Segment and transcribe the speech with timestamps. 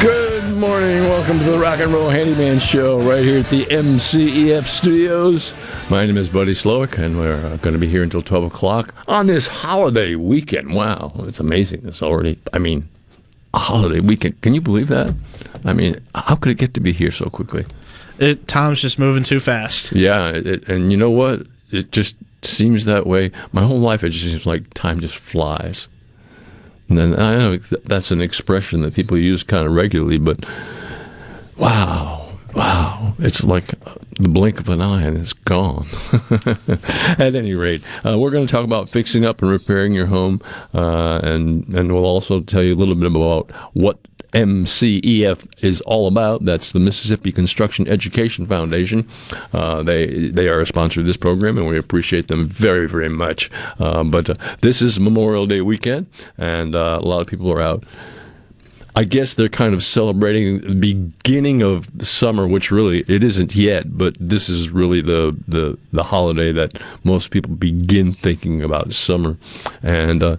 [0.00, 1.04] Good morning.
[1.04, 5.54] Welcome to the Rock and Roll Handyman Show right here at the MCEF studios.
[5.90, 8.94] My name is Buddy Slowick, and we're uh, going to be here until 12 o'clock
[9.06, 10.74] on this holiday weekend.
[10.74, 11.86] Wow, it's amazing.
[11.86, 12.88] It's already, I mean,
[13.54, 14.40] a holiday weekend.
[14.40, 15.14] Can you believe that?
[15.64, 17.66] I mean, how could it get to be here so quickly?
[18.18, 19.92] It, time's just moving too fast.
[19.92, 21.46] Yeah, it, and you know what?
[21.70, 23.30] It just seems that way.
[23.52, 25.88] My whole life, it just seems like time just flies.
[26.98, 30.44] And I know that's an expression that people use kind of regularly, but
[31.56, 33.74] wow, wow, it's like
[34.16, 35.86] the blink of an eye and it's gone.
[37.18, 40.40] At any rate, uh, we're going to talk about fixing up and repairing your home,
[40.74, 43.98] uh, and and we'll also tell you a little bit about what
[44.32, 46.44] MCEF is all about.
[46.44, 49.08] That's the Mississippi Construction Education Foundation.
[49.52, 53.08] Uh, they they are a sponsor of this program, and we appreciate them very very
[53.08, 53.50] much.
[53.78, 56.06] Uh, but uh, this is Memorial Day weekend,
[56.38, 57.84] and uh, a lot of people are out.
[58.94, 63.96] I guess they're kind of celebrating the beginning of summer, which really it isn't yet,
[63.96, 69.38] but this is really the the, the holiday that most people begin thinking about summer,
[69.82, 70.36] and uh,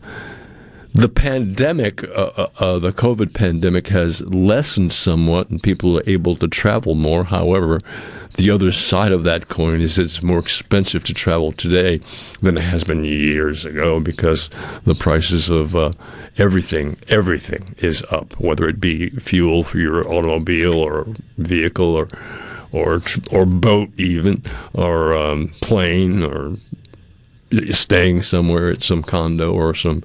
[0.93, 6.35] the pandemic, uh, uh, uh, the COVID pandemic, has lessened somewhat, and people are able
[6.35, 7.23] to travel more.
[7.23, 7.81] However,
[8.37, 11.99] the other side of that coin is it's more expensive to travel today
[12.41, 14.49] than it has been years ago because
[14.85, 15.91] the prices of uh,
[16.37, 22.07] everything, everything is up, whether it be fuel for your automobile or vehicle or
[22.71, 23.01] or
[23.31, 24.43] or boat even
[24.73, 26.55] or um, plane or
[27.71, 30.03] staying somewhere at some condo or some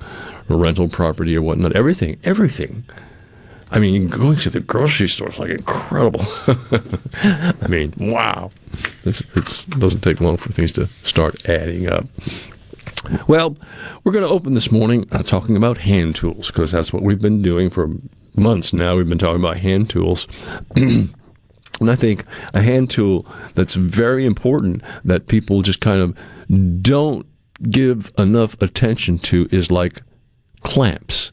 [0.56, 1.76] rental property or whatnot.
[1.76, 2.84] Everything, everything.
[3.70, 6.22] I mean, going to the grocery store is like incredible.
[7.22, 8.50] I mean, wow.
[9.04, 12.06] It's, it's, it doesn't take long for things to start adding up.
[13.26, 13.56] Well,
[14.02, 17.20] we're going to open this morning uh, talking about hand tools because that's what we've
[17.20, 17.90] been doing for
[18.34, 18.96] months now.
[18.96, 20.26] We've been talking about hand tools.
[20.76, 21.10] and
[21.80, 27.26] I think a hand tool that's very important that people just kind of don't
[27.70, 30.02] give enough attention to is like
[30.62, 31.30] clamps.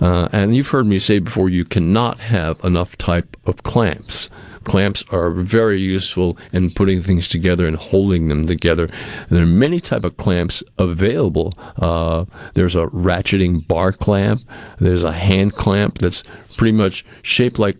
[0.00, 4.28] Uh, and you've heard me say before, you cannot have enough type of clamps.
[4.64, 8.84] Clamps are very useful in putting things together and holding them together.
[8.84, 11.54] And there are many type of clamps available.
[11.76, 12.24] Uh,
[12.54, 14.42] there's a ratcheting bar clamp.
[14.78, 16.22] There's a hand clamp that's
[16.56, 17.76] pretty much shaped like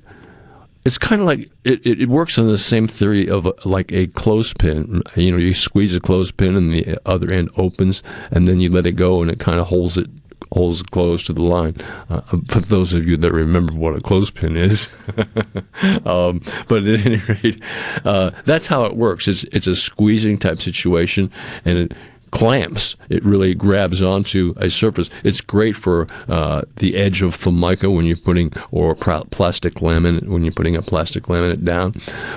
[0.85, 4.09] it's kind of like it, it, works on the same theory of a, like a
[4.09, 5.03] clothespin.
[5.15, 8.87] You know, you squeeze a clothespin and the other end opens, and then you let
[8.87, 10.11] it go, and it kind of holds it
[10.53, 11.77] holds close to the line.
[12.09, 14.89] Uh, for those of you that remember what a clothespin is,
[16.07, 17.63] um, but at any rate,
[18.05, 19.29] uh, that's how it works.
[19.29, 21.31] It's it's a squeezing type situation,
[21.65, 21.93] and it
[22.33, 22.97] clamps.
[23.09, 25.11] It really grabs onto a surface.
[25.23, 30.43] It's great for uh, the edge of formica when you're putting, or plastic laminate when
[30.43, 31.95] you're putting a plastic laminate down.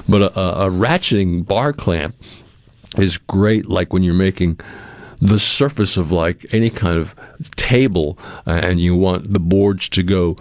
[0.08, 2.16] But a, a, a ratcheting bar clamp
[2.98, 4.60] is great, like when you're making
[5.22, 7.16] the surface of like any kind of
[7.56, 8.18] table,
[8.48, 10.38] uh, and you want the boards to go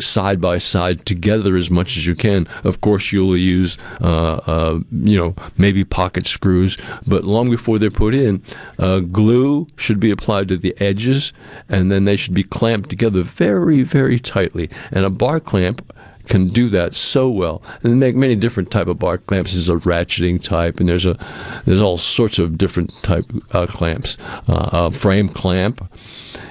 [0.00, 2.46] side by side together as much as you can.
[2.64, 7.90] Of course, you'll use, uh, uh, you know, maybe pocket screws, but long before they're
[7.90, 8.42] put in,
[8.78, 11.32] uh, glue should be applied to the edges,
[11.68, 14.70] and then they should be clamped together very, very tightly.
[14.90, 15.92] And a bar clamp
[16.28, 17.62] can do that so well.
[17.82, 19.52] And they make many different type of bar clamps.
[19.52, 21.18] There's a ratcheting type, and there's a
[21.64, 24.16] there's all sorts of different type uh, clamps.
[24.46, 25.90] Uh, frame clamp,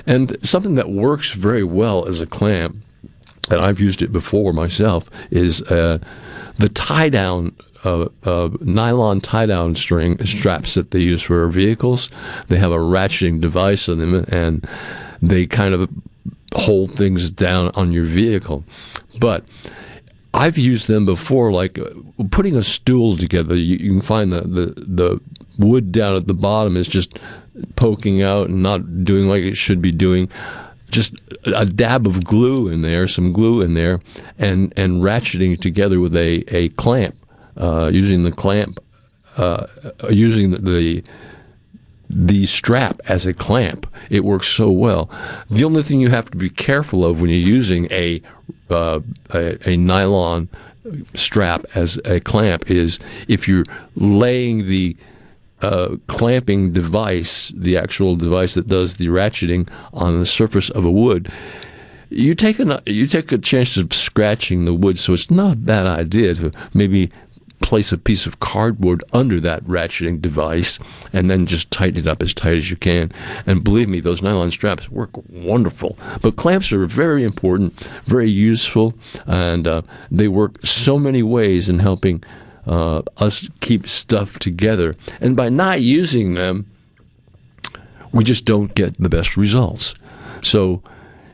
[0.06, 2.78] and something that works very well as a clamp
[3.50, 6.00] and I've used it before myself, is uh,
[6.58, 7.56] the tie down.
[7.84, 12.10] Uh, uh, nylon tie down string straps that they use for vehicles.
[12.48, 14.68] They have a ratcheting device on them, and
[15.22, 15.90] they kind of
[16.54, 18.64] hold things down on your vehicle.
[19.20, 19.50] But
[20.34, 21.90] I've used them before, like uh,
[22.32, 23.56] putting a stool together.
[23.56, 25.22] You, you, can find the, the, the
[25.58, 27.18] wood down at the bottom is just
[27.76, 30.30] poking out and not doing like it should be doing
[30.90, 31.16] just
[31.46, 34.00] a dab of glue in there, some glue in there,
[34.38, 37.16] and and ratcheting together with a a clamp,
[37.58, 38.80] uh, using the clamp,
[39.38, 39.68] uh,
[40.10, 41.04] using the, the
[42.10, 43.88] the strap as a clamp.
[44.10, 45.10] It works so well.
[45.50, 48.22] The only thing you have to be careful of when you're using a
[48.70, 49.00] uh,
[49.34, 50.50] a, a, nylon
[51.14, 53.66] strap as a clamp is if you're
[53.96, 54.96] laying the
[55.62, 60.92] uh, clamping device, the actual device that does the ratcheting on the surface of a
[60.92, 61.32] wood.
[62.10, 65.58] You take a you take a chance of scratching the wood, so it's not a
[65.58, 67.12] bad idea to maybe
[67.62, 70.80] place a piece of cardboard under that ratcheting device
[71.12, 73.12] and then just tighten it up as tight as you can.
[73.46, 75.98] And believe me, those nylon straps work wonderful.
[76.22, 78.94] But clamps are very important, very useful,
[79.26, 82.24] and uh, they work so many ways in helping
[82.66, 84.94] uh, us keep stuff together.
[85.20, 86.70] And by not using them,
[88.12, 89.96] we just don't get the best results.
[90.42, 90.82] So,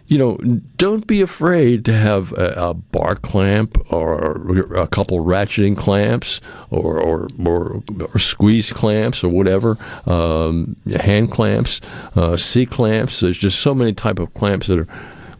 [0.08, 0.38] you know,
[0.78, 6.42] don't be afraid to have a, a, bar clamp or a couple ratcheting clamps
[6.72, 11.80] or or, or, or squeeze clamps or whatever, um, hand clamps,
[12.16, 13.22] uh, C clamps.
[13.22, 14.88] There's just so many type of clamps that are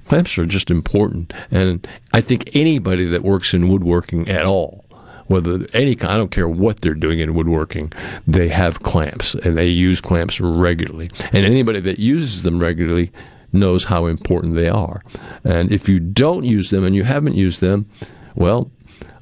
[0.08, 1.34] clamps are just important.
[1.52, 4.84] And I think anybody that works in woodworking at all
[5.28, 7.92] whether any I don't care what they're doing in woodworking,
[8.28, 11.10] they have clamps and they use clamps regularly.
[11.32, 13.12] And anybody that uses them regularly
[13.54, 15.04] knows how important they are.
[15.44, 17.90] And if you don't use them and you haven't used them,
[18.36, 18.72] well,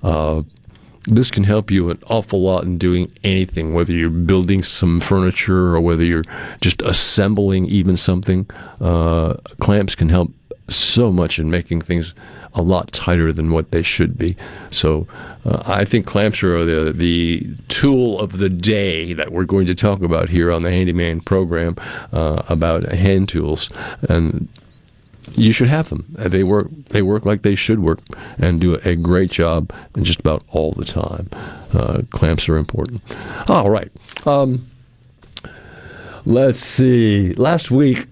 [0.03, 0.43] uh,
[1.05, 5.75] this can help you an awful lot in doing anything, whether you're building some furniture
[5.75, 6.23] or whether you're
[6.61, 8.49] just assembling even something.
[8.79, 10.31] Uh, clamps can help
[10.75, 12.13] so much in making things
[12.53, 14.35] a lot tighter than what they should be.
[14.69, 15.07] So
[15.45, 19.75] uh, I think clamps are the the tool of the day that we're going to
[19.75, 21.75] talk about here on the Handyman program
[22.11, 23.69] uh, about hand tools,
[24.09, 24.47] and
[25.35, 26.05] you should have them.
[26.17, 26.67] They work.
[26.89, 27.99] They work like they should work,
[28.37, 31.29] and do a great job, and just about all the time.
[31.73, 33.01] Uh, clamps are important.
[33.47, 33.91] All right.
[34.25, 34.67] Um,
[36.25, 37.33] let's see.
[37.33, 38.07] Last week,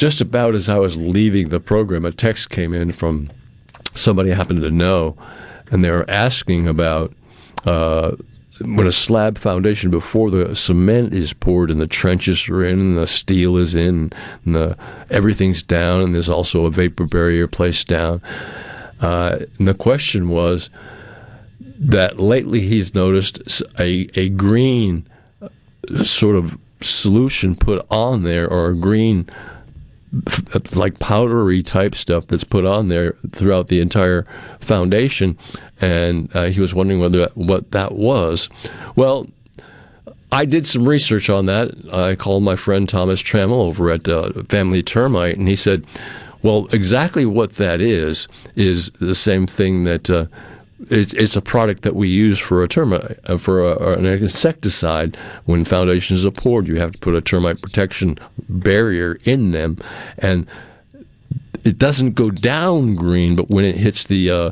[0.00, 3.30] just about as I was leaving the program, a text came in from
[3.92, 5.14] somebody I happened to know,
[5.70, 7.12] and they were asking about
[7.66, 8.12] uh,
[8.62, 12.96] when a slab foundation before the cement is poured and the trenches are in and
[12.96, 14.10] the steel is in
[14.46, 14.78] and the,
[15.10, 18.22] everything's down and there's also a vapor barrier placed down.
[19.02, 20.70] Uh, and the question was
[21.78, 25.06] that lately he's noticed a, a green
[25.42, 29.28] uh, sort of solution put on there or a green
[30.74, 34.26] like powdery type stuff that's put on there throughout the entire
[34.60, 35.38] foundation,
[35.80, 38.48] and uh, he was wondering whether what that was.
[38.96, 39.28] Well,
[40.32, 41.72] I did some research on that.
[41.92, 45.84] I called my friend Thomas Trammell over at uh, Family Termite, and he said,
[46.42, 48.26] "Well, exactly what that is
[48.56, 50.26] is the same thing that." Uh,
[50.88, 55.16] it's, it's a product that we use for a termite uh, for a, an insecticide.
[55.44, 58.18] When foundations are poured, you have to put a termite protection
[58.48, 59.78] barrier in them,
[60.18, 60.46] and
[61.64, 64.50] it doesn't go down green, but when it hits the uh,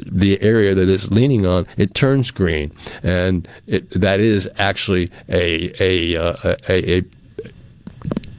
[0.00, 2.72] the area that it's leaning on, it turns green,
[3.02, 7.04] and it, that is actually a a uh, a, a,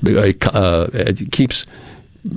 [0.05, 1.65] a, a uh, it keeps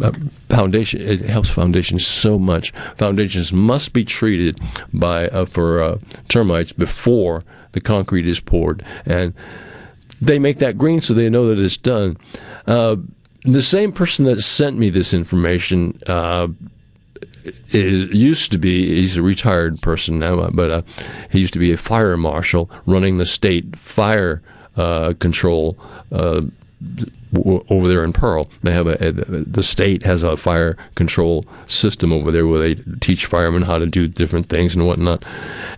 [0.02, 0.12] uh,
[0.48, 2.72] foundation it helps foundations so much.
[2.96, 4.60] Foundations must be treated
[4.92, 5.98] by uh, for uh,
[6.28, 9.34] termites before the concrete is poured and
[10.20, 12.16] they make that green so they know that it's done.
[12.66, 12.96] Uh,
[13.42, 16.48] the same person that sent me this information uh,
[17.70, 20.82] is, used to be he's a retired person now but uh,
[21.30, 24.42] he used to be a fire marshal running the state fire
[25.20, 25.78] control
[27.68, 28.48] over there in Pearl.
[28.62, 32.74] They have a, a, the state has a fire control system over there where they
[33.00, 35.24] teach firemen how to do different things and whatnot.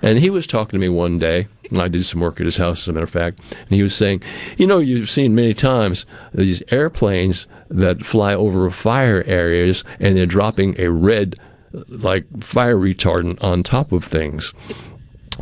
[0.02, 1.49] And he was talking to me one day.
[1.71, 3.40] And I did some work at his house, as a matter of fact.
[3.40, 4.23] And he was saying,
[4.57, 10.25] you know, you've seen many times these airplanes that fly over fire areas and they're
[10.25, 11.37] dropping a red,
[11.88, 14.55] like fire retardant on top of things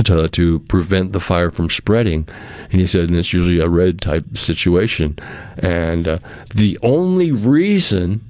[0.05, 2.29] to, to prevent the fire from spreading.
[2.71, 5.19] And he said, and it's usually a red type situation.
[5.59, 6.19] And uh,
[6.55, 8.23] the only reason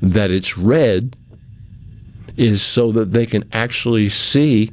[0.00, 1.16] that it's red
[2.36, 4.70] is so that they can actually see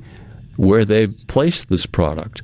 [0.56, 2.42] where they've placed this product.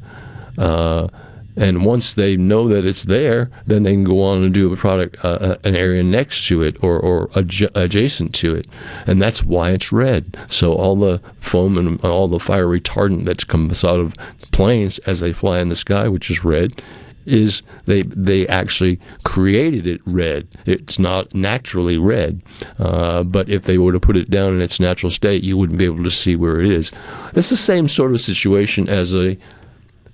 [0.58, 1.08] Uh,
[1.56, 4.76] and once they know that it's there, then they can go on and do a
[4.76, 8.68] product, uh, uh an area next to it or, or adj- adjacent to it.
[9.08, 10.38] And that's why it's red.
[10.50, 14.16] So all the foam and all the fire retardant that comes out of
[14.52, 16.82] planes as they fly in the sky, which is red,
[17.26, 20.48] is they they actually created it red.
[20.66, 22.42] It's not naturally red,
[22.78, 25.80] uh, but if they were to put it down in its natural state, you wouldn't
[25.80, 26.92] be able to see where it is.
[27.34, 29.38] It's the same sort of situation as a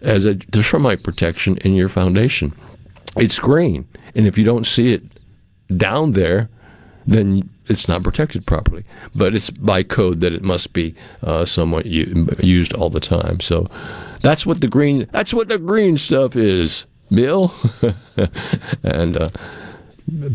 [0.01, 2.53] as a termite protection in your foundation.
[3.17, 5.03] It's green, and if you don't see it
[5.75, 6.49] down there,
[7.05, 8.83] then it's not protected properly.
[9.15, 13.39] But it's by code that it must be uh, somewhat u- used all the time.
[13.39, 13.67] So
[14.21, 17.53] that's what the green that's what the green stuff is, Bill.
[18.83, 19.29] and uh,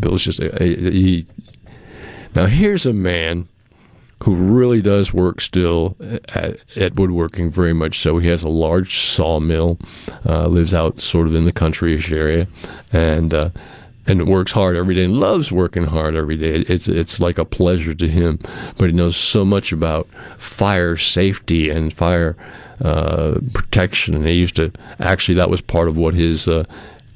[0.01, 1.27] Bill's just a, he.
[2.35, 3.49] Now here's a man
[4.25, 5.97] who really does work still
[6.35, 8.19] at, at, woodworking very much so.
[8.19, 9.79] He has a large sawmill,
[10.25, 12.49] uh, lives out sort of in the countryish area,
[12.93, 13.51] and uh,
[14.07, 16.61] and works hard every day and loves working hard every day.
[16.69, 18.39] It's it's like a pleasure to him.
[18.79, 20.09] But he knows so much about
[20.39, 22.37] fire safety and fire
[22.81, 26.65] uh, protection, and he used to actually that was part of what his uh,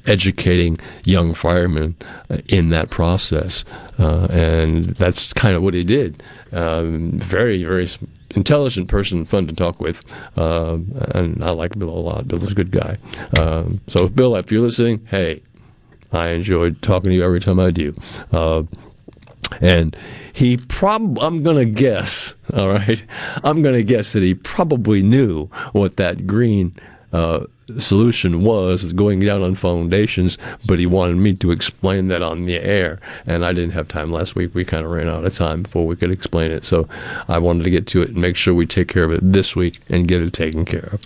[0.05, 1.95] educating young firemen
[2.29, 3.63] uh, in that process,
[3.99, 6.21] uh, and that's kind of what he did.
[6.51, 7.89] Um, very very
[8.35, 10.03] intelligent person, fun to talk with,
[10.37, 10.77] uh,
[11.15, 12.27] and I like Bill a lot.
[12.27, 12.97] Bill's a good guy.
[13.39, 15.41] Um, so, Bill, if you're listening, hey,
[16.11, 17.95] I enjoyed talking to you every time I do.
[18.31, 18.63] Uh,
[19.59, 19.95] and
[20.33, 23.03] he probably, I'm going to guess, all right,
[23.43, 26.75] I'm going to guess that he probably knew what that green
[27.11, 27.45] uh,
[27.79, 32.59] solution was going down on foundations, but he wanted me to explain that on the
[32.59, 32.99] air.
[33.25, 34.53] And I didn't have time last week.
[34.53, 36.65] We kind of ran out of time before we could explain it.
[36.65, 36.87] So
[37.27, 39.55] I wanted to get to it and make sure we take care of it this
[39.55, 41.05] week and get it taken care of.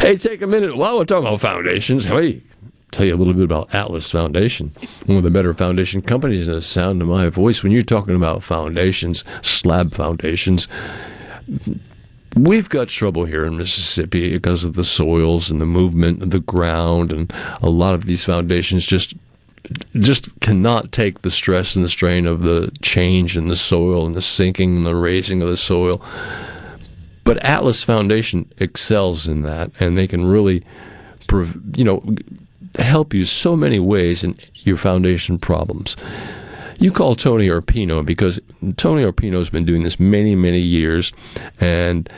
[0.00, 2.04] Hey, take a minute while we're talking about foundations.
[2.04, 2.40] Hey,
[2.92, 4.70] tell you a little bit about Atlas Foundation,
[5.06, 7.62] one of the better foundation companies in the sound of my voice.
[7.62, 10.68] When you're talking about foundations, slab foundations,
[12.46, 16.40] we've got trouble here in Mississippi because of the soils and the movement of the
[16.40, 19.14] ground, and a lot of these foundations just
[19.96, 24.14] just cannot take the stress and the strain of the change in the soil and
[24.14, 26.02] the sinking and the raising of the soil.
[27.24, 30.64] But Atlas Foundation excels in that, and they can really,
[31.76, 32.16] you know,
[32.78, 35.96] help you so many ways in your foundation problems.
[36.78, 38.40] You call Tony Arpino because
[38.76, 41.12] Tony Arpino has been doing this many, many years,
[41.60, 42.08] and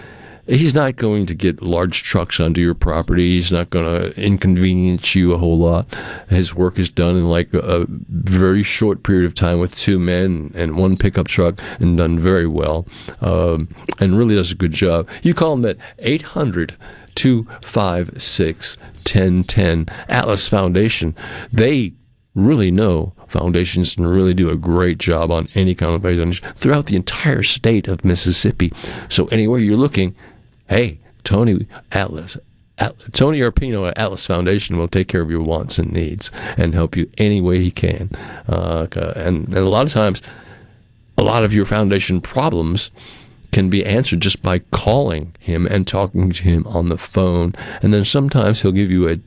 [0.47, 3.31] he's not going to get large trucks onto your property.
[3.31, 5.87] He's not going to inconvenience you a whole lot.
[6.29, 10.53] His work is done in like a very short period of time with two men
[10.55, 12.87] and one pickup truck and done very well
[13.23, 15.09] um, and really does a good job.
[15.23, 16.77] You call him at 800
[17.15, 21.17] 256 1010 Atlas Foundation.
[21.53, 21.95] They
[22.47, 26.87] really know foundations and really do a great job on any kind of foundation throughout
[26.87, 28.73] the entire state of Mississippi.
[29.09, 30.15] So anywhere you're looking,
[30.69, 32.37] hey, Tony Atlas.
[33.13, 36.97] Tony Arpino at Atlas Foundation will take care of your wants and needs and help
[36.97, 38.11] you any way he can.
[38.49, 40.23] Uh, and, and a lot of times,
[41.19, 42.91] a lot of your foundation problems
[43.53, 47.55] can be answered just by calling him and talking to him on the phone.
[47.83, 49.21] And then sometimes he'll give you a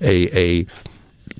[0.00, 0.66] a, a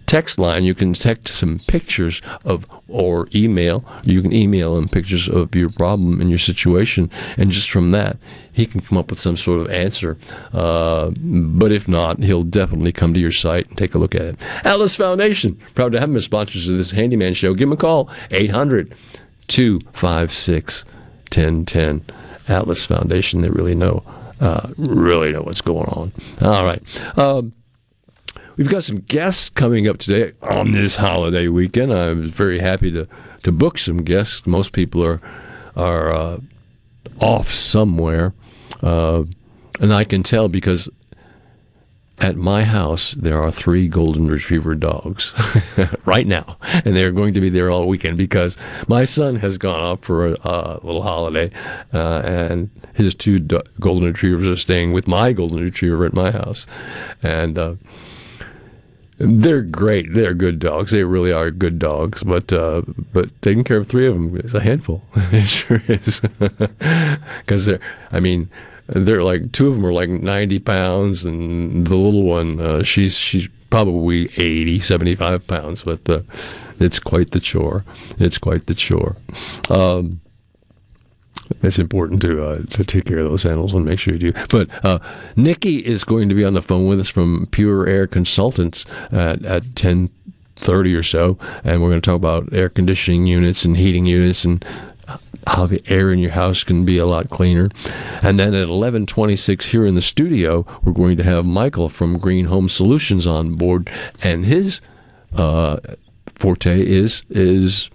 [0.06, 0.64] text line.
[0.64, 3.84] You can text some pictures of or email.
[4.04, 8.16] You can email him pictures of your problem and your situation, and just from that,
[8.52, 10.16] he can come up with some sort of answer.
[10.52, 14.22] Uh, but if not, he'll definitely come to your site and take a look at
[14.22, 14.36] it.
[14.64, 17.54] Atlas Foundation, proud to have him as sponsors of this handyman show.
[17.54, 18.94] Give him a call, 800
[19.48, 20.84] 256
[21.34, 22.04] 1010.
[22.48, 23.40] Atlas Foundation.
[23.40, 24.02] They really know,
[24.40, 26.12] uh, really know what's going on.
[26.42, 27.18] All right.
[27.18, 27.52] Um,
[28.56, 31.92] we've got some guests coming up today on this holiday weekend.
[31.92, 33.08] I was very happy to,
[33.42, 34.46] to book some guests.
[34.46, 35.20] Most people are
[35.76, 36.40] are uh,
[37.20, 38.32] off somewhere,
[38.82, 39.24] uh,
[39.80, 40.88] and I can tell because
[42.20, 45.34] at my house, there are three golden retriever dogs
[46.04, 48.56] right now, and they're going to be there all weekend because
[48.86, 51.50] my son has gone off for a, little holiday,
[51.92, 56.30] uh, and his two do- golden retrievers are staying with my golden retriever at my
[56.30, 56.66] house,
[57.22, 57.78] and.
[59.18, 60.12] They're great.
[60.14, 60.90] They're good dogs.
[60.90, 62.22] They really are good dogs.
[62.22, 65.02] But uh, but taking care of three of them is a handful.
[65.16, 66.20] it sure is.
[67.40, 67.80] Because they're.
[68.10, 68.50] I mean,
[68.86, 73.16] they're like two of them are like 90 pounds and the little one uh, she's
[73.16, 76.20] she's probably 80 75 pounds but uh,
[76.78, 77.84] it's quite the chore
[78.18, 79.16] it's quite the chore
[79.70, 80.20] um,
[81.62, 84.40] it's important to uh, to take care of those animals and make sure you do.
[84.50, 84.98] But uh,
[85.36, 89.44] Nikki is going to be on the phone with us from Pure Air Consultants at
[89.44, 90.10] at ten
[90.56, 94.44] thirty or so, and we're going to talk about air conditioning units and heating units
[94.44, 94.64] and
[95.46, 97.68] how the air in your house can be a lot cleaner.
[98.22, 102.46] And then at 11:26 here in the studio, we're going to have Michael from Green
[102.46, 103.90] Home Solutions on board,
[104.22, 104.80] and his
[105.36, 105.78] uh,
[106.34, 107.90] forte is is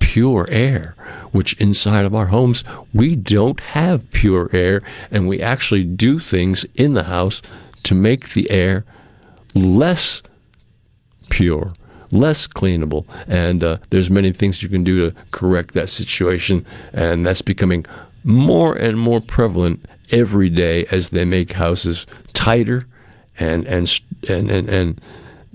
[0.00, 0.96] pure air,
[1.30, 6.66] which inside of our homes we don't have pure air, and we actually do things
[6.74, 7.40] in the house
[7.84, 8.84] to make the air
[9.54, 10.22] less
[11.28, 11.72] pure
[12.10, 13.06] less cleanable.
[13.28, 17.86] And uh, there's many things you can do to correct that situation, and that's becoming
[18.24, 22.86] more and more prevalent every day as they make houses tighter
[23.38, 25.00] and and and and, and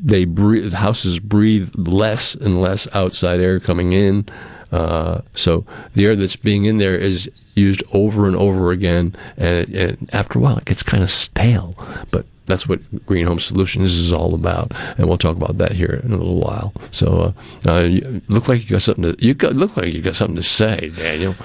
[0.05, 4.25] they breathe houses breathe less and less outside air coming in.
[4.71, 9.55] Uh, so the air that's being in there is used over and over again, and,
[9.55, 11.75] it, and after a while it gets kind of stale.
[12.11, 16.01] But that's what Green Home Solutions is all about, and we'll talk about that here
[16.03, 16.73] in a little while.
[16.91, 17.33] So,
[17.65, 20.15] uh, uh, you look like you got something to you got look like you got
[20.15, 21.35] something to say, Daniel.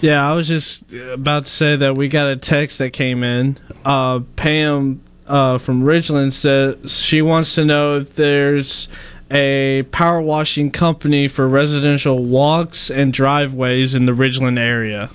[0.00, 3.58] Yeah, I was just about to say that we got a text that came in.
[3.84, 8.88] Uh, Pam uh, from Ridgeland says she wants to know if there's
[9.30, 15.08] a power washing company for residential walks and driveways in the Ridgeland area.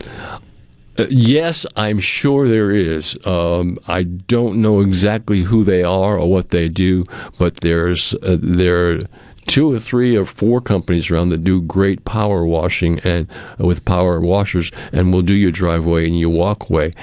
[0.98, 3.18] Uh, yes, I'm sure there is.
[3.26, 7.04] Um, I don't know exactly who they are or what they do,
[7.38, 9.00] but there's uh, there are
[9.48, 13.28] two or three or four companies around that do great power washing and
[13.60, 16.94] uh, with power washers, and will do your driveway and your walkway.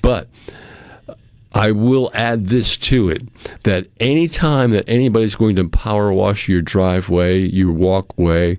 [0.00, 0.28] But
[1.54, 3.22] I will add this to it
[3.64, 8.58] that anytime that anybody's going to power wash your driveway, your walkway,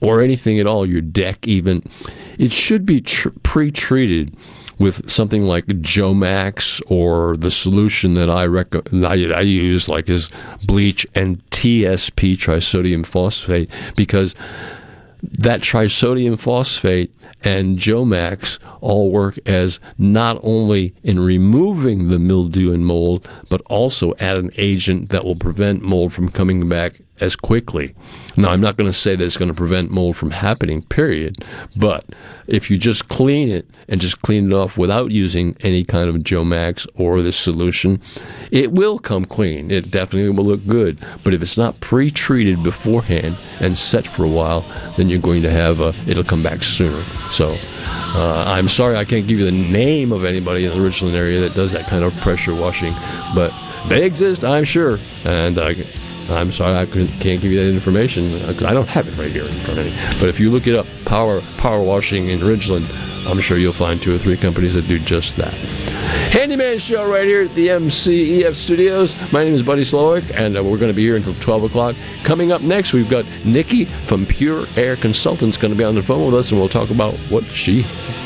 [0.00, 1.82] or anything at all, your deck even,
[2.38, 4.36] it should be tr- pre-treated
[4.78, 10.28] with something like Jomax or the solution that I, rec- I, I use, like is
[10.64, 14.34] bleach and TSP, trisodium phosphate, because
[15.22, 17.14] that trisodium phosphate
[17.44, 24.14] and Jomax all work as not only in removing the mildew and mold, but also
[24.18, 27.94] add an agent that will prevent mold from coming back as quickly.
[28.36, 31.44] Now, I'm not going to say that it's going to prevent mold from happening, period,
[31.76, 32.04] but
[32.48, 36.16] if you just clean it and just clean it off without using any kind of
[36.16, 38.02] Jomax or this solution,
[38.50, 39.70] it will come clean.
[39.70, 40.98] It definitely will look good.
[41.22, 44.64] But if it's not pre treated beforehand and set for a while,
[44.96, 47.02] then you're going to have a, it'll come back sooner.
[47.30, 47.56] So,
[48.14, 51.40] uh, I'm sorry I can't give you the name of anybody in the Richland area
[51.40, 52.94] that does that kind of pressure washing,
[53.34, 53.54] but
[53.88, 54.98] they exist, I'm sure.
[55.24, 55.74] And uh,
[56.30, 59.44] I'm sorry I can't give you that information because I don't have it right here
[59.44, 59.96] in front of me.
[60.20, 62.88] But if you look it up, power power washing in Ridgeland,
[63.26, 65.54] I'm sure you'll find two or three companies that do just that.
[66.32, 69.14] Handyman Show right here at the MCEF Studios.
[69.32, 71.94] My name is Buddy Slowick, and uh, we're going to be here until 12 o'clock.
[72.24, 76.02] Coming up next, we've got Nikki from Pure Air Consultants going to be on the
[76.02, 77.82] phone with us, and we'll talk about what she,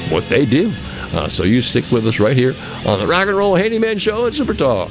[0.09, 0.73] what they do.
[1.13, 2.55] Uh, so you stick with us right here
[2.87, 4.91] on the Rock and Roll Handyman Show at Super Talk.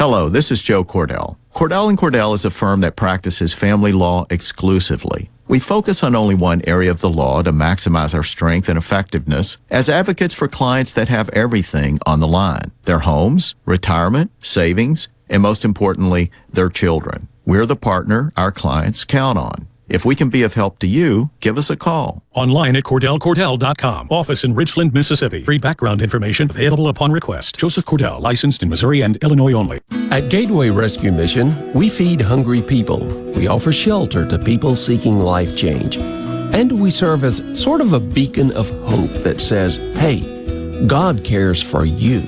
[0.00, 1.36] Hello, this is Joe Cordell.
[1.54, 5.28] Cordell and Cordell is a firm that practices family law exclusively.
[5.46, 9.58] We focus on only one area of the law to maximize our strength and effectiveness
[9.68, 12.72] as advocates for clients that have everything on the line.
[12.84, 17.28] Their homes, retirement, savings, and most importantly, their children.
[17.44, 19.68] We're the partner our clients count on.
[19.90, 22.22] If we can be of help to you, give us a call.
[22.32, 24.06] Online at CordellCordell.com.
[24.08, 25.42] Office in Richland, Mississippi.
[25.42, 27.58] Free background information available upon request.
[27.58, 29.80] Joseph Cordell, licensed in Missouri and Illinois only.
[30.12, 33.00] At Gateway Rescue Mission, we feed hungry people.
[33.34, 35.96] We offer shelter to people seeking life change.
[35.98, 41.60] And we serve as sort of a beacon of hope that says, hey, God cares
[41.60, 42.20] for you.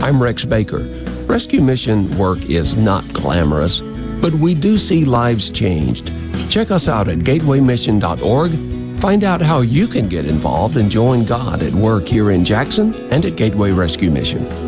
[0.00, 0.84] I'm Rex Baker.
[1.26, 3.80] Rescue mission work is not glamorous,
[4.20, 6.12] but we do see lives changed.
[6.50, 9.00] Check us out at gatewaymission.org.
[9.00, 12.94] Find out how you can get involved and join God at work here in Jackson
[13.12, 14.67] and at Gateway Rescue Mission.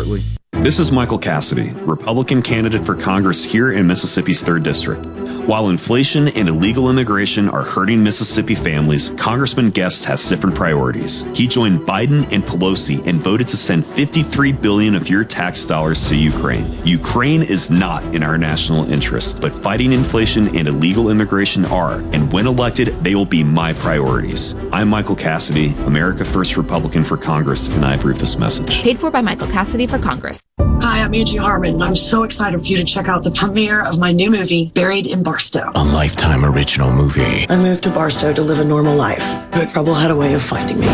[0.51, 5.20] This is Michael Cassidy, Republican candidate for Congress here in Mississippi's 3rd District.
[5.51, 11.25] While inflation and illegal immigration are hurting Mississippi families, Congressman Guest has different priorities.
[11.33, 16.07] He joined Biden and Pelosi and voted to send 53 billion of your tax dollars
[16.07, 16.73] to Ukraine.
[16.87, 22.31] Ukraine is not in our national interest, but fighting inflation and illegal immigration are, and
[22.31, 24.55] when elected, they will be my priorities.
[24.71, 28.81] I'm Michael Cassidy, America First Republican for Congress, and I approve this message.
[28.81, 30.41] Paid for by Michael Cassidy for Congress.
[30.81, 33.85] Hi, I'm Angie Harmon, and I'm so excited for you to check out the premiere
[33.85, 35.71] of my new movie, Buried in Barstow.
[35.73, 37.49] A lifetime original movie.
[37.49, 40.43] I moved to Barstow to live a normal life, but trouble had a way of
[40.43, 40.85] finding me.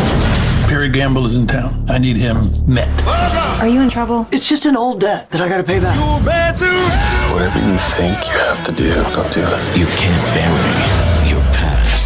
[0.66, 1.84] Perry Gamble is in town.
[1.90, 2.88] I need him met.
[3.60, 4.26] Are you in trouble?
[4.32, 5.98] It's just an old debt that I gotta pay back.
[7.30, 9.76] Whatever you think you have to do, go do it.
[9.76, 11.97] You can't bury your past.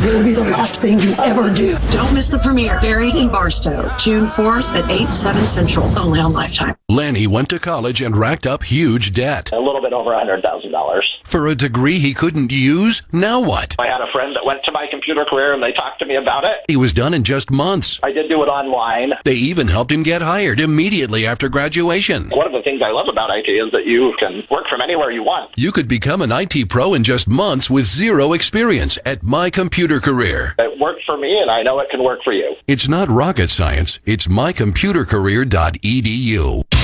[0.00, 0.24] Call the cops!
[0.24, 1.76] It'll be the last thing you ever do.
[1.90, 6.32] Don't miss the premiere, Buried in Barstow, June 4th at 8, 7 Central, only on
[6.32, 6.74] Lifetime.
[6.88, 9.52] Lanny went to college and racked up huge debt.
[9.52, 11.00] A little bit over $100,000.
[11.24, 13.76] For a degree he couldn't use, now what?
[13.78, 16.16] I had a friend that went to my computer career and they talked to me
[16.16, 16.58] about it.
[16.66, 18.00] He was done in just months.
[18.02, 19.12] I did do it online.
[19.24, 22.28] They even helped him get hired immediately after graduation.
[22.30, 25.10] One of the things I love about IT is that you can work from anywhere
[25.10, 25.52] you want.
[25.56, 29.89] You could become an IT pro in just months with zero experience at My Computer
[29.98, 30.54] Career.
[30.58, 32.54] It worked for me and I know it can work for you.
[32.68, 33.98] It's not rocket science.
[34.04, 36.79] It's mycomputercareer.edu.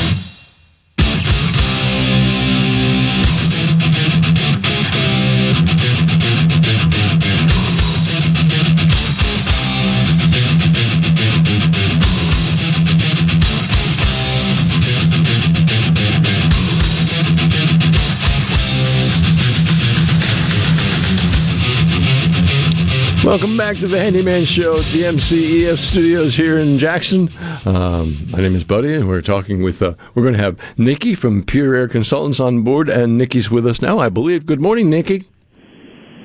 [23.26, 27.28] Welcome back to the Handyman Show at the MCEF studios here in Jackson.
[27.64, 31.16] Um, my name is Buddy, and we're talking with, uh, we're going to have Nikki
[31.16, 34.46] from Pure Air Consultants on board, and Nikki's with us now, I believe.
[34.46, 35.24] Good morning, Nikki.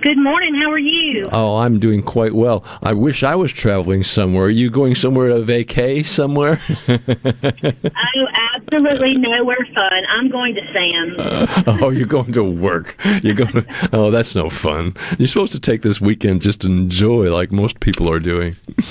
[0.02, 0.56] Good morning.
[0.56, 1.30] How are you?
[1.32, 2.64] Oh, I'm doing quite well.
[2.82, 4.46] I wish I was traveling somewhere.
[4.46, 6.60] Are you going somewhere to vacay somewhere?
[6.88, 10.04] oh, absolutely nowhere fun.
[10.10, 11.20] I'm going to Sam's.
[11.20, 12.98] Uh, oh, you're going to work.
[13.22, 13.54] You're going.
[13.54, 14.96] To, oh, that's no fun.
[15.20, 18.56] You're supposed to take this weekend just to enjoy, like most people are doing.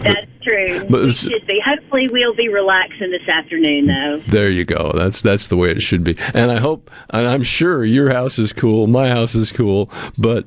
[0.00, 0.86] That's true.
[0.88, 1.60] But we should be.
[1.64, 4.18] Hopefully, we'll be relaxing this afternoon, though.
[4.26, 4.92] There you go.
[4.94, 6.16] That's that's the way it should be.
[6.34, 8.86] And I hope, and I'm sure your house is cool.
[8.86, 10.46] My house is cool, but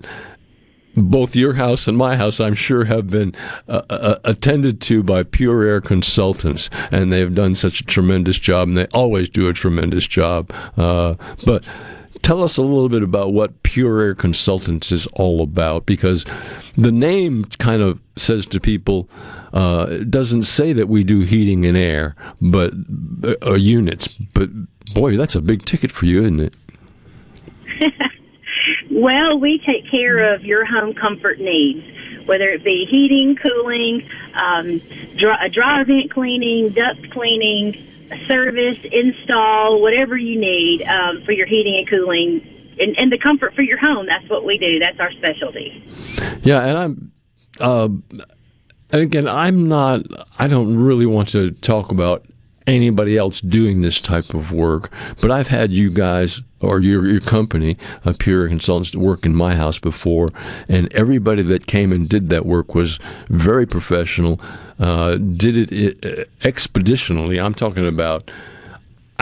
[0.95, 3.33] both your house and my house, I'm sure, have been
[3.67, 8.37] uh, uh, attended to by Pure Air consultants, and they have done such a tremendous
[8.37, 10.51] job, and they always do a tremendous job.
[10.77, 11.63] Uh, but
[12.21, 16.25] tell us a little bit about what Pure Air Consultants is all about, because
[16.75, 19.09] the name kind of says to people.
[19.53, 22.73] Uh, it doesn't say that we do heating and air, but
[23.45, 24.07] uh, units.
[24.33, 24.49] But
[24.93, 26.53] boy, that's a big ticket for you, isn't it?
[28.91, 31.81] Well, we take care of your home comfort needs,
[32.27, 34.79] whether it be heating, cooling, um,
[35.15, 37.81] dry, dry vent cleaning, duct cleaning,
[38.27, 43.53] service, install, whatever you need um, for your heating and cooling, and, and the comfort
[43.55, 44.05] for your home.
[44.05, 44.79] That's what we do.
[44.79, 45.83] That's our specialty.
[46.43, 47.11] Yeah, and I'm,
[47.59, 47.89] uh,
[48.91, 50.01] and again, I'm not.
[50.39, 52.25] I don't really want to talk about
[52.71, 57.19] anybody else doing this type of work, but I've had you guys or your your
[57.19, 60.29] company, uh, Pure Consultants, to work in my house before,
[60.67, 64.39] and everybody that came and did that work was very professional.
[64.79, 67.43] Uh, did it uh, expeditionally.
[67.43, 68.31] I'm talking about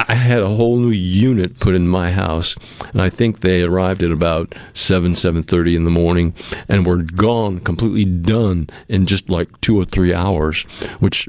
[0.08, 2.56] I had a whole new unit put in my house,
[2.94, 6.34] and I think they arrived at about seven, seven thirty in the morning,
[6.68, 10.64] and were gone, completely done in just like two or three hours,
[11.00, 11.28] which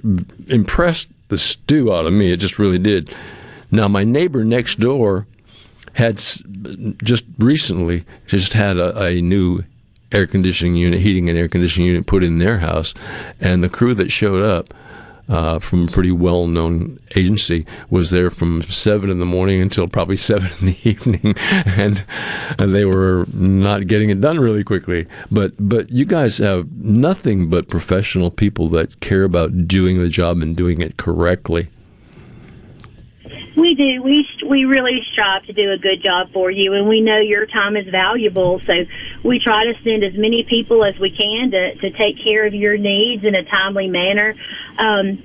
[0.49, 2.31] impressed the stew out of me.
[2.31, 3.14] It just really did.
[3.71, 5.27] Now my neighbor next door
[5.95, 6.16] had
[7.03, 9.64] just recently just had a, a new
[10.12, 12.95] air conditioning unit, heating and air conditioning unit put in their house,
[13.40, 14.75] and the crew that showed up
[15.31, 19.87] uh, from a pretty well known agency was there from seven in the morning until
[19.87, 22.05] probably seven in the evening, and,
[22.59, 25.07] and they were not getting it done really quickly.
[25.31, 30.38] But but you guys have nothing but professional people that care about doing the job
[30.43, 31.69] and doing it correctly.
[33.61, 34.03] We do.
[34.03, 37.44] We we really strive to do a good job for you, and we know your
[37.44, 38.61] time is valuable.
[38.66, 38.73] So
[39.23, 42.55] we try to send as many people as we can to to take care of
[42.55, 44.35] your needs in a timely manner.
[44.79, 45.23] Um,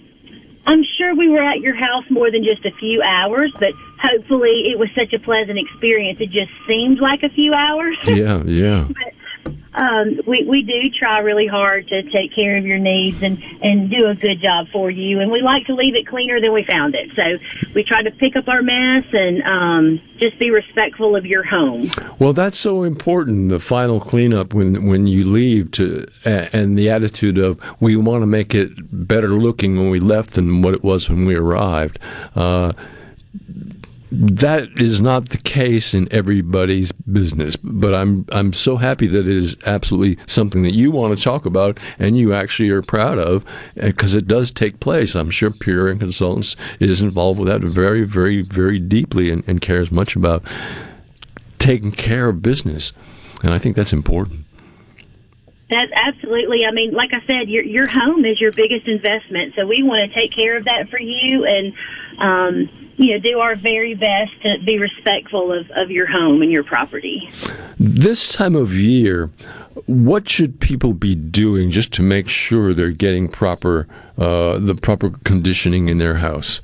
[0.67, 3.69] I'm sure we were at your house more than just a few hours, but
[4.01, 6.19] hopefully it was such a pleasant experience.
[6.19, 7.97] It just seemed like a few hours.
[8.05, 8.87] Yeah, yeah.
[8.89, 9.13] but,
[9.75, 13.89] um, we we do try really hard to take care of your needs and and
[13.89, 15.19] do a good job for you.
[15.19, 17.09] And we like to leave it cleaner than we found it.
[17.15, 17.23] So
[17.73, 21.91] we try to pick up our mess and um, just be respectful of your home.
[22.19, 23.49] Well, that's so important.
[23.49, 28.27] The final cleanup when when you leave to and the attitude of we want to
[28.27, 28.71] make it
[29.07, 31.99] better looking when we left than what it was when we arrived.
[32.35, 32.73] Uh,
[34.17, 39.35] that is not the case in everybody's business, but I'm I'm so happy that it
[39.35, 43.45] is absolutely something that you want to talk about and you actually are proud of
[43.75, 45.15] because it does take place.
[45.15, 49.61] I'm sure Pure Air Consultants is involved with that very, very, very deeply and, and
[49.61, 50.43] cares much about
[51.57, 52.93] taking care of business,
[53.43, 54.45] and I think that's important.
[55.69, 56.59] That's absolutely.
[56.65, 60.09] I mean, like I said, your your home is your biggest investment, so we want
[60.09, 61.73] to take care of that for you and.
[62.17, 66.51] Um, you know, do our very best to be respectful of, of your home and
[66.51, 67.29] your property.
[67.77, 69.29] This time of year,
[69.85, 75.11] what should people be doing just to make sure they're getting proper uh, the proper
[75.25, 76.61] conditioning in their house?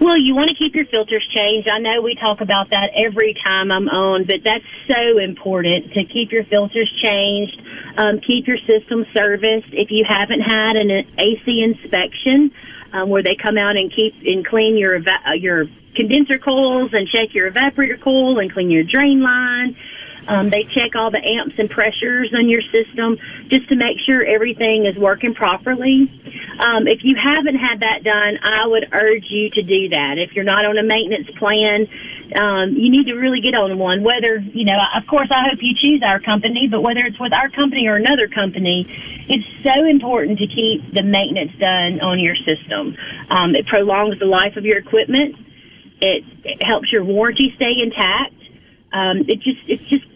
[0.00, 1.70] Well, you want to keep your filters changed.
[1.72, 6.04] I know we talk about that every time I'm on, but that's so important to
[6.04, 7.56] keep your filters changed,
[7.96, 9.72] um, keep your system serviced.
[9.72, 12.52] If you haven't had an AC inspection,
[12.94, 16.90] um, where they come out and keep and clean your eva- uh, your condenser coils
[16.92, 19.76] and check your evaporator coil and clean your drain line.
[20.28, 24.24] Um, they check all the amps and pressures on your system just to make sure
[24.24, 26.08] everything is working properly.
[26.64, 30.16] Um, if you haven't had that done, I would urge you to do that.
[30.18, 31.86] If you're not on a maintenance plan,
[32.38, 34.02] um, you need to really get on one.
[34.02, 37.34] Whether, you know, of course, I hope you choose our company, but whether it's with
[37.34, 38.86] our company or another company,
[39.28, 42.96] it's so important to keep the maintenance done on your system.
[43.30, 45.36] Um, it prolongs the life of your equipment.
[46.00, 48.34] It, it helps your warranty stay intact.
[48.92, 50.06] Um, it just, it's just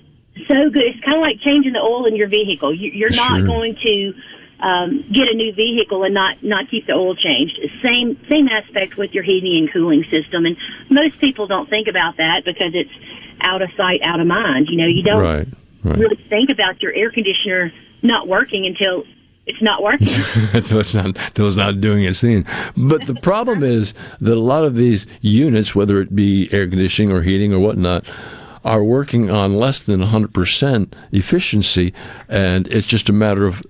[0.48, 0.82] so good.
[0.82, 2.74] It's kind of like changing the oil in your vehicle.
[2.74, 3.46] You, you're not Sure.
[3.46, 4.14] going to
[4.60, 7.58] um, get a new vehicle and not not keep the oil changed.
[7.84, 10.46] Same same aspect with your heating and cooling system.
[10.46, 10.56] And
[10.90, 12.90] most people don't think about that because it's
[13.42, 14.66] out of sight, out of mind.
[14.70, 15.46] You know, you don't Right,
[15.84, 15.98] right.
[15.98, 19.04] really think about your air conditioner not working until
[19.46, 20.08] it's not working.
[20.60, 22.44] so it's not until it's not doing its thing.
[22.76, 27.12] But the problem is that a lot of these units, whether it be air conditioning
[27.12, 28.04] or heating or whatnot,
[28.64, 31.92] are working on less than 100% efficiency,
[32.28, 33.62] and it's just a matter of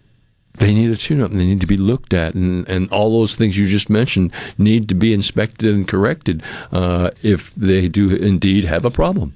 [0.59, 3.37] they need a tune-up and they need to be looked at, and, and all those
[3.37, 8.65] things you just mentioned need to be inspected and corrected uh, if they do indeed
[8.65, 9.35] have a problem.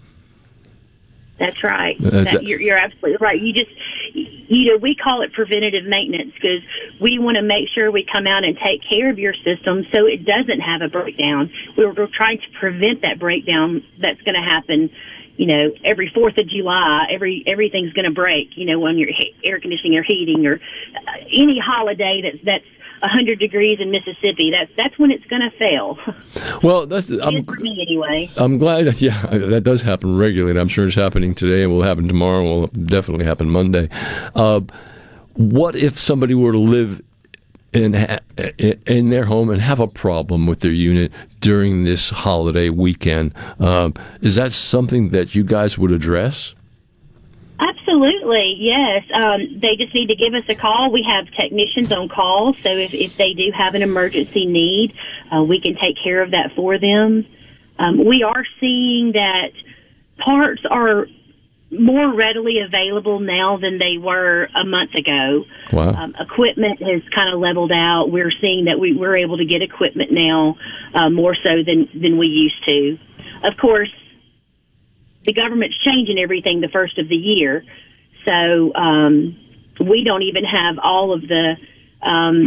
[1.39, 1.97] That's right.
[2.01, 3.41] That's- That, you're, you're absolutely right.
[3.41, 3.71] You just,
[4.15, 6.63] you know, we call it preventative maintenance because
[7.01, 10.07] we want to make sure we come out and take care of your system so
[10.07, 11.51] it doesn't have a breakdown.
[11.77, 14.91] We're, we're trying to prevent that breakdown that's going to happen.
[15.43, 18.51] You know, every Fourth of July, every everything's going to break.
[18.55, 22.65] You know, when you're he- air conditioning or heating or uh, any holiday that's that's
[23.01, 25.99] 100 degrees in Mississippi, that's that's when it's going to fail.
[26.63, 28.31] Well, that's I'm, for me anyway.
[28.37, 28.87] I'm glad.
[29.03, 30.61] Yeah, that does happen regularly.
[30.61, 32.45] I'm sure it's happening today, and will happen tomorrow.
[32.45, 33.89] Will definitely happen Monday.
[34.37, 34.61] Uh,
[35.35, 37.03] what if somebody were to live
[37.73, 37.95] in
[38.87, 43.35] in their home and have a problem with their unit during this holiday weekend?
[43.59, 46.55] Um, is that something that you guys would address?
[47.59, 49.05] Absolutely, yes.
[49.15, 50.91] Um, they just need to give us a call.
[50.91, 54.95] We have technicians on call, so if, if they do have an emergency need,
[55.31, 57.25] uh, we can take care of that for them.
[57.79, 59.53] Um, we are seeing that
[60.19, 61.07] parts are
[61.73, 65.45] more readily available now than they were a month ago.
[65.73, 65.95] Wow.
[65.95, 68.11] Um, equipment has kind of leveled out.
[68.11, 70.57] We're seeing that we, we're able to get equipment now
[70.95, 72.99] uh, more so than, than we used to.
[73.49, 73.91] Of course,
[75.25, 77.65] the government's changing everything the first of the year,
[78.27, 79.39] so um,
[79.81, 81.57] we don't even have all of the
[82.03, 82.47] um,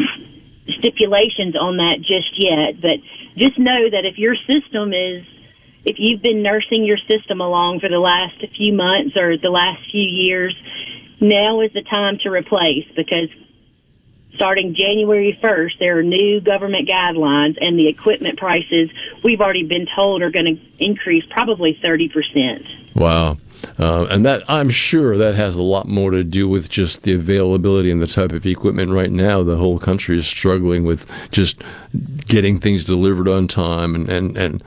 [0.79, 2.81] stipulations on that just yet.
[2.81, 2.99] But
[3.37, 5.25] just know that if your system is
[5.85, 9.81] if you've been nursing your system along for the last few months or the last
[9.91, 10.55] few years,
[11.21, 13.29] now is the time to replace because
[14.35, 18.89] starting January 1st, there are new government guidelines and the equipment prices
[19.23, 22.95] we've already been told are going to increase probably 30%.
[22.95, 23.37] Wow.
[23.79, 27.13] Uh, and that I'm sure that has a lot more to do with just the
[27.13, 29.43] availability and the type of equipment right now.
[29.43, 31.61] The whole country is struggling with just
[32.25, 34.63] getting things delivered on time and, and, and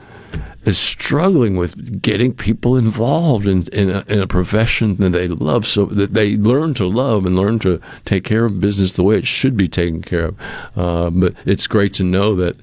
[0.69, 5.65] is struggling with getting people involved in in a, in a, profession that they love,
[5.65, 9.17] so that they learn to love and learn to take care of business the way
[9.17, 10.39] it should be taken care of.
[10.77, 12.55] Uh, but it's great to know that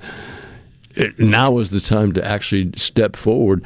[0.94, 3.62] it, now is the time to actually step forward.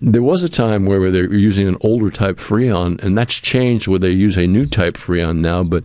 [0.00, 3.86] There was a time where they were using an older type Freon, and that's changed
[3.86, 5.62] where they use a new type Freon now.
[5.62, 5.84] But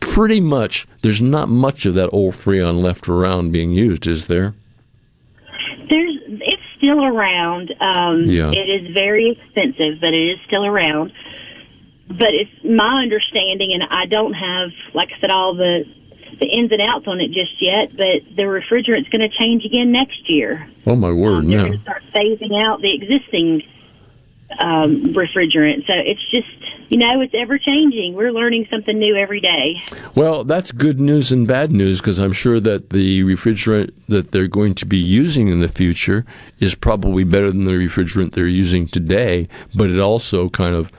[0.00, 4.54] pretty much, there's not much of that old Freon left around being used, is there?
[5.88, 6.18] There's
[6.84, 7.74] still around.
[7.80, 8.50] Um, Yeah.
[8.52, 11.12] It is very expensive, but it is still around.
[12.08, 15.84] But it's my understanding, and I don't have, like I said, all the
[16.40, 17.96] the ins and outs on it just yet.
[17.96, 20.68] But the refrigerant's going to change again next year.
[20.86, 21.44] Oh my word!
[21.44, 21.64] They're no.
[21.64, 23.62] going to start phasing out the existing
[24.58, 25.86] um, refrigerant.
[25.86, 28.14] So it's just, you know, it's ever changing.
[28.14, 29.82] We're learning something new every day.
[30.14, 34.46] Well, that's good news and bad news because I'm sure that the refrigerant that they're
[34.46, 36.24] going to be using in the future
[36.60, 39.48] is probably better than the refrigerant they're using today.
[39.74, 40.92] But it also kind of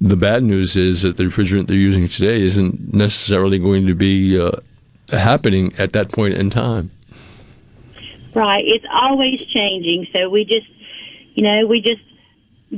[0.00, 4.40] the bad news is that the refrigerant they're using today isn't necessarily going to be
[4.40, 4.52] uh,
[5.10, 6.90] happening at that point in time.
[8.34, 8.64] Right.
[8.66, 10.06] It's always changing.
[10.16, 10.68] So we just,
[11.34, 12.00] you know, we just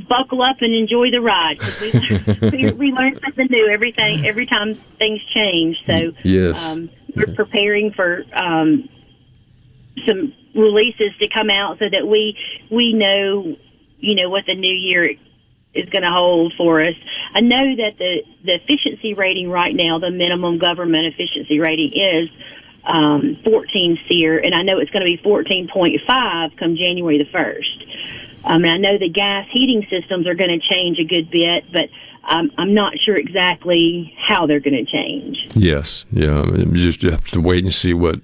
[0.09, 1.59] buckle up and enjoy the ride.
[1.81, 1.91] we,
[2.51, 5.77] we, we learn something new everything every time things change.
[5.87, 6.65] So Yes.
[6.65, 8.89] um, we're preparing for um,
[10.07, 12.37] some releases to come out so that we
[12.71, 13.57] we know,
[13.99, 15.11] you know, what the new year
[15.75, 16.95] is going to hold for us.
[17.35, 22.29] I know that the the efficiency rating right now, the minimum government efficiency rating is
[22.85, 27.87] um, 14 SEER, and I know it's going to be 14.5 come January the 1st.
[28.45, 31.65] Um, and I know the gas heating systems are going to change a good bit,
[31.73, 31.89] but
[32.25, 35.39] um, I'm not sure exactly how they're going to change.
[35.55, 36.41] Yes, yeah.
[36.41, 38.21] I mean, you just have to wait and see what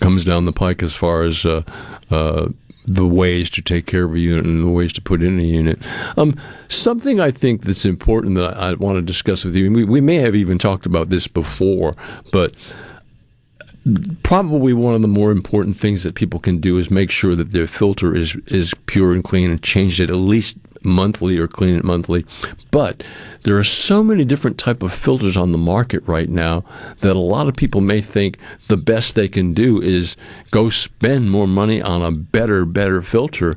[0.00, 1.62] comes down the pike as far as uh,
[2.10, 2.48] uh,
[2.86, 5.42] the ways to take care of a unit and the ways to put in a
[5.42, 5.78] unit.
[6.16, 9.76] Um, something I think that's important that I, I want to discuss with you, and
[9.76, 11.94] we, we may have even talked about this before,
[12.32, 12.54] but
[14.22, 17.52] probably one of the more important things that people can do is make sure that
[17.52, 21.76] their filter is is pure and clean and change it at least monthly or clean
[21.76, 22.24] it monthly.
[22.70, 23.02] But
[23.42, 26.64] there are so many different type of filters on the market right now
[27.00, 30.16] that a lot of people may think the best they can do is
[30.50, 33.56] go spend more money on a better better filter.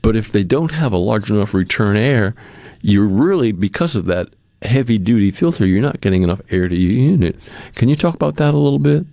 [0.00, 2.34] But if they don't have a large enough return air,
[2.80, 4.28] you're really because of that
[4.62, 7.36] heavy duty filter, you're not getting enough air to your unit.
[7.74, 9.06] Can you talk about that a little bit?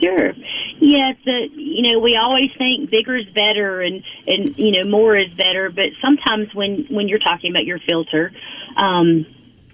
[0.00, 0.32] Sure.
[0.80, 5.16] Yes, uh, you know, we always think bigger is better and, and, you know, more
[5.16, 8.30] is better, but sometimes when, when you're talking about your filter,
[8.76, 9.26] um,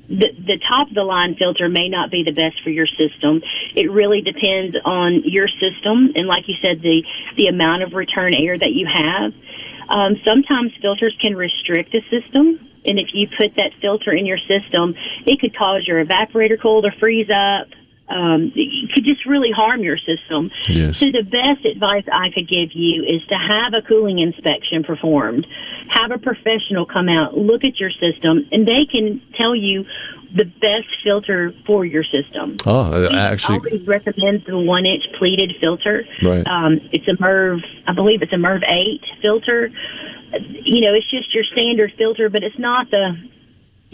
[0.08, 3.42] the, the top of the line filter may not be the best for your system.
[3.74, 7.04] It really depends on your system and, like you said, the,
[7.36, 9.32] the amount of return air that you have.
[9.88, 14.38] Um, sometimes filters can restrict a system, and if you put that filter in your
[14.48, 14.94] system,
[15.26, 17.68] it could cause your evaporator coil to freeze up.
[18.06, 18.52] Um,
[18.94, 20.50] could just really harm your system.
[20.68, 20.98] Yes.
[20.98, 25.46] So the best advice I could give you is to have a cooling inspection performed.
[25.88, 29.86] Have a professional come out, look at your system, and they can tell you
[30.34, 32.56] the best filter for your system.
[32.66, 36.04] Oh, He actually, always recommends the one inch pleated filter.
[36.22, 36.44] Right.
[36.46, 39.70] Um, it's a MERV, I believe it's a MERV 8 filter.
[40.64, 43.14] You know, it's just your standard filter, but it's not the,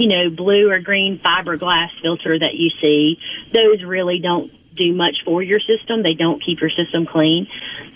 [0.00, 3.18] you know, blue or green fiberglass filter that you see.
[3.52, 6.02] Those really don't do much for your system.
[6.02, 7.46] They don't keep your system clean.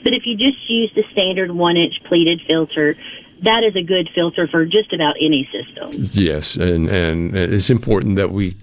[0.03, 2.97] But if you just use the standard one inch pleated filter,
[3.43, 6.11] that is a good filter for just about any system.
[6.12, 8.57] Yes, and and it's important that we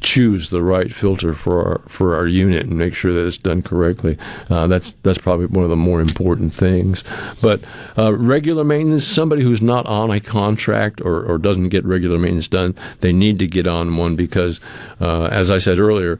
[0.00, 3.62] choose the right filter for our for our unit and make sure that it's done
[3.62, 4.16] correctly.
[4.50, 7.02] Uh, that's that's probably one of the more important things.
[7.40, 7.60] But
[7.98, 12.48] uh, regular maintenance, somebody who's not on a contract or, or doesn't get regular maintenance
[12.48, 14.60] done, they need to get on one because,
[15.00, 16.18] uh, as I said earlier,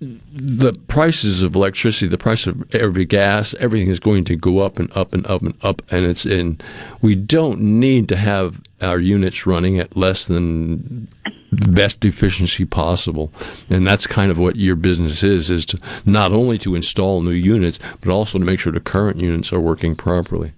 [0.00, 4.78] the prices of electricity, the price of every gas, everything is going to go up
[4.78, 6.60] and up and up and up, and it's in.
[7.02, 11.08] We don't need to have our units running at less than
[11.52, 13.32] best efficiency possible,
[13.70, 17.30] and that's kind of what your business is: is to not only to install new
[17.30, 20.52] units, but also to make sure the current units are working properly.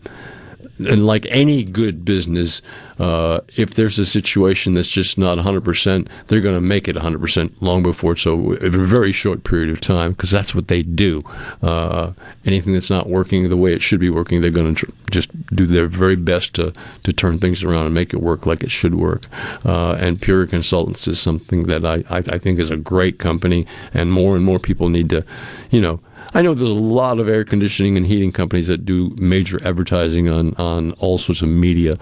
[0.80, 2.62] and like any good business,
[3.00, 7.54] uh, if there's a situation that's just not 100%, they're going to make it 100%
[7.62, 10.82] long before it's over, in a very short period of time, because that's what they
[10.82, 11.22] do.
[11.62, 12.14] Uh,
[12.46, 15.30] anything that's not working the way it should be working, they're going to tr- just
[15.48, 16.74] do their very best to,
[17.04, 19.28] to turn things around and make it work like it should work.
[19.66, 23.68] Uh, and Pure Consultants is something that I, I, I think is a great company,
[23.94, 25.24] and more and more people need to,
[25.70, 26.00] you know,
[26.34, 30.30] I know there's a lot of air conditioning and heating companies that do major advertising
[30.30, 31.98] on, on all sorts of media.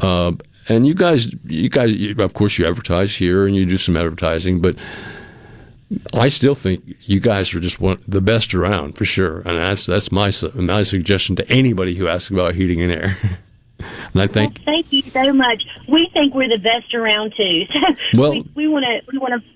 [0.00, 0.32] Uh,
[0.68, 3.96] and you guys, you guys, you, of course, you advertise here and you do some
[3.96, 4.76] advertising, but
[6.12, 9.38] I still think you guys are just one, the best around for sure.
[9.40, 13.18] And that's that's my my suggestion to anybody who asks about heating and air.
[13.78, 15.62] and I think Well, thank you so much.
[15.88, 17.64] We think we're the best around too.
[18.12, 19.48] So Well- we, we want to we want to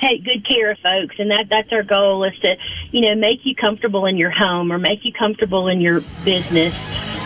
[0.00, 2.56] take good care of folks, and that that's our goal is to
[2.90, 6.74] you know make you comfortable in your home or make you comfortable in your business.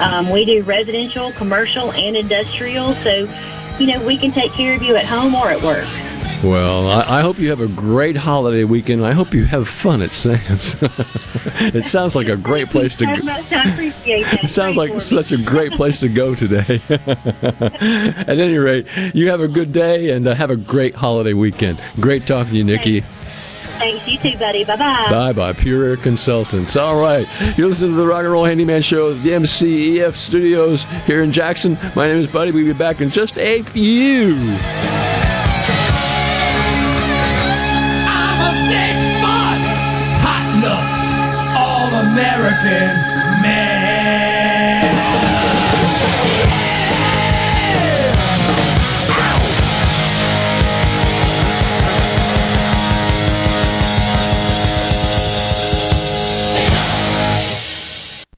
[0.00, 3.28] Um, we do residential, commercial, and industrial, so
[3.78, 5.86] you know we can take care of you at home or at work.
[6.42, 9.04] Well, I, I hope you have a great holiday weekend.
[9.04, 10.76] I hope you have fun at Sam's.
[10.82, 13.16] it sounds like a great place to go.
[13.22, 13.50] much.
[13.50, 14.44] I appreciate that.
[14.44, 16.82] It sounds like such a great place to go today.
[16.90, 21.80] At any rate, you have a good day and uh, have a great holiday weekend.
[21.98, 23.00] Great talking to you, Nikki.
[23.78, 24.64] Thanks, you too, buddy.
[24.64, 25.06] Bye bye.
[25.10, 26.76] Bye bye, Pure Air Consultants.
[26.76, 27.26] All right,
[27.56, 31.78] you're listening to the Rock and Roll Handyman Show, the MCEF Studios here in Jackson.
[31.96, 32.52] My name is Buddy.
[32.52, 34.34] We'll be back in just a few.
[42.64, 43.04] Man.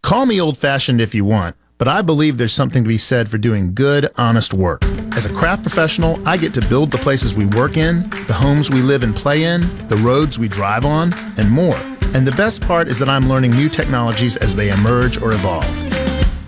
[0.02, 3.28] Call me old fashioned if you want, but I believe there's something to be said
[3.28, 4.84] for doing good, honest work.
[5.16, 8.70] As a craft professional, I get to build the places we work in, the homes
[8.70, 11.95] we live and play in, the roads we drive on, and more.
[12.14, 15.64] And the best part is that I'm learning new technologies as they emerge or evolve.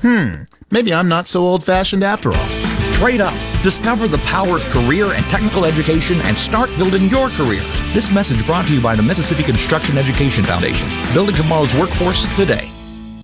[0.02, 2.48] Hmm, maybe I'm not so old fashioned after all.
[2.92, 3.34] Trade up.
[3.62, 7.62] Discover the power of career and technical education and start building your career.
[7.92, 10.88] This message brought to you by the Mississippi Construction Education Foundation.
[11.12, 12.70] Building tomorrow's workforce today.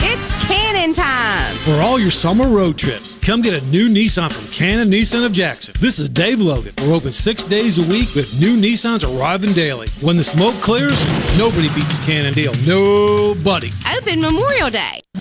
[0.00, 1.56] It's Cannon time.
[1.58, 5.32] For all your summer road trips, come get a new Nissan from Cannon Nissan of
[5.32, 5.74] Jackson.
[5.80, 6.74] This is Dave Logan.
[6.78, 9.88] We're open six days a week with new Nissans arriving daily.
[10.00, 11.04] When the smoke clears,
[11.36, 12.54] nobody beats a Cannon deal.
[12.66, 13.72] Nobody.
[13.96, 15.02] Open Memorial Day.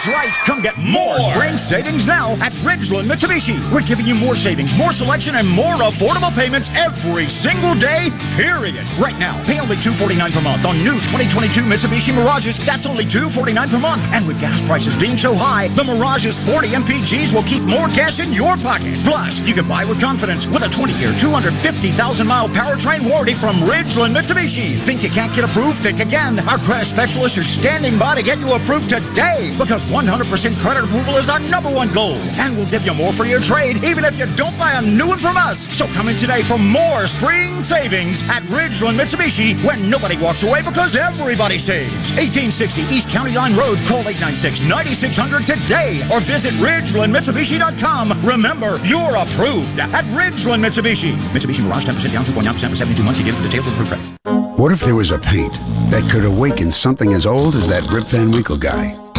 [0.00, 0.32] That's right.
[0.46, 3.60] Come get more, spring savings now at Ridgeland Mitsubishi.
[3.70, 8.86] We're giving you more savings, more selection, and more affordable payments every single day, period.
[8.98, 12.56] Right now, pay only 249 per month on new 2022 Mitsubishi Mirages.
[12.64, 14.08] That's only 249 per month.
[14.08, 18.20] And with gas prices being so high, the Mirage's 40 MPGs will keep more cash
[18.20, 19.04] in your pocket.
[19.04, 24.80] Plus, you can buy with confidence with a 20-year, 250,000-mile powertrain warranty from Ridgeland Mitsubishi.
[24.80, 25.82] Think you can't get approved?
[25.82, 26.38] Think again.
[26.48, 31.16] Our credit specialists are standing by to get you approved today because 100% credit approval
[31.16, 32.14] is our number one goal.
[32.38, 35.08] And we'll give you more for your trade even if you don't buy a new
[35.08, 35.68] one from us.
[35.76, 40.62] So come in today for more spring savings at Ridgeland Mitsubishi where nobody walks away
[40.62, 41.92] because everybody saves.
[42.12, 43.78] 1860 East County Line Road.
[43.86, 48.24] Call 896-9600 today or visit RidgelandMitsubishi.com.
[48.24, 51.16] Remember, you're approved at Ridgeland Mitsubishi.
[51.30, 53.18] Mitsubishi Mirage 10% down 2.9% for 72 months.
[53.18, 54.56] Again for details of approved credit.
[54.56, 55.52] What if there was a paint
[55.90, 59.09] that could awaken something as old as that Rip Van Winkle guy?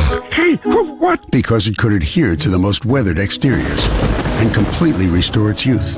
[0.51, 1.31] Hey, what?
[1.31, 3.87] Because it could adhere to the most weathered exteriors
[4.41, 5.95] and completely restore its youth.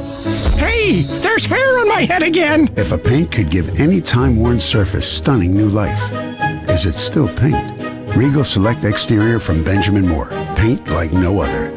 [0.59, 2.69] Hey, there's hair on my head again.
[2.75, 5.99] If a paint could give any time-worn surface stunning new life,
[6.69, 7.79] is it still paint?
[8.15, 10.29] Regal Select Exterior from Benjamin Moore.
[10.55, 11.71] Paint like no other.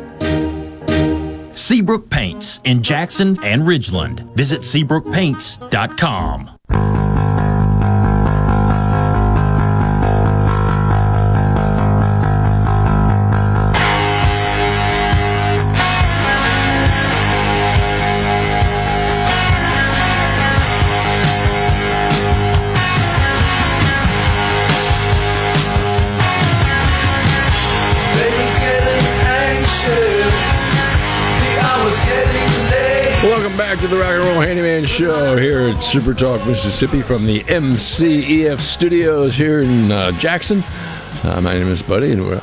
[1.52, 4.20] Seabrook Paints in Jackson and Ridgeland.
[4.34, 6.50] Visit SeabrookPaints.com.
[34.97, 40.64] Show here at Super Talk, Mississippi, from the MCEF studios here in uh, Jackson.
[41.22, 42.40] Uh, my name is Buddy, and we're,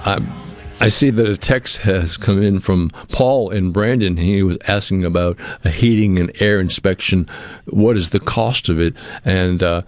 [0.83, 4.17] I, see that a text has come in from Paul in Brandon.
[4.17, 7.29] He was asking about a heating and air inspection.
[7.65, 8.93] What is the cost of it?
[9.23, 9.83] And uh,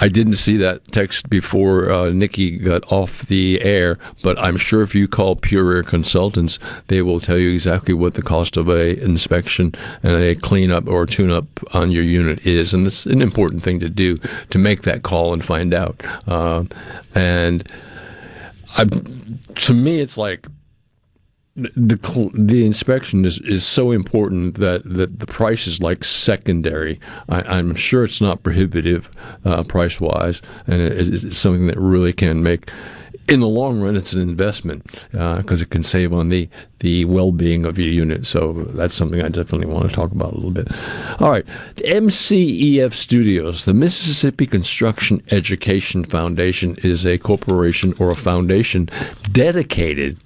[0.00, 4.82] I didn't see that text before uh, Nikki got off the air, but I'm sure
[4.82, 6.58] if you call Pure Air Consultants,
[6.88, 11.06] they will tell you exactly what the cost of a inspection and a cleanup or
[11.06, 14.18] tune-up on your unit is, and it's an important thing to do
[14.50, 16.04] to make that call and find out.
[16.26, 16.64] Uh,
[17.14, 17.66] and
[18.76, 20.46] I, to me, it's like
[21.56, 27.00] the the inspection is, is so important that, that the price is like secondary.
[27.28, 29.10] I, I'm sure it's not prohibitive
[29.44, 32.70] uh, price wise, and it, it's, it's something that really can make
[33.28, 36.48] in the long run, it's an investment uh, because it can save on the
[36.80, 38.26] the well being of your unit.
[38.26, 40.68] So that's something I definitely want to talk about a little bit.
[41.20, 41.44] All right,
[41.76, 48.88] the MCEF Studios, the Mississippi Construction Education Foundation, is a corporation or a foundation
[49.30, 50.18] dedicated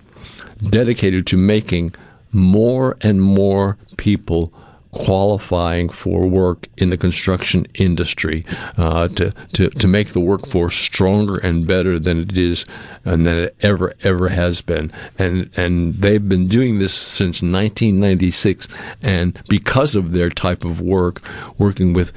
[0.70, 1.94] dedicated to making
[2.30, 4.52] more and more people
[4.92, 8.44] qualifying for work in the construction industry
[8.76, 12.64] uh, to, to, to make the workforce stronger and better than it is
[13.04, 14.92] and than it ever ever has been.
[15.18, 18.68] And and they've been doing this since 1996
[19.02, 21.22] and because of their type of work
[21.58, 22.12] working with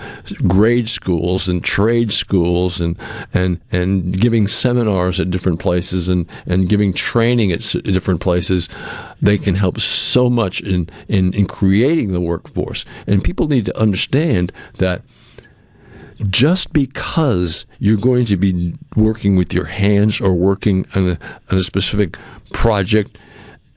[0.47, 2.97] grade schools and trade schools and
[3.33, 8.67] and and giving seminars at different places and and giving training at different places
[9.21, 12.85] they can help so much in, in, in creating the workforce.
[13.07, 15.01] And people need to understand that
[16.29, 21.19] just because you're going to be working with your hands or working on a,
[21.51, 22.17] on a specific
[22.53, 23.17] project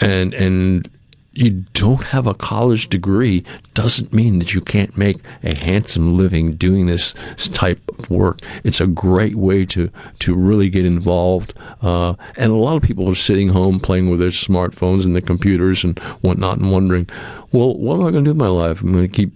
[0.01, 0.89] and and
[1.33, 6.57] you don't have a college degree doesn't mean that you can't make a handsome living
[6.57, 7.15] doing this
[7.53, 8.41] type of work.
[8.65, 11.55] It's a great way to to really get involved.
[11.83, 15.23] Uh, and a lot of people are sitting home playing with their smartphones and their
[15.23, 17.09] computers and whatnot, and wondering,
[17.53, 18.81] well, what am I going to do with my life?
[18.81, 19.33] I'm going to keep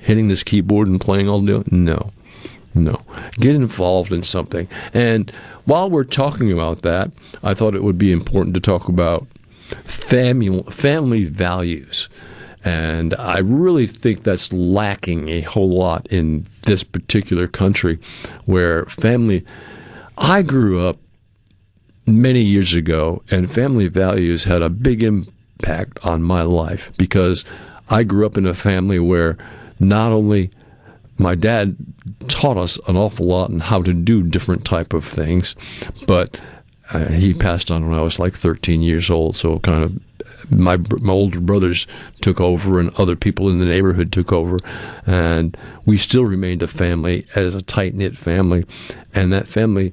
[0.00, 1.62] hitting this keyboard and playing all day.
[1.70, 2.10] No,
[2.74, 3.02] no.
[3.32, 4.66] Get involved in something.
[4.92, 5.30] And
[5.66, 7.10] while we're talking about that,
[7.42, 9.26] I thought it would be important to talk about
[9.84, 12.08] family family values.
[12.64, 17.98] And I really think that's lacking a whole lot in this particular country
[18.46, 19.44] where family.
[20.20, 20.98] I grew up
[22.04, 27.44] many years ago, and family values had a big impact on my life because
[27.88, 29.36] I grew up in a family where
[29.78, 30.50] not only
[31.18, 31.76] my dad
[32.28, 35.54] taught us an awful lot on how to do different type of things,
[36.06, 36.40] but
[36.92, 39.36] uh, he passed on when I was like 13 years old.
[39.36, 39.98] So kind of
[40.50, 41.86] my my older brothers
[42.20, 44.58] took over, and other people in the neighborhood took over,
[45.06, 48.64] and we still remained a family as a tight knit family,
[49.14, 49.92] and that family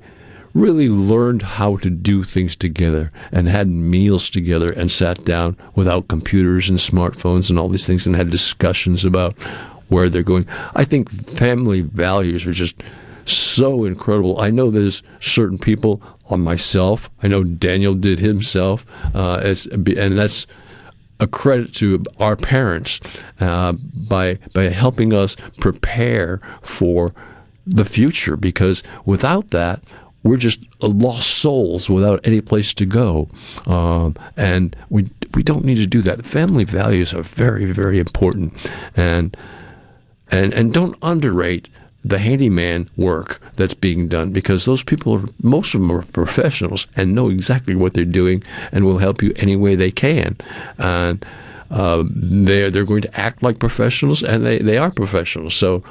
[0.54, 6.08] really learned how to do things together and had meals together and sat down without
[6.08, 9.34] computers and smartphones and all these things and had discussions about
[9.90, 10.48] where they're going.
[10.74, 12.76] I think family values are just
[13.26, 14.40] so incredible.
[14.40, 17.10] I know there's certain people on myself.
[17.24, 20.48] I know Daniel did himself, uh, as, and that's
[21.20, 23.00] a credit to our parents
[23.40, 23.74] uh,
[24.10, 27.14] by by helping us prepare for
[27.66, 28.36] the future.
[28.36, 29.82] Because without that,
[30.24, 33.30] we're just lost souls without any place to go,
[33.66, 36.26] um, and we we don't need to do that.
[36.26, 38.54] Family values are very very important,
[38.96, 39.38] and
[40.32, 41.70] and and don't underrate
[42.06, 46.88] the handyman work that's being done because those people are most of them are professionals
[46.96, 50.38] and know exactly what they're doing and will help you any way they can.
[50.78, 51.26] And
[51.72, 55.56] uh, they're they're going to act like professionals and they, they are professionals.
[55.56, 55.84] So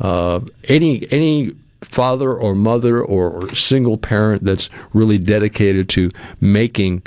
[0.00, 6.10] uh, any any father or mother or, or single parent that's really dedicated to
[6.40, 7.02] making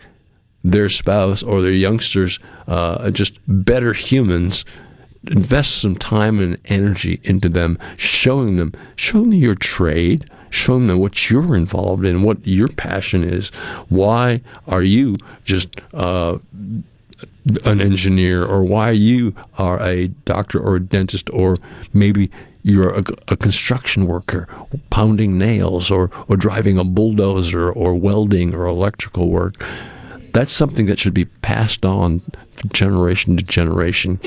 [0.64, 4.66] their spouse or their youngsters uh, just better humans
[5.30, 11.00] invest some time and energy into them, showing them, showing them your trade, showing them
[11.00, 13.50] what you're involved in, what your passion is.
[13.90, 16.38] Why are you just uh,
[17.64, 21.58] an engineer, or why you are a doctor or a dentist, or
[21.94, 22.32] maybe
[22.64, 24.48] you're a, a, construction worker
[24.90, 29.64] pounding nails, or or driving a bulldozer, or welding, or electrical work.
[30.34, 32.22] That's something that should be passed on
[32.72, 34.20] generation to generation.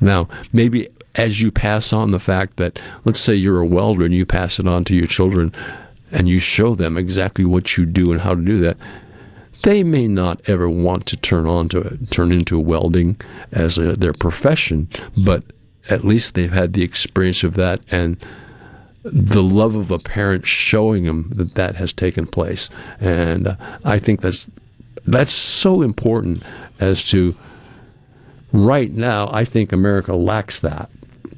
[0.00, 4.14] Now, maybe as you pass on the fact that, let's say you're a welder and
[4.14, 5.54] you pass it on to your children
[6.10, 8.76] and you show them exactly what you do and how to do that,
[9.62, 13.16] they may not ever want to turn on to it, turn into welding
[13.52, 15.42] as a, their profession, but
[15.88, 18.16] at least they've had the experience of that and
[19.04, 22.70] the love of a parent showing them that that has taken place.
[23.00, 24.50] And uh, I think that's
[25.06, 26.42] that's so important
[26.78, 27.34] as to
[28.52, 30.90] right now, I think America lacks that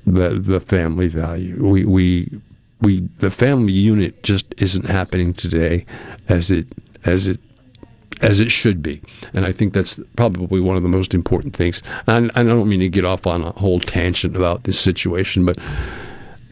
[0.06, 1.56] the the family value.
[1.66, 2.40] We we
[2.80, 5.86] we the family unit just isn't happening today
[6.28, 6.66] as it
[7.04, 7.40] as it
[8.20, 9.02] as it should be.
[9.32, 11.82] And I think that's probably one of the most important things.
[12.06, 15.44] And, and I don't mean to get off on a whole tangent about this situation,
[15.44, 15.58] but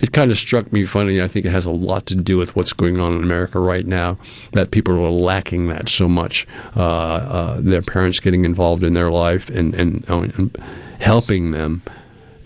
[0.03, 1.23] it kind of struck me funny.
[1.23, 3.87] I think it has a lot to do with what's going on in America right
[3.87, 4.19] now.
[4.53, 6.47] That people are lacking that so much.
[6.77, 10.57] Uh, uh, their parents getting involved in their life and and, and
[10.99, 11.83] helping them.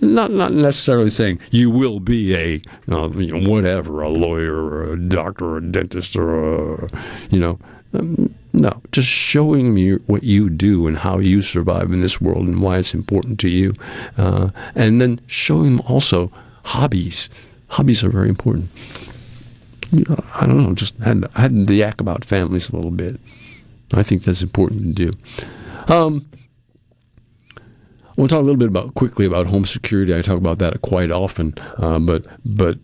[0.03, 4.93] Not not necessarily saying you will be a uh, you know, whatever a lawyer or
[4.93, 6.89] a doctor or a dentist or a,
[7.31, 7.59] you know
[7.95, 12.47] um, No, just showing me what you do and how you survive in this world
[12.47, 13.73] and why it's important to you.
[14.19, 16.31] Uh, and then showing them also
[16.65, 17.29] hobbies.
[17.69, 18.71] Hobbies are very important.
[19.93, 23.21] You know, I don't know, just had, had the yak about families a little bit.
[23.93, 25.19] I think that's important to do.
[25.93, 26.27] Um,
[27.57, 30.17] I want to talk a little bit about quickly about home security.
[30.17, 32.79] I talk about that quite often, uh, but but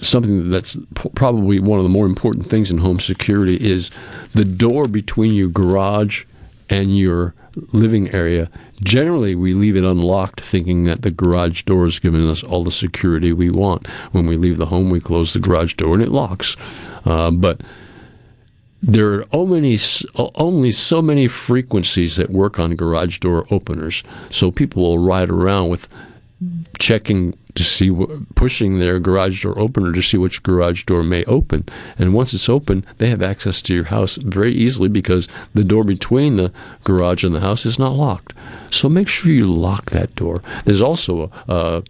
[0.00, 3.90] something that's probably one of the more important things in home security is
[4.34, 6.24] the door between your garage
[6.70, 7.34] and your
[7.72, 8.50] living area.
[8.82, 12.70] Generally, we leave it unlocked, thinking that the garage door is giving us all the
[12.70, 13.86] security we want.
[14.12, 16.56] When we leave the home, we close the garage door and it locks.
[17.04, 17.60] Uh, but
[18.82, 19.78] there are only
[20.16, 24.04] only so many frequencies that work on garage door openers.
[24.30, 25.88] So people will ride around with
[26.78, 27.90] checking to see
[28.36, 31.68] pushing their garage door opener to see which garage door may open.
[31.98, 35.82] And once it's open, they have access to your house very easily because the door
[35.82, 36.52] between the
[36.84, 38.32] garage and the house is not locked.
[38.70, 40.40] So make sure you lock that door.
[40.64, 41.80] There's also uh,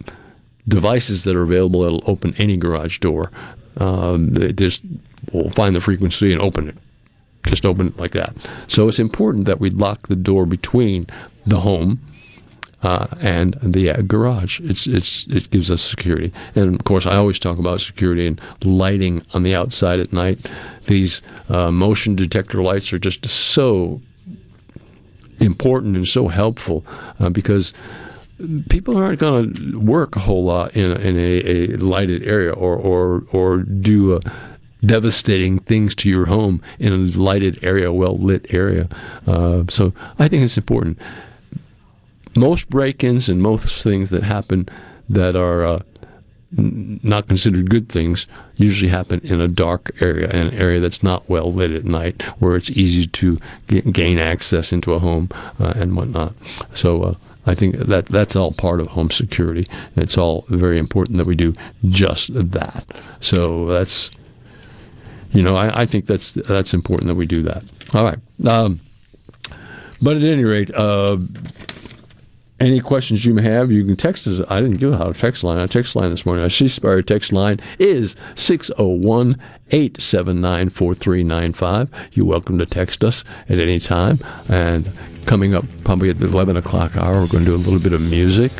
[0.67, 3.31] devices that are available that'll open any garage door.
[3.77, 4.83] Um, they just
[5.31, 6.77] will find the frequency and open it.
[7.43, 8.35] Just open it like that.
[8.67, 11.05] So it's important that we lock the door between
[11.45, 11.99] the home
[12.83, 14.59] uh, and the uh, garage.
[14.61, 16.31] It's it's it gives us security.
[16.55, 20.39] And of course, I always talk about security and lighting on the outside at night.
[20.85, 24.01] These uh, motion detector lights are just so
[25.39, 26.85] important and so helpful
[27.19, 27.73] uh, because
[28.69, 32.75] people aren't going to work a whole lot in, in a, a, lighted area or
[32.75, 34.21] or or do a
[34.85, 38.87] devastating things to your home in a lighted area, well lit area.
[39.27, 40.97] Uh, so I think it's important
[42.39, 44.67] most break-ins and most things that happen
[45.09, 45.81] that are uh,
[46.57, 51.27] n- not considered good things usually happen in a dark area, an area that's not
[51.29, 53.37] well lit at night, where it's easy to
[53.67, 55.29] get, gain access into a home
[55.59, 56.33] uh, and whatnot.
[56.73, 57.03] So.
[57.03, 57.15] Uh,
[57.45, 59.65] I think that that's all part of home security.
[59.95, 61.53] It's all very important that we do
[61.85, 62.85] just that.
[63.21, 64.11] So that's,
[65.31, 67.63] you know, I, I think that's that's important that we do that.
[67.93, 68.19] All right.
[68.45, 68.81] Um,
[70.01, 71.17] but at any rate, uh,
[72.59, 74.45] any questions you may have, you can text us.
[74.49, 75.57] I didn't give out a text line.
[75.59, 79.41] Our text line this morning, our C Spire text line is 601
[79.71, 81.89] 879 4395.
[82.13, 84.19] You're welcome to text us at any time.
[84.49, 84.91] And
[85.25, 87.93] coming up probably at the 11 o'clock hour, we're going to do a little bit
[87.93, 88.51] of music.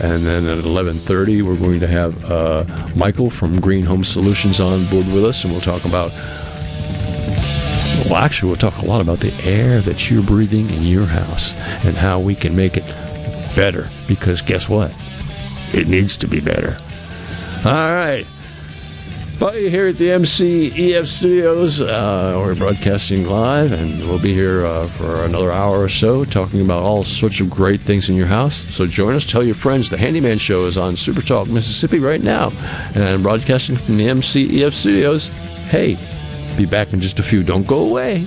[0.00, 4.86] And then at 11.30, we're going to have uh, Michael from Green Home Solutions on
[4.86, 6.12] board with us, and we'll talk about
[8.04, 11.54] well, actually, we'll talk a lot about the air that you're breathing in your house
[11.84, 12.84] and how we can make it
[13.54, 14.92] better because guess what?
[15.72, 16.78] It needs to be better.
[17.64, 18.26] All right.
[19.38, 21.80] Buddy here at the MCEF studios.
[21.80, 26.60] Uh, we're broadcasting live, and we'll be here uh, for another hour or so talking
[26.60, 28.56] about all sorts of great things in your house.
[28.56, 29.24] So join us.
[29.24, 29.90] Tell your friends.
[29.90, 32.50] The Handyman Show is on Super Talk Mississippi right now,
[32.94, 35.28] and I'm broadcasting from the MCEF studios.
[35.68, 35.96] Hey,
[36.56, 37.44] be back in just a few.
[37.44, 38.26] Don't go away.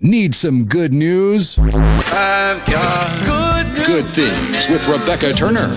[0.00, 1.58] Need some good news?
[1.58, 3.86] I've got good news.
[3.86, 5.72] Good things with Rebecca Turner.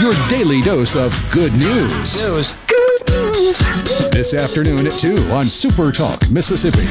[0.00, 2.16] Your daily dose of good news.
[2.22, 2.56] News.
[2.68, 3.58] Good news.
[4.12, 6.86] This afternoon at 2 on Super Talk, Mississippi.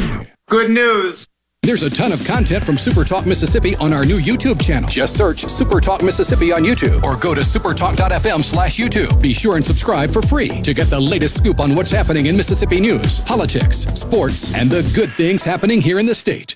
[0.49, 1.27] Good news.
[1.69, 4.89] There's a ton of content from Super Talk Mississippi on our new YouTube channel.
[4.89, 9.21] Just search Super Talk Mississippi on YouTube or go to supertalk.fm slash YouTube.
[9.21, 12.35] Be sure and subscribe for free to get the latest scoop on what's happening in
[12.35, 16.55] Mississippi news, politics, sports, and the good things happening here in the state.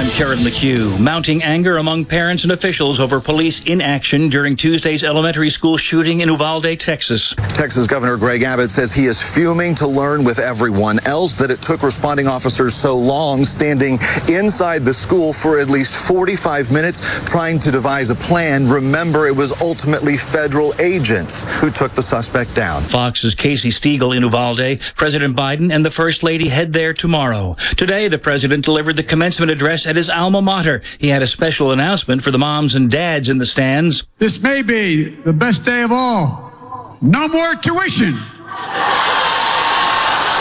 [0.00, 0.98] I'm Karen McHugh.
[0.98, 6.30] Mounting anger among parents and officials over police inaction during Tuesday's elementary school shooting in
[6.30, 7.34] Uvalde, Texas.
[7.52, 11.60] Texas Governor Greg Abbott says he is fuming to learn with everyone else that it
[11.60, 13.98] took responding officers so long standing
[14.30, 18.66] inside the school for at least 45 minutes trying to devise a plan.
[18.66, 22.82] Remember, it was ultimately federal agents who took the suspect down.
[22.84, 24.80] Fox's Casey Stegall in Uvalde.
[24.96, 27.54] President Biden and the First Lady head there tomorrow.
[27.76, 30.82] Today, the president delivered the commencement address at his alma mater.
[30.98, 34.04] He had a special announcement for the moms and dads in the stands.
[34.18, 36.96] This may be the best day of all.
[37.02, 38.14] No more tuition.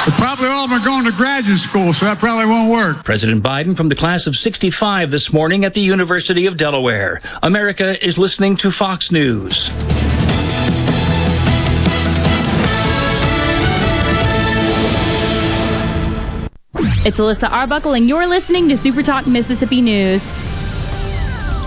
[0.05, 3.03] But probably all of them are going to graduate school, so that probably won't work.
[3.03, 7.19] President Biden from the class of 65 this morning at the University of Delaware.
[7.43, 9.69] America is listening to Fox News.
[16.81, 20.21] It's Alyssa Arbuckle, and you're listening to Super Talk Mississippi News.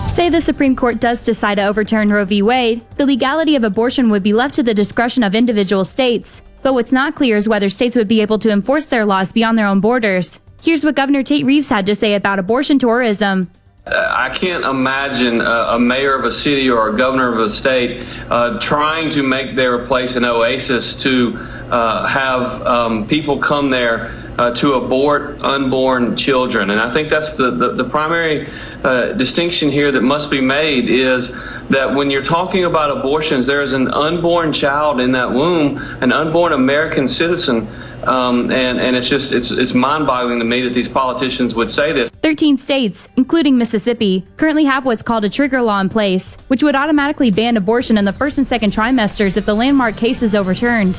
[0.08, 2.40] Say the Supreme Court does decide to overturn Roe v.
[2.40, 6.40] Wade, the legality of abortion would be left to the discretion of individual states.
[6.62, 9.58] But what's not clear is whether states would be able to enforce their laws beyond
[9.58, 10.40] their own borders.
[10.62, 13.50] Here's what Governor Tate Reeves had to say about abortion tourism.
[13.85, 18.07] I can't imagine a, a, mayor of a city or a governor of a state
[18.30, 24.14] uh, trying to make their place an oasis to uh, have um, people come there
[24.39, 26.70] uh, to abort unborn children.
[26.70, 28.49] And I think that's the, the, the primary
[28.85, 31.33] uh, distinction here that must be made is
[31.70, 36.12] that when you're talking about abortions, there is an unborn child in that womb, an
[36.12, 37.66] unborn American citizen.
[38.05, 41.93] Um, and, and it's just it's it's mind-boggling to me that these politicians would say
[41.93, 42.11] this.
[42.33, 46.74] 13 states, including Mississippi, currently have what's called a trigger law in place, which would
[46.74, 50.99] automatically ban abortion in the first and second trimesters if the landmark case is overturned.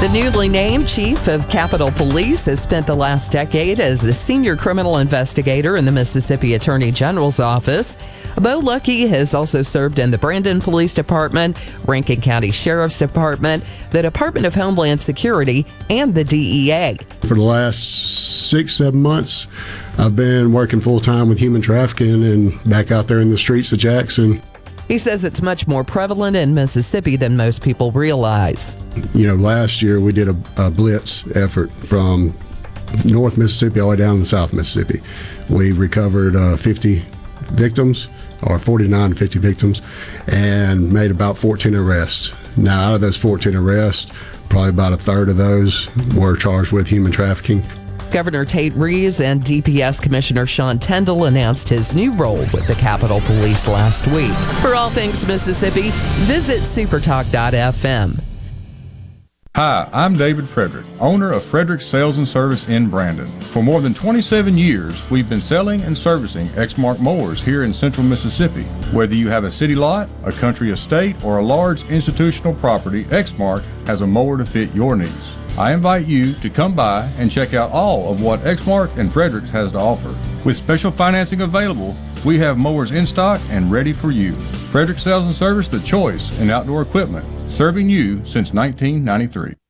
[0.00, 4.56] The newly named chief of Capitol Police has spent the last decade as the senior
[4.56, 7.98] criminal investigator in the Mississippi Attorney General's office.
[8.36, 14.00] Bo Luckey has also served in the Brandon Police Department, Rankin County Sheriff's Department, the
[14.00, 16.96] Department of Homeland Security, and the DEA.
[17.20, 19.48] For the last six, seven months,
[19.98, 23.70] I've been working full time with human trafficking and back out there in the streets
[23.70, 24.40] of Jackson.
[24.90, 28.76] He says it's much more prevalent in Mississippi than most people realize.
[29.14, 32.36] You know, last year we did a, a blitz effort from
[33.04, 35.00] North Mississippi all the way down to South Mississippi.
[35.48, 37.04] We recovered uh, 50
[37.52, 38.08] victims,
[38.42, 39.80] or 49 50 victims,
[40.26, 42.32] and made about 14 arrests.
[42.56, 44.10] Now, out of those 14 arrests,
[44.48, 47.64] probably about a third of those were charged with human trafficking.
[48.10, 53.20] Governor Tate Reeves and DPS Commissioner Sean Tindell announced his new role with the Capitol
[53.20, 54.32] Police last week.
[54.60, 55.90] For all things Mississippi,
[56.26, 58.20] visit supertalk.fm.
[59.56, 63.26] Hi, I'm David Frederick, owner of Frederick Sales and Service in Brandon.
[63.40, 68.06] For more than 27 years, we've been selling and servicing Exmark mowers here in central
[68.06, 68.62] Mississippi.
[68.92, 73.64] Whether you have a city lot, a country estate, or a large institutional property, Exmark
[73.86, 75.39] has a mower to fit your needs.
[75.58, 79.50] I invite you to come by and check out all of what Exmark and Fredericks
[79.50, 80.16] has to offer.
[80.44, 81.94] With special financing available,
[82.24, 84.34] we have mowers in stock and ready for you.
[84.70, 89.69] Frederick Sales and Service, the choice in outdoor equipment, serving you since 1993.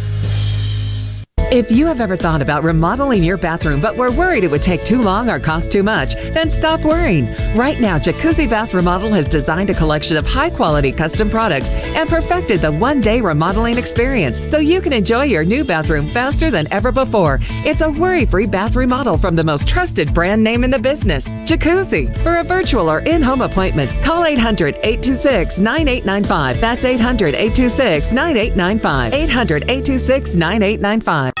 [1.53, 4.85] If you have ever thought about remodeling your bathroom but were worried it would take
[4.85, 7.25] too long or cost too much, then stop worrying.
[7.57, 12.07] Right now, Jacuzzi Bath Remodel has designed a collection of high quality custom products and
[12.07, 16.71] perfected the one day remodeling experience so you can enjoy your new bathroom faster than
[16.71, 17.39] ever before.
[17.65, 21.25] It's a worry free bath remodel from the most trusted brand name in the business,
[21.25, 22.15] Jacuzzi.
[22.23, 26.61] For a virtual or in home appointment, call 800 826 9895.
[26.61, 29.13] That's 800 826 9895.
[29.13, 31.40] 800 826 9895.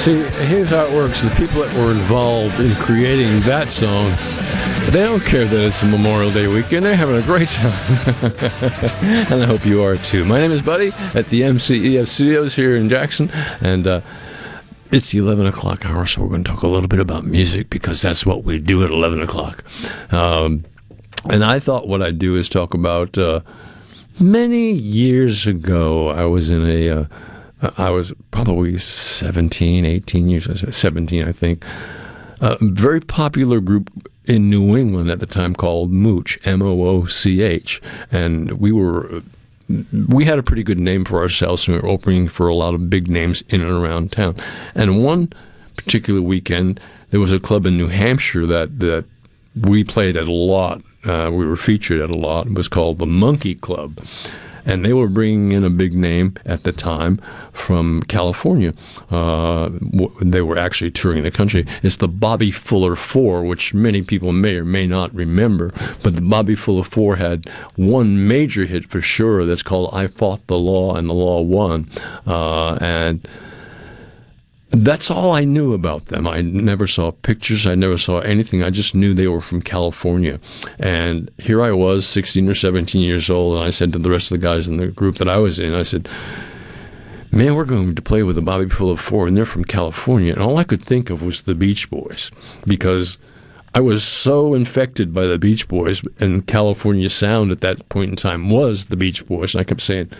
[0.00, 1.22] See, here's how it works.
[1.22, 4.06] The people that were involved in creating that song,
[4.90, 6.86] they don't care that it's a Memorial Day weekend.
[6.86, 7.70] They're having a great time.
[9.30, 10.24] and I hope you are too.
[10.24, 13.30] My name is Buddy at the MCEF studios here in Jackson.
[13.60, 14.00] And, uh,
[14.90, 17.68] it's the 11 o'clock hour, so we're going to talk a little bit about music
[17.68, 19.64] because that's what we do at 11 o'clock.
[20.14, 20.64] Um,
[21.28, 23.40] and I thought what I'd do is talk about uh,
[24.18, 26.88] many years ago, I was in a.
[26.88, 27.04] Uh,
[27.76, 31.64] I was probably 17, 18 years, 17, I think.
[32.40, 33.90] A very popular group
[34.24, 37.82] in New England at the time called Mooch, M O O C H.
[38.10, 39.22] And we were.
[40.08, 42.74] We had a pretty good name for ourselves, and we were opening for a lot
[42.74, 44.34] of big names in and around town.
[44.74, 45.32] And one
[45.76, 46.80] particular weekend,
[47.10, 49.04] there was a club in New Hampshire that, that
[49.54, 50.82] we played at a lot.
[51.04, 52.48] Uh, we were featured at a lot.
[52.48, 54.00] It was called the Monkey Club
[54.64, 57.20] and they were bringing in a big name at the time
[57.52, 58.72] from California.
[59.10, 59.70] Uh,
[60.20, 61.66] they were actually touring the country.
[61.82, 65.72] It's the Bobby Fuller Four, which many people may or may not remember.
[66.02, 69.44] But the Bobby Fuller Four had one major hit for sure.
[69.44, 71.90] That's called "I Fought the Law and the Law Won,"
[72.26, 73.26] uh, and
[74.70, 76.28] that's all I knew about them.
[76.28, 77.66] I never saw pictures.
[77.66, 78.62] I never saw anything.
[78.62, 80.38] I just knew they were from California.
[80.78, 84.30] And here I was, 16 or 17 years old, and I said to the rest
[84.30, 86.08] of the guys in the group that I was in, I said,
[87.32, 90.32] Man, we're going to play with a Bobby Fuller Four, and they're from California.
[90.32, 92.32] And all I could think of was the Beach Boys
[92.66, 93.18] because
[93.72, 98.16] I was so infected by the Beach Boys, and California sound at that point in
[98.16, 99.54] time was the Beach Boys.
[99.54, 100.10] And I kept saying,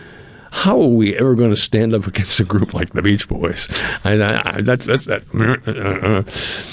[0.51, 3.69] how are we ever going to stand up against a group like the Beach Boys?
[4.05, 5.25] I, I, that's that's that.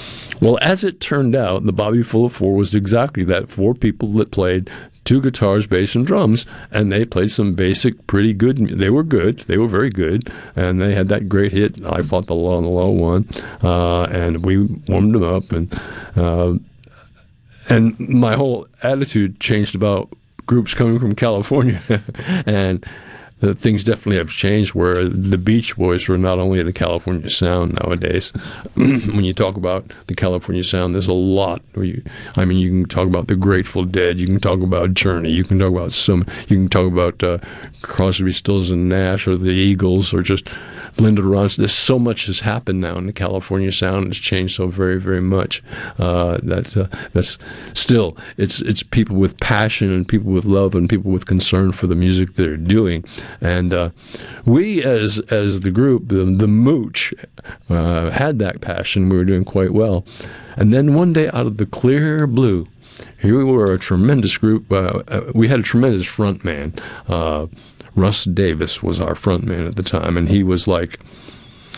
[0.39, 3.49] Well, as it turned out, the Bobby Fuller Four was exactly that.
[3.49, 4.69] Four people that played
[5.03, 8.57] two guitars, bass, and drums, and they played some basic, pretty good.
[8.57, 9.39] They were good.
[9.41, 11.83] They were very good, and they had that great hit.
[11.85, 13.27] I fought the law and the law won,
[13.63, 15.81] uh, and we warmed them up, and
[16.15, 16.55] uh,
[17.69, 20.09] and my whole attitude changed about
[20.45, 21.81] groups coming from California,
[22.45, 22.85] and
[23.41, 27.73] uh, things definitely have changed where the Beach Boys were not only the California sound
[27.81, 28.29] nowadays.
[28.73, 31.61] when you talk about the California sound, there's a lot.
[31.75, 32.03] You,
[32.35, 35.43] I mean, you can talk about the Grateful Dead, you can talk about Journey, you
[35.43, 37.37] can talk about some, you can talk about uh,
[37.81, 40.49] Crosby, Stills and Nash, or the Eagles, or just
[40.99, 41.57] Linda Ronstadt.
[41.57, 44.07] There's so much has happened now in the California sound.
[44.07, 45.63] It's changed so very, very much.
[45.99, 47.37] Uh, that's uh, that's
[47.73, 51.87] still it's it's people with passion and people with love and people with concern for
[51.87, 53.03] the music they're doing.
[53.41, 53.89] And uh,
[54.45, 57.13] we, as as the group, the, the Mooch,
[57.69, 59.09] uh, had that passion.
[59.09, 60.05] We were doing quite well.
[60.55, 62.67] And then one day, out of the clear blue,
[63.21, 64.71] here we were, a tremendous group.
[64.71, 66.73] Uh, uh, we had a tremendous front man.
[67.07, 67.47] Uh,
[67.95, 70.99] Russ Davis was our front man at the time, and he was like,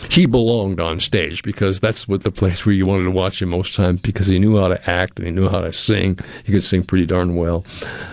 [0.08, 3.50] he belonged on stage because that's what the place where you wanted to watch him
[3.50, 6.18] most time because he knew how to act and he knew how to sing.
[6.44, 7.64] He could sing pretty darn well.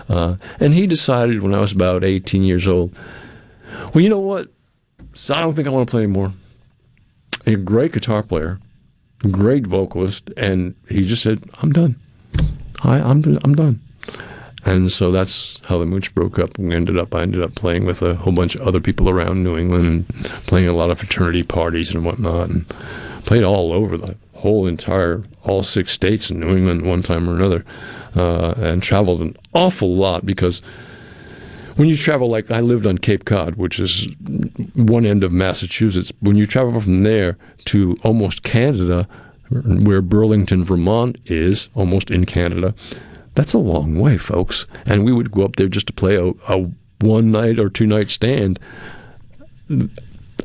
[0.08, 2.94] Uh, and he decided when I was about 18 years old,
[3.94, 4.48] well, you know what?
[5.14, 6.32] So I don't think I want to play anymore.
[7.46, 8.58] A great guitar player,
[9.30, 11.98] great vocalist, and he just said, I'm done.
[12.82, 13.80] I, I'm, I'm done.
[14.64, 16.58] And so that's how the Mooch broke up.
[16.58, 19.42] We ended up, I ended up playing with a whole bunch of other people around
[19.42, 22.68] New England, and playing a lot of fraternity parties and whatnot, and
[23.24, 27.34] played all over the whole entire, all six states in New England one time or
[27.34, 27.64] another,
[28.16, 30.60] uh, and traveled an awful lot because
[31.78, 34.08] when you travel, like I lived on Cape Cod, which is
[34.74, 39.06] one end of Massachusetts, when you travel from there to almost Canada,
[39.48, 42.74] where Burlington, Vermont is, almost in Canada,
[43.36, 44.66] that's a long way, folks.
[44.86, 46.68] And we would go up there just to play a, a
[47.00, 48.58] one night or two night stand.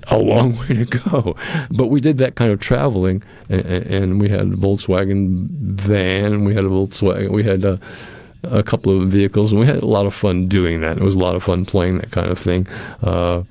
[0.04, 1.36] A long way to go.
[1.72, 6.46] But we did that kind of traveling, and, and we had a Volkswagen van, and
[6.46, 7.80] we had a Volkswagen, we had a,
[8.44, 10.98] a, couple of vehicles, and we had a lot of fun doing that.
[10.98, 12.68] It was a lot of fun playing that kind of thing.
[13.02, 13.44] Uh,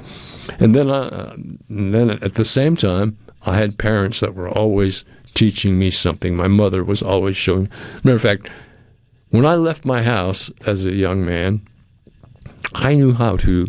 [0.58, 1.32] and then, I,
[1.68, 6.36] and then at the same time, I had parents that were always teaching me something.
[6.36, 7.68] My mother was always showing.
[8.04, 8.50] Matter of fact,
[9.30, 11.66] when I left my house as a young man,
[12.74, 13.66] I knew how to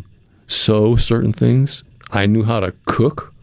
[0.48, 1.84] sew certain things.
[2.12, 3.34] I knew how to cook.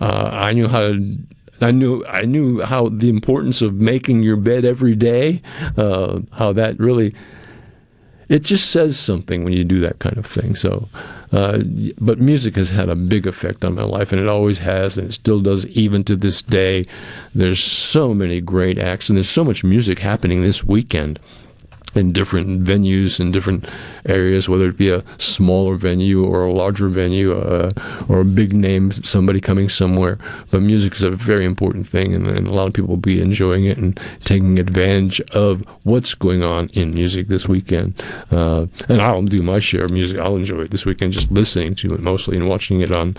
[0.00, 1.18] Uh, I knew how to.
[1.62, 5.42] I knew I knew how the importance of making your bed every day.
[5.76, 7.14] Uh, how that really.
[8.28, 10.56] It just says something when you do that kind of thing.
[10.56, 10.88] So,
[11.32, 11.58] uh,
[12.00, 15.08] but music has had a big effect on my life, and it always has, and
[15.08, 16.86] it still does, even to this day.
[17.34, 21.18] There's so many great acts, and there's so much music happening this weekend
[21.94, 23.68] in different venues in different
[24.06, 27.70] areas, whether it be a smaller venue or a larger venue uh,
[28.08, 30.18] or a big name, somebody coming somewhere.
[30.50, 33.20] But music is a very important thing, and, and, a lot of people will be
[33.20, 38.02] enjoying it and taking advantage of what's going on in music this weekend.
[38.30, 40.18] Uh, and I'll do my share of music.
[40.18, 43.16] I'll enjoy it this weekend, just listening to it mostly and watching it on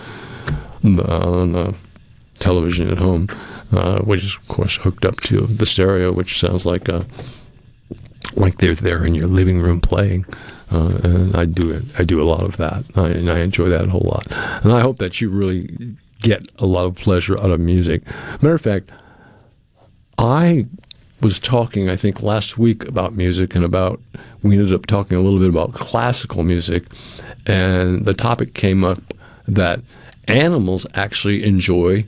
[0.82, 1.74] the, on the
[2.38, 3.28] television at home,
[3.72, 7.06] uh, which is, of course, hooked up to the stereo, which sounds like a
[8.36, 10.24] like they're there in your living room playing.
[10.70, 11.84] Uh, and I do it.
[11.98, 14.26] I do a lot of that, I, and I enjoy that a whole lot.
[14.64, 18.02] And I hope that you really get a lot of pleasure out of music.
[18.40, 18.90] Matter of fact,
[20.18, 20.66] I
[21.20, 24.00] was talking, I think, last week about music and about
[24.42, 26.84] we ended up talking a little bit about classical music,
[27.46, 29.14] and the topic came up
[29.48, 29.80] that
[30.28, 32.04] animals actually enjoy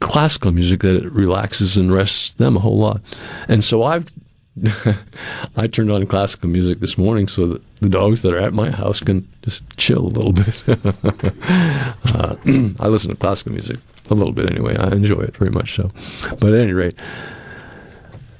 [0.00, 3.00] classical music that it relaxes and rests them a whole lot.
[3.48, 4.10] And so I've
[5.56, 8.70] I turned on classical music this morning so that the dogs that are at my
[8.70, 10.62] house can just chill a little bit.
[12.14, 12.36] uh,
[12.78, 13.78] I listen to classical music
[14.10, 14.76] a little bit anyway.
[14.76, 15.90] I enjoy it very much so.
[16.38, 16.96] But at any rate,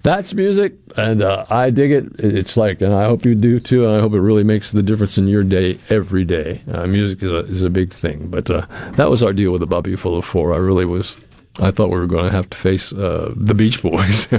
[0.05, 2.05] that's music, and uh, I dig it.
[2.19, 3.87] It's like, and I hope you do too.
[3.87, 6.63] And I hope it really makes the difference in your day every day.
[6.71, 8.29] Uh, music is a is a big thing.
[8.29, 10.53] But uh, that was our deal with the Bobby Fuller Four.
[10.53, 11.17] I really was
[11.61, 14.29] I thought we were going to have to face uh, the Beach Boys,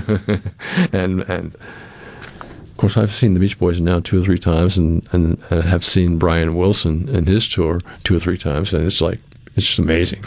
[0.92, 5.08] and and of course I've seen the Beach Boys now two or three times, and,
[5.14, 9.02] and, and have seen Brian Wilson and his tour two or three times, and it's
[9.02, 9.20] like
[9.56, 10.24] it's just amazing.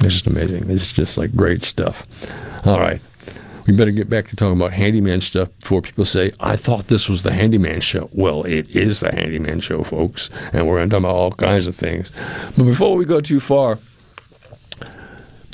[0.00, 0.70] It's just amazing.
[0.70, 2.06] It's just like great stuff.
[2.64, 3.00] All right.
[3.66, 7.08] We better get back to talking about handyman stuff before people say, I thought this
[7.08, 8.10] was the handyman show.
[8.12, 11.66] Well, it is the handyman show, folks, and we're going to talk about all kinds
[11.66, 12.10] of things.
[12.58, 13.78] But before we go too far,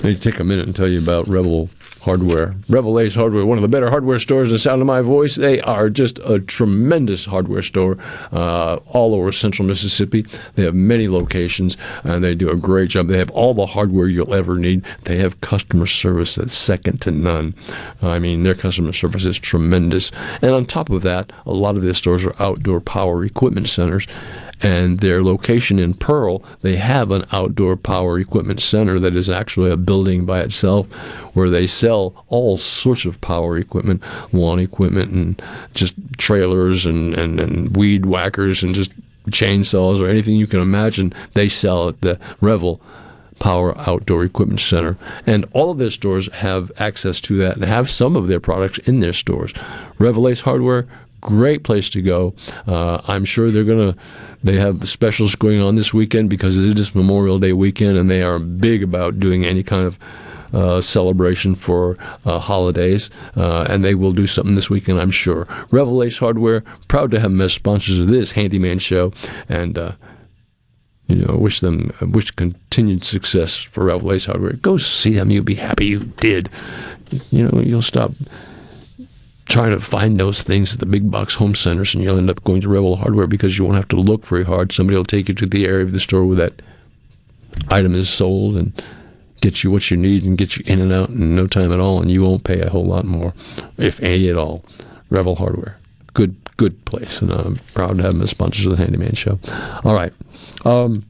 [0.02, 1.68] let me take a minute and tell you about Revell
[2.00, 2.54] Hardware.
[2.70, 5.36] Revell Ace Hardware, one of the better hardware stores in the sound of my voice.
[5.36, 7.98] They are just a tremendous hardware store
[8.32, 10.24] uh, all over central Mississippi.
[10.54, 13.08] They have many locations and they do a great job.
[13.08, 14.86] They have all the hardware you'll ever need.
[15.04, 17.54] They have customer service that's second to none.
[18.00, 20.10] I mean, their customer service is tremendous.
[20.40, 24.06] And on top of that, a lot of their stores are outdoor power equipment centers
[24.62, 29.70] And their location in Pearl, they have an outdoor power equipment center that is actually
[29.70, 30.92] a building by itself
[31.34, 34.02] where they sell all sorts of power equipment,
[34.32, 35.42] lawn equipment, and
[35.74, 38.92] just trailers and, and, and weed whackers and just
[39.30, 41.14] chainsaws or anything you can imagine.
[41.34, 42.80] They sell at the Revell
[43.38, 44.96] Power Outdoor Equipment Center.
[45.26, 48.78] And all of their stores have access to that and have some of their products
[48.80, 49.52] in their stores.
[49.98, 50.86] Revell Ace Hardware,
[51.20, 52.34] great place to go.
[52.66, 53.98] Uh, I'm sure they're going to,
[54.42, 58.22] they have specials going on this weekend because it is Memorial Day weekend and they
[58.22, 59.98] are big about doing any kind of
[60.52, 65.46] uh, celebration for uh, holidays, uh, and they will do something this weekend, I'm sure.
[65.70, 69.12] Revell Ace Hardware, proud to have them as sponsors of this handyman show,
[69.48, 69.92] and uh,
[71.06, 74.54] you know, wish them wish continued success for Revell Ace Hardware.
[74.54, 76.50] Go see them; you'll be happy you did.
[77.30, 78.12] You know, you'll stop
[79.50, 82.42] trying to find those things at the big box home centers, and you'll end up
[82.44, 84.72] going to Revell Hardware because you won't have to look very hard.
[84.72, 86.62] Somebody will take you to the area of the store where that
[87.68, 88.72] item is sold and
[89.40, 91.80] get you what you need and get you in and out in no time at
[91.80, 93.34] all, and you won't pay a whole lot more,
[93.76, 94.64] if any at all.
[95.10, 95.76] Revell Hardware,
[96.14, 99.40] good good place, and I'm proud to have them as sponsors of the Handyman Show.
[99.84, 100.12] All right.
[100.64, 101.04] Um,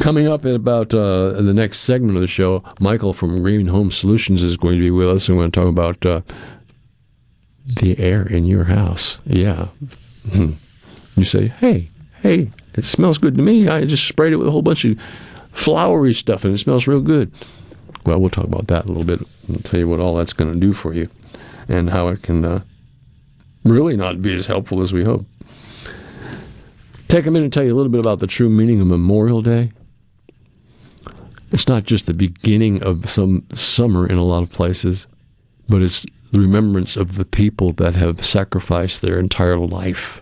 [0.00, 3.92] coming up in about uh, the next segment of the show, Michael from Green Home
[3.92, 6.20] Solutions is going to be with us, and we're going to talk about uh,
[7.76, 9.18] the air in your house.
[9.24, 9.68] Yeah.
[10.30, 10.52] Hmm.
[11.16, 11.90] You say, hey,
[12.22, 13.68] hey, it smells good to me.
[13.68, 14.98] I just sprayed it with a whole bunch of
[15.52, 17.32] flowery stuff and it smells real good.
[18.06, 19.20] Well, we'll talk about that a little bit.
[19.48, 21.08] I'll tell you what all that's going to do for you
[21.68, 22.62] and how it can uh,
[23.64, 25.26] really not be as helpful as we hope.
[27.08, 29.42] Take a minute to tell you a little bit about the true meaning of Memorial
[29.42, 29.72] Day.
[31.52, 35.08] It's not just the beginning of some summer in a lot of places,
[35.70, 40.20] but it's the remembrance of the people that have sacrificed their entire life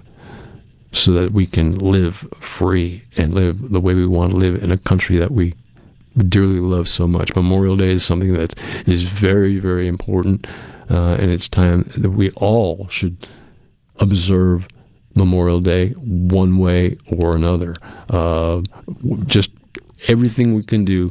[0.93, 4.70] so that we can live free and live the way we want to live in
[4.70, 5.55] a country that we
[6.29, 7.35] dearly love so much.
[7.35, 8.55] Memorial Day is something that
[8.87, 10.47] is very, very important,
[10.91, 13.27] uh, and it's time that we all should
[14.01, 14.69] observe
[15.15, 17.75] Memorial Day one way or another.
[18.11, 18.62] Uh,
[19.27, 19.51] just
[20.09, 21.11] everything we can do.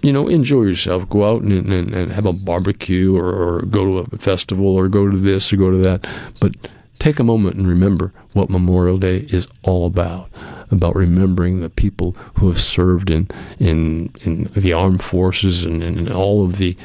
[0.00, 1.08] You know, enjoy yourself.
[1.08, 4.88] Go out and, and, and have a barbecue or, or go to a festival or
[4.88, 6.06] go to this or go to that.
[6.40, 6.54] But
[6.98, 10.30] take a moment and remember what Memorial Day is all about.
[10.70, 16.12] About remembering the people who have served in in, in the armed forces and, and
[16.12, 16.76] all of the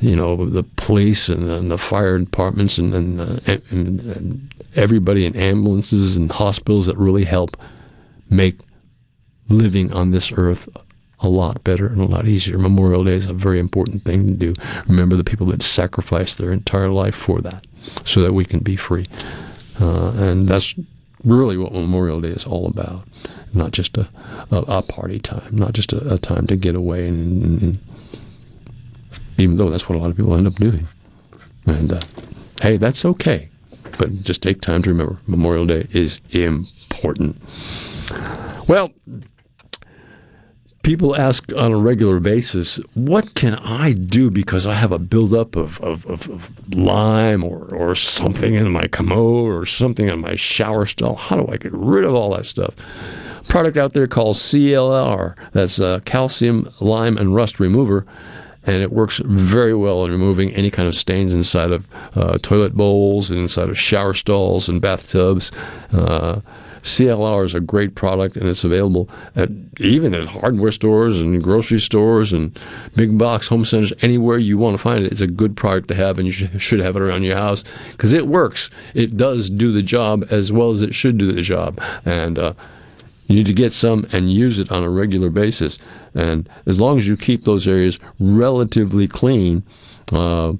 [0.00, 3.38] you know the police and, and the fire departments and, and, uh,
[3.70, 7.56] and, and everybody in ambulances and hospitals that really help
[8.30, 8.58] make
[9.48, 10.68] living on this earth
[11.20, 12.58] a lot better and a lot easier.
[12.58, 14.54] Memorial Day is a very important thing to do.
[14.86, 17.66] Remember the people that sacrificed their entire life for that,
[18.04, 19.06] so that we can be free.
[19.80, 20.74] Uh, and that's
[21.24, 23.06] really what Memorial Day is all about.
[23.52, 24.08] Not just a,
[24.50, 27.78] a, a party time, not just a, a, time to get away, and, and,
[29.38, 30.86] even though that's what a lot of people end up doing.
[31.66, 32.00] And uh,
[32.60, 33.48] hey, that's okay.
[33.98, 37.40] But just take time to remember Memorial Day is important.
[38.68, 38.92] Well,
[40.82, 45.56] people ask on a regular basis, what can I do because I have a buildup
[45.56, 50.36] of, of, of, of, lime or, or something in my commode or something in my
[50.36, 51.16] shower stall?
[51.16, 52.74] How do I get rid of all that stuff?
[53.48, 58.06] Product out there called CLR, that's uh, calcium, lime, and rust remover.
[58.64, 62.74] And it works very well in removing any kind of stains inside of uh, toilet
[62.74, 65.50] bowls and inside of shower stalls and bathtubs.
[65.90, 66.40] Uh,
[66.82, 71.80] CLR is a great product, and it's available at even at hardware stores and grocery
[71.80, 72.58] stores and
[72.96, 73.92] big box home centers.
[74.02, 76.80] Anywhere you want to find it, it's a good product to have, and you should
[76.80, 78.70] have it around your house because it works.
[78.94, 82.54] It does do the job as well as it should do the job, and uh,
[83.26, 85.78] you need to get some and use it on a regular basis.
[86.14, 89.62] And as long as you keep those areas relatively clean.
[90.10, 90.54] Uh,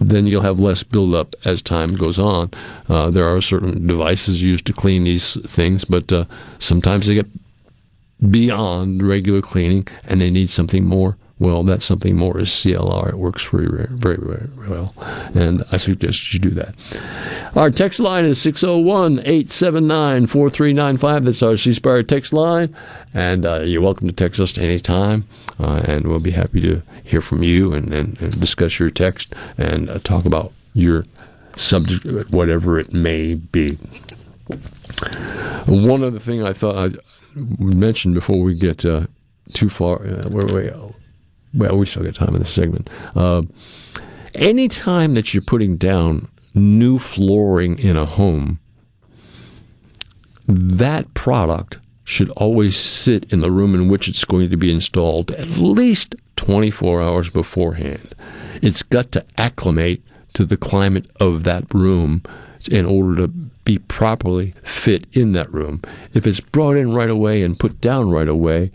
[0.00, 2.50] then you'll have less buildup as time goes on.
[2.88, 6.24] Uh, there are certain devices used to clean these things, but uh,
[6.58, 7.26] sometimes they get
[8.30, 11.16] beyond regular cleaning and they need something more.
[11.40, 13.08] Well, that's something more is CLR.
[13.08, 14.94] It works very, very, very, well.
[15.34, 16.76] And I suggest you do that.
[17.56, 21.24] Our text line is 601 879 4395.
[21.24, 22.74] That's our C Spire text line.
[23.12, 25.26] And uh, you're welcome to text us anytime.
[25.58, 29.34] Uh, and we'll be happy to hear from you and, and, and discuss your text
[29.58, 31.04] and uh, talk about your
[31.56, 33.74] subject, whatever it may be.
[35.66, 36.96] One other thing I thought I
[37.34, 39.06] mentioned before we get uh,
[39.52, 40.70] too far, uh, where we,
[41.54, 42.90] well, we still got time in this segment.
[43.14, 43.42] Uh,
[44.34, 48.58] anytime that you're putting down new flooring in a home,
[50.46, 55.30] that product should always sit in the room in which it's going to be installed
[55.32, 58.14] at least 24 hours beforehand.
[58.60, 60.02] It's got to acclimate
[60.34, 62.22] to the climate of that room
[62.70, 65.80] in order to be properly fit in that room.
[66.12, 68.70] If it's brought in right away and put down right away,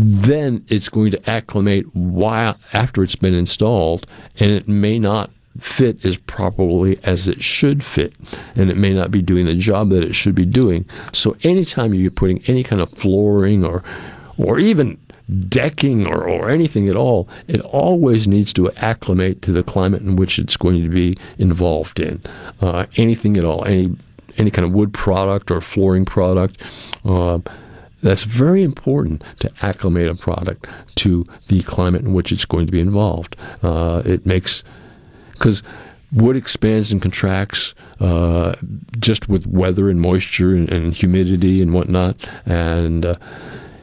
[0.00, 4.06] then it's going to acclimate while after it's been installed,
[4.38, 8.14] and it may not fit as properly as it should fit,
[8.54, 10.86] and it may not be doing the job that it should be doing.
[11.12, 13.82] So, anytime you're putting any kind of flooring or
[14.38, 14.98] or even
[15.48, 20.16] decking or, or anything at all, it always needs to acclimate to the climate in
[20.16, 22.22] which it's going to be involved in.
[22.60, 23.94] Uh, anything at all, any
[24.38, 26.56] any kind of wood product or flooring product.
[27.04, 27.38] Uh,
[28.02, 30.66] that's very important to acclimate a product
[30.96, 33.36] to the climate in which it's going to be involved.
[33.62, 34.64] Uh, it makes
[35.32, 35.62] because
[36.12, 38.54] wood expands and contracts uh,
[38.98, 43.16] just with weather and moisture and, and humidity and whatnot, and uh,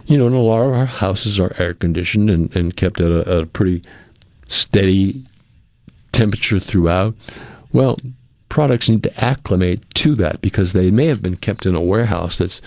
[0.06, 3.12] you know, and a lot of our houses are air conditioned and, and kept at
[3.12, 3.82] a, a pretty
[4.48, 5.24] steady
[6.12, 7.14] temperature throughout.
[7.74, 7.98] Well,
[8.50, 12.38] products need to acclimate to that because they may have been kept in a warehouse
[12.38, 12.62] that's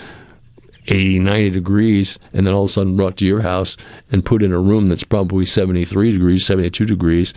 [0.86, 3.76] 80, 90 degrees, and then all of a sudden brought to your house
[4.10, 7.34] and put in a room that's probably 73 degrees, 72 degrees.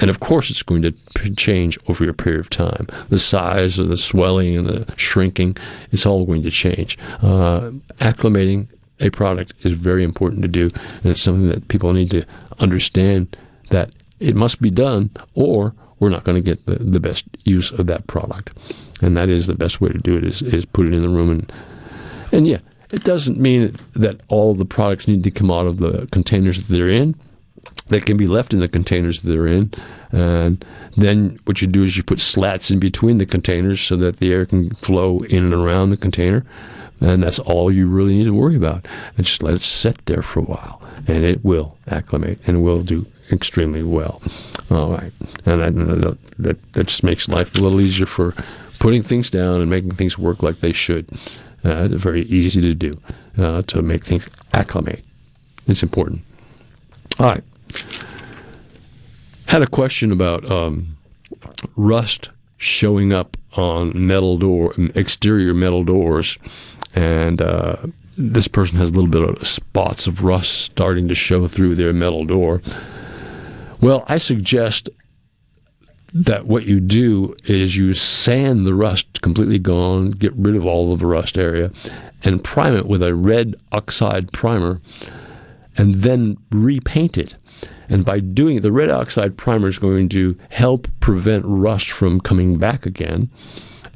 [0.00, 0.92] And of course, it's going to
[1.34, 2.86] change over a period of time.
[3.08, 5.56] The size of the swelling and the shrinking,
[5.90, 6.96] it's all going to change.
[7.20, 8.68] Uh, acclimating
[9.00, 10.70] a product is very important to do,
[11.02, 12.24] and it's something that people need to
[12.60, 13.36] understand
[13.70, 17.70] that it must be done, or we're not going to get the, the best use
[17.72, 18.50] of that product.
[19.00, 21.08] And that is the best way to do it is, is put it in the
[21.08, 21.30] room.
[21.30, 21.52] And,
[22.32, 22.58] and yeah,
[22.92, 26.72] it doesn't mean that all the products need to come out of the containers that
[26.72, 27.14] they're in.
[27.88, 29.72] They can be left in the containers that they're in.
[30.10, 30.64] And
[30.96, 34.32] then what you do is you put slats in between the containers so that the
[34.32, 36.44] air can flow in and around the container.
[37.00, 38.86] And that's all you really need to worry about.
[39.16, 40.82] And just let it sit there for a while.
[41.06, 44.20] And it will acclimate and will do extremely well.
[44.70, 45.12] All right.
[45.44, 48.34] And that, that, that just makes life a little easier for
[48.78, 51.08] putting things down and making things work like they should.
[51.64, 52.92] Uh, very easy to do
[53.36, 55.04] uh, to make things acclimate.
[55.66, 56.22] It's important.
[57.18, 57.44] All right.
[59.46, 60.96] Had a question about um,
[61.76, 66.38] rust showing up on metal door, exterior metal doors,
[66.94, 67.76] and uh,
[68.16, 71.92] this person has a little bit of spots of rust starting to show through their
[71.92, 72.62] metal door.
[73.80, 74.88] Well, I suggest
[76.14, 80.92] that what you do is you sand the rust completely gone, get rid of all
[80.92, 81.70] of the rust area,
[82.22, 84.80] and prime it with a red oxide primer,
[85.76, 87.36] and then repaint it.
[87.88, 92.20] And by doing it, the red oxide primer is going to help prevent rust from
[92.20, 93.30] coming back again.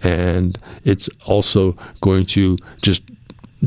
[0.02, 3.02] And it's also going to just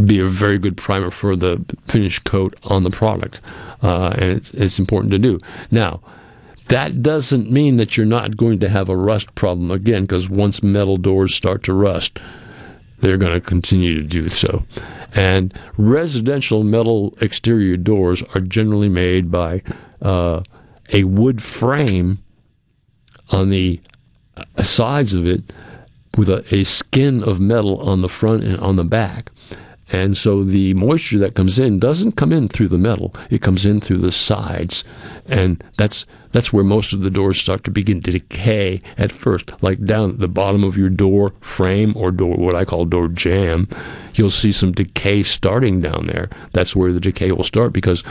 [0.05, 3.39] be a very good primer for the finished coat on the product.
[3.81, 5.39] Uh, and it's, it's important to do.
[5.71, 6.01] Now,
[6.67, 10.63] that doesn't mean that you're not going to have a rust problem again, because once
[10.63, 12.19] metal doors start to rust,
[12.99, 14.63] they're going to continue to do so.
[15.13, 19.61] And residential metal exterior doors are generally made by
[20.01, 20.41] uh,
[20.91, 22.19] a wood frame
[23.29, 23.79] on the
[24.35, 25.43] uh, sides of it
[26.17, 29.31] with a, a skin of metal on the front and on the back.
[29.91, 33.65] And so the moisture that comes in doesn't come in through the metal; it comes
[33.65, 34.83] in through the sides,
[35.27, 39.51] and that's that's where most of the doors start to begin to decay at first.
[39.61, 43.07] Like down at the bottom of your door frame or door, what I call door
[43.07, 43.69] jamb,
[44.15, 46.29] you'll see some decay starting down there.
[46.51, 48.03] That's where the decay will start because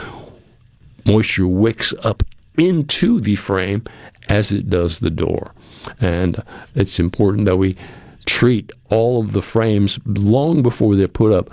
[1.05, 2.23] moisture wicks up
[2.57, 3.83] into the frame
[4.29, 5.51] as it does the door,
[5.99, 6.41] and
[6.73, 7.75] it's important that we
[8.25, 11.49] treat all of the frames long before they're put up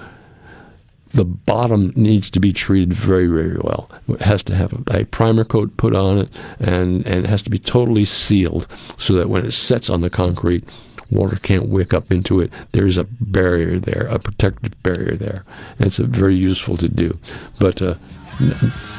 [1.12, 3.90] the bottom needs to be treated very, very well.
[4.08, 6.28] It has to have a, primer coat put on it,
[6.58, 8.66] and, and it has to be totally sealed
[8.96, 10.64] so that when it sets on the concrete,
[11.10, 12.50] water can't wick up into it.
[12.72, 15.44] There's a barrier there, a protective barrier there.
[15.78, 17.18] And it's very useful to do.
[17.58, 17.96] But uh,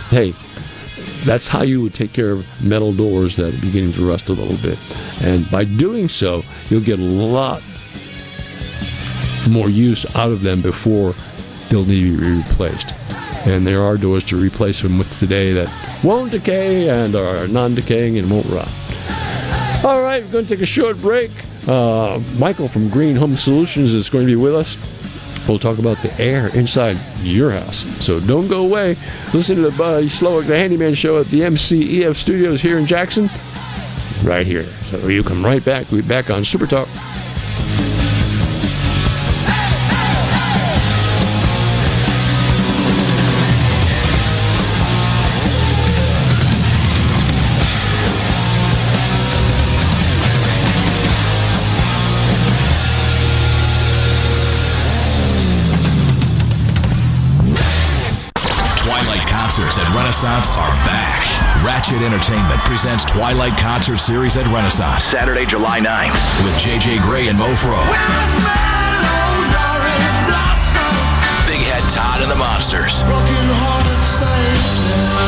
[0.09, 0.33] hey,
[1.25, 4.33] that's how you would take care of metal doors that are beginning to rust a
[4.33, 4.79] little bit.
[5.21, 7.61] And by doing so, you'll get a lot
[9.49, 11.13] more use out of them before
[11.69, 12.93] they'll need to be replaced.
[13.45, 15.69] And there are doors to replace them with today that
[16.03, 18.69] won't decay and are non-decaying and won't rot.
[19.83, 21.31] All right, we're going to take a short break.
[21.67, 24.77] Uh, Michael from Green Home Solutions is going to be with us.
[25.47, 27.85] We'll talk about the air inside your house.
[28.03, 28.95] So don't go away.
[29.33, 33.29] Listen to the Buddy Slowick, the Handyman Show at the MCEF Studios here in Jackson.
[34.23, 34.63] Right here.
[34.83, 35.91] So you come right back.
[35.91, 36.87] We'll be back on Super Talk.
[60.23, 61.65] Renaissance are back.
[61.65, 65.03] Ratchet Entertainment presents Twilight Concert Series at Renaissance.
[65.03, 66.13] Saturday, July 9th.
[66.45, 67.75] With JJ Grey and Mofro.
[71.45, 73.03] Big Head Todd and the Monsters.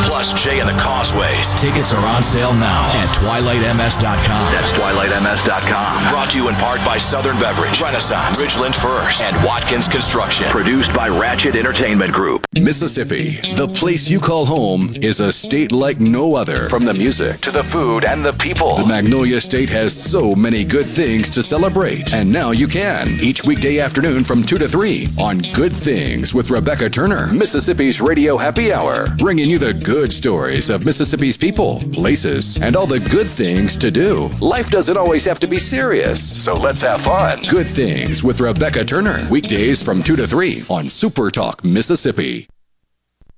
[0.04, 1.54] Plus Jay and the Causeways.
[1.60, 4.52] Tickets are on sale now at twilightms.com.
[4.52, 6.12] That's twilightms.com.
[6.12, 10.48] Brought to you in part by Southern Beverage, Renaissance, Ridgeland First, and Watkins Construction.
[10.50, 12.46] Produced by Ratchet Entertainment Group.
[12.56, 16.70] Mississippi, the place you call home, is a state like no other.
[16.70, 20.64] From the music to the food and the people, the Magnolia State has so many
[20.64, 22.14] good things to celebrate.
[22.14, 26.50] And now you can, each weekday afternoon from 2 to 3 on Good Things with
[26.50, 32.60] Rebecca Turner, Mississippi's Radio Happy Hour, bringing you the good stories of Mississippi's people, places,
[32.60, 34.30] and all the good things to do.
[34.42, 37.40] Life doesn't always have to be serious, so let's have fun.
[37.48, 42.48] Good Things with Rebecca Turner, weekdays from 2 to 3 on Super Talk, Mississippi.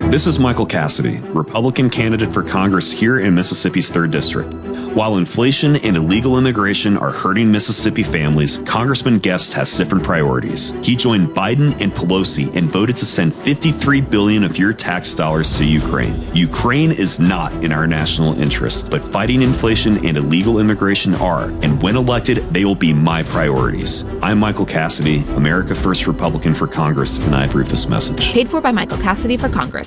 [0.10, 4.54] This is Michael Cassidy, Republican candidate for Congress here in Mississippi's 3rd District.
[4.96, 10.74] While inflation and illegal immigration are hurting Mississippi families, Congressman Guest has different priorities.
[10.82, 15.56] He joined Biden and Pelosi and voted to send 53 billion of your tax dollars
[15.58, 16.34] to Ukraine.
[16.34, 21.84] Ukraine is not in our national interest, but fighting inflation and illegal immigration are, and
[21.84, 24.04] when elected, they will be my priorities.
[24.24, 28.32] I'm Michael Cassidy, America First Republican for Congress, and I approve this message.
[28.32, 29.87] Paid for by Michael Cassidy for Congress.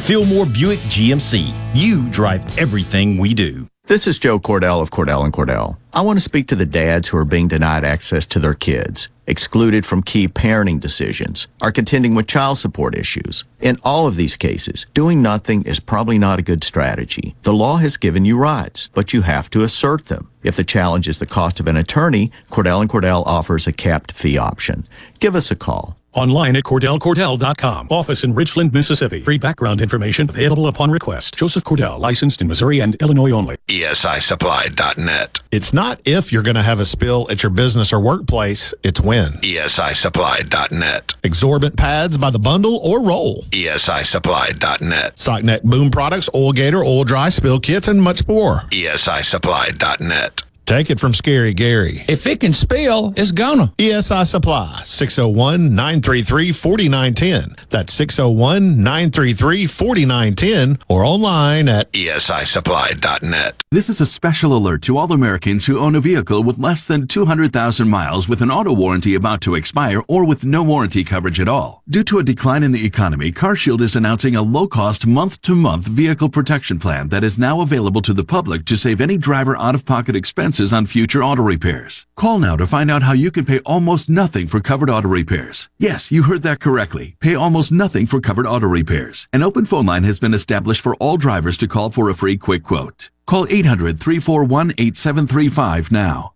[0.00, 1.52] Fillmore Buick GMC.
[1.74, 3.66] You drive everything we do.
[3.86, 5.78] This is Joe Cordell of Cordell and Cordell.
[5.92, 9.08] I want to speak to the dads who are being denied access to their kids,
[9.26, 13.44] excluded from key parenting decisions, are contending with child support issues.
[13.60, 17.34] In all of these cases, doing nothing is probably not a good strategy.
[17.42, 20.30] The law has given you rights, but you have to assert them.
[20.42, 24.12] If the challenge is the cost of an attorney, Cordell and Cordell offers a capped
[24.12, 24.86] fee option.
[25.20, 25.96] Give us a call.
[26.16, 27.88] Online at CordellCordell.com.
[27.90, 29.20] Office in Richland, Mississippi.
[29.20, 31.36] Free background information available upon request.
[31.36, 33.56] Joseph Cordell, licensed in Missouri and Illinois only.
[33.68, 35.40] ESISupply.net.
[35.52, 39.00] It's not if you're going to have a spill at your business or workplace, it's
[39.00, 39.32] when.
[39.42, 41.14] ESISupply.net.
[41.22, 43.42] Absorbent pads by the bundle or roll.
[43.50, 45.16] ESISupply.net.
[45.16, 48.60] Socknet boom products, oil gator, oil dry, spill kits, and much more.
[48.70, 50.42] ESISupply.net.
[50.66, 52.04] Take it from Scary Gary.
[52.08, 53.72] If it can spill, it's gonna.
[53.78, 57.54] ESI Supply, 601 933 4910.
[57.70, 63.62] That's 601 933 4910 or online at ESISupply.net.
[63.70, 67.06] This is a special alert to all Americans who own a vehicle with less than
[67.06, 71.48] 200,000 miles with an auto warranty about to expire or with no warranty coverage at
[71.48, 71.84] all.
[71.88, 75.54] Due to a decline in the economy, CarShield is announcing a low cost month to
[75.54, 79.56] month vehicle protection plan that is now available to the public to save any driver
[79.58, 82.06] out of pocket expenses on future auto repairs.
[82.16, 85.68] Call now to find out how you can pay almost nothing for covered auto repairs.
[85.78, 87.16] Yes, you heard that correctly.
[87.20, 89.28] Pay almost nothing for covered auto repairs.
[89.32, 92.36] An open phone line has been established for all drivers to call for a free
[92.36, 93.10] quick quote.
[93.26, 96.35] Call 800 341 8735 now.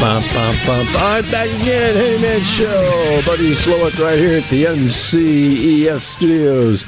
[0.00, 1.94] Bum, bum, bum, right, back again.
[1.94, 3.22] Hey, man, show.
[3.24, 6.84] Buddy Slowick right here at the MCEF studios.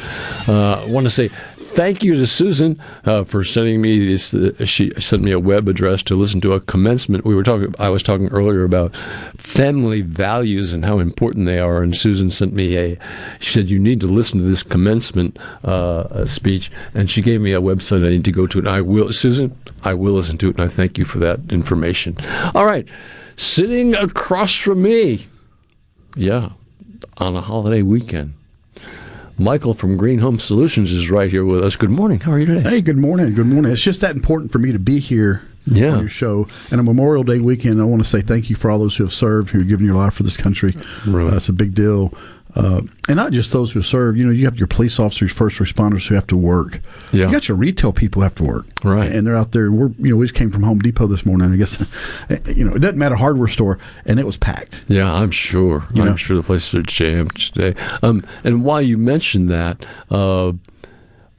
[0.48, 1.30] Uh, want to say
[1.74, 4.32] thank you to Susan uh, for sending me this.
[4.32, 7.24] Uh, she sent me a web address to listen to a commencement.
[7.24, 7.74] We were talking.
[7.78, 8.94] I was talking earlier about
[9.36, 11.82] family values and how important they are.
[11.82, 12.98] And Susan sent me a.
[13.40, 17.52] She said you need to listen to this commencement uh, speech, and she gave me
[17.52, 18.58] a website I need to go to.
[18.58, 19.56] And I will, Susan.
[19.84, 22.16] I will listen to it, and I thank you for that information.
[22.54, 22.86] All right,
[23.36, 25.26] sitting across from me,
[26.16, 26.50] yeah,
[27.18, 28.34] on a holiday weekend
[29.36, 31.74] Michael from Green Home Solutions is right here with us.
[31.76, 32.20] Good morning.
[32.20, 32.68] How are you today?
[32.70, 33.34] Hey, good morning.
[33.34, 33.72] Good morning.
[33.72, 35.90] It's just that important for me to be here Yeah.
[35.94, 36.46] on your show.
[36.70, 39.02] And a Memorial Day weekend, I want to say thank you for all those who
[39.02, 40.76] have served, who have given your life for this country.
[41.04, 41.32] Right.
[41.32, 42.14] Uh, it's a big deal.
[42.54, 44.16] Uh, and not just those who serve.
[44.16, 46.80] You know, you have your police officers, first responders who have to work.
[47.12, 47.26] Yeah.
[47.26, 48.66] You got your retail people who have to work.
[48.84, 49.10] Right.
[49.10, 49.66] And they're out there.
[49.66, 51.52] And we're, you know, we just came from Home Depot this morning.
[51.52, 51.80] I guess,
[52.46, 54.84] you know, it doesn't matter hardware store, and it was packed.
[54.88, 55.86] Yeah, I'm sure.
[55.94, 56.16] You I'm know?
[56.16, 57.74] sure the places are jammed today.
[58.02, 60.52] Um, and while you mentioned that, uh,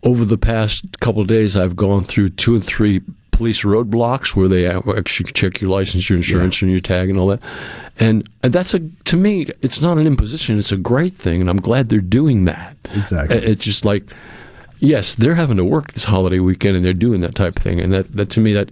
[0.03, 3.01] over the past couple of days, I've gone through two and three
[3.31, 7.27] police roadblocks where they actually check your license, your insurance, and your tag and all
[7.27, 7.41] that.
[7.99, 10.59] And, and that's a to me, it's not an imposition.
[10.59, 12.75] It's a great thing, and I'm glad they're doing that.
[12.93, 13.37] Exactly.
[13.37, 14.03] It's just like,
[14.79, 17.79] yes, they're having to work this holiday weekend, and they're doing that type of thing.
[17.79, 18.69] And that, that to me, that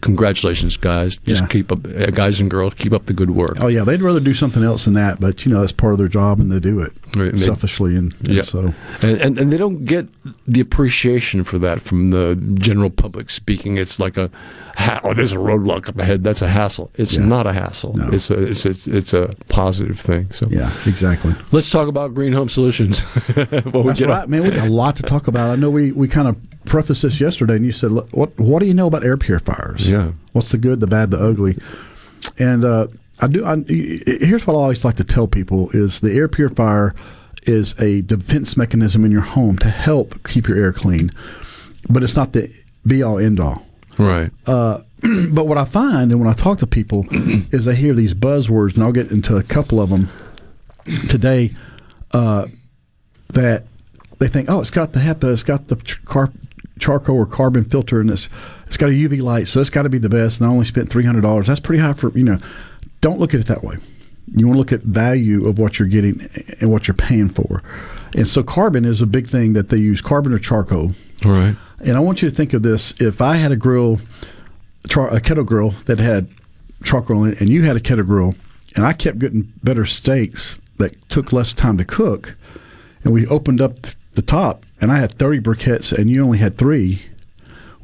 [0.00, 1.16] congratulations, guys.
[1.18, 1.46] Just Yeah.
[1.48, 3.56] keep up, uh, guys and girls, keep up the good work.
[3.60, 5.98] Oh yeah, they'd rather do something else than that, but you know that's part of
[5.98, 8.42] their job, and they do it Right, selfishly, and, and Yeah.
[8.42, 8.72] so
[9.02, 10.06] and, and and they don't get
[10.46, 13.78] the appreciation for that from the general public speaking.
[13.78, 14.30] It's like a
[15.04, 16.22] oh, there's a roadblock up ahead.
[16.22, 16.90] That's a hassle.
[16.96, 17.94] It's not a hassle.
[18.12, 20.30] It's a it's, it's it's a positive thing.
[20.32, 21.34] So yeah, exactly.
[21.52, 23.02] let's talk about Green Home Solutions.
[23.34, 24.42] That's right, man.
[24.42, 25.50] We got a lot to talk about.
[25.50, 26.36] I know we, we kind of
[26.66, 29.88] prefaced this yesterday, and you said, "What what do you know about air purifiers?
[29.88, 30.12] Yeah.
[30.32, 31.58] what's the good, the bad, the ugly?"
[32.38, 32.88] And uh,
[33.20, 33.44] I do.
[33.44, 36.94] I, here's what I always like to tell people: is the air purifier
[37.44, 41.10] is a defense mechanism in your home to help keep your air clean,
[41.88, 42.52] but it's not the
[42.86, 43.64] be all end all.
[43.98, 44.30] Right.
[44.46, 44.82] Uh,
[45.30, 47.06] but what I find, and when I talk to people,
[47.52, 50.08] is they hear these buzzwords, and I'll get into a couple of them
[51.08, 51.54] today.
[52.12, 52.46] Uh,
[53.34, 53.64] that
[54.18, 56.32] they think, oh, it's got the HEPA, it's got the car-
[56.78, 58.28] charcoal or carbon filter, and it's
[58.66, 60.40] it's got a UV light, so it's got to be the best.
[60.40, 61.46] And I only spent three hundred dollars.
[61.46, 62.38] That's pretty high for you know.
[63.00, 63.76] Don't look at it that way.
[64.34, 66.28] You want to look at value of what you're getting
[66.60, 67.62] and what you're paying for.
[68.16, 70.92] And so carbon is a big thing that they use, carbon or charcoal.
[71.24, 71.54] Right.
[71.80, 74.00] And I want you to think of this: if I had a grill,
[74.84, 76.28] a kettle grill that had
[76.82, 78.34] charcoal in it, and you had a kettle grill,
[78.74, 82.36] and I kept getting better steaks that took less time to cook,
[83.04, 86.58] and we opened up the top, and I had thirty briquettes, and you only had
[86.58, 87.02] three.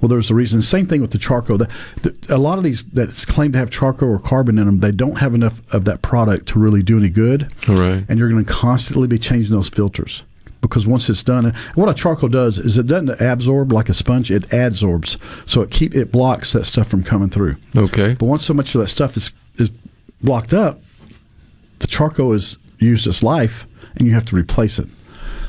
[0.00, 0.60] Well, there's a reason.
[0.62, 1.58] Same thing with the charcoal.
[1.58, 1.68] The,
[2.02, 4.90] the, a lot of these that claim to have charcoal or carbon in them, they
[4.90, 7.52] don't have enough of that product to really do any good.
[7.68, 8.04] All right.
[8.08, 10.24] And you're going to constantly be changing those filters
[10.60, 14.30] because once it's done, what a charcoal does is it doesn't absorb like a sponge;
[14.30, 17.56] it adsorbs, so it keep it blocks that stuff from coming through.
[17.76, 18.14] Okay.
[18.14, 19.70] But once so much of that stuff is is
[20.22, 20.80] blocked up,
[21.80, 23.66] the charcoal is used its life,
[23.96, 24.88] and you have to replace it.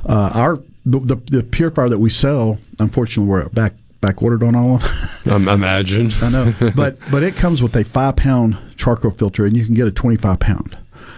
[0.05, 4.53] Uh, our the, the, the purifier that we sell, unfortunately, we're back back ordered on
[4.53, 4.81] all.
[5.25, 6.11] Um, imagine.
[6.21, 9.73] I know, but but it comes with a five pound charcoal filter, and you can
[9.73, 10.77] get a twenty five pound,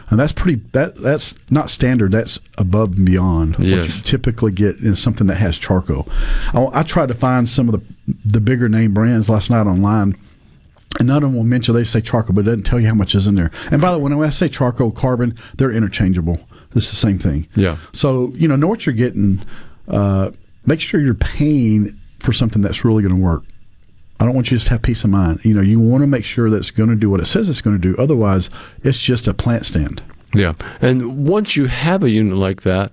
[0.09, 0.61] and that's pretty.
[0.71, 2.11] That that's not standard.
[2.11, 6.07] That's above and beyond what you typically get in something that has charcoal.
[6.53, 10.17] I, I tried to find some of the the bigger name brands last night online.
[10.97, 12.93] And none of them will mention they say charcoal, but it doesn't tell you how
[12.93, 13.51] much is in there.
[13.69, 16.39] And by the way, when I say charcoal, carbon, they're interchangeable.
[16.75, 17.47] It's the same thing.
[17.55, 17.77] Yeah.
[17.93, 19.41] So you know, know what you're getting.
[19.87, 20.31] Uh,
[20.65, 23.43] make sure you're paying for something that's really going to work.
[24.19, 25.43] I don't want you to just have peace of mind.
[25.43, 27.49] You know, you want to make sure that it's going to do what it says
[27.49, 27.95] it's going to do.
[28.01, 28.49] Otherwise,
[28.83, 30.01] it's just a plant stand.
[30.33, 30.53] Yeah.
[30.81, 32.91] And once you have a unit like that,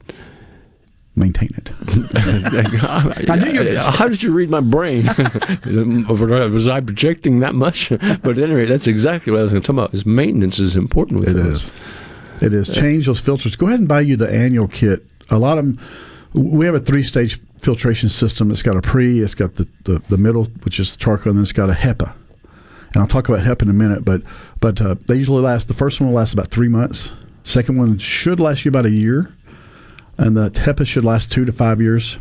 [1.14, 1.70] maintain it.
[3.30, 5.06] I knew you were gonna say How did you read my brain?
[5.66, 7.90] was I projecting that much?
[8.22, 9.94] But at any rate, that's exactly what I was going to talk about.
[9.94, 11.64] Is maintenance is important with It those.
[11.64, 11.72] is.
[12.43, 12.69] It is.
[12.69, 13.56] Change those filters.
[13.56, 15.06] Go ahead and buy you the annual kit.
[15.31, 15.81] A lot of them,
[16.35, 18.51] we have a three stage filtration system.
[18.51, 21.39] It's got a pre, it's got the, the, the middle, which is the charcoal, and
[21.39, 22.12] then it's got a HEPA.
[22.94, 24.23] And I'll talk about HEPA in a minute, but
[24.60, 25.69] but uh, they usually last.
[25.69, 27.10] The first one will last about three months.
[27.44, 29.35] Second one should last you about a year,
[30.19, 32.19] and the HEPA should last two to five years.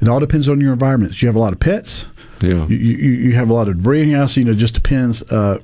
[0.00, 1.12] It all depends on your environment.
[1.12, 2.06] Do you have a lot of pets?
[2.40, 2.66] Yeah.
[2.68, 4.36] You, you, you have a lot of debris in your house.
[4.36, 5.22] You know, it just depends.
[5.24, 5.58] Uh,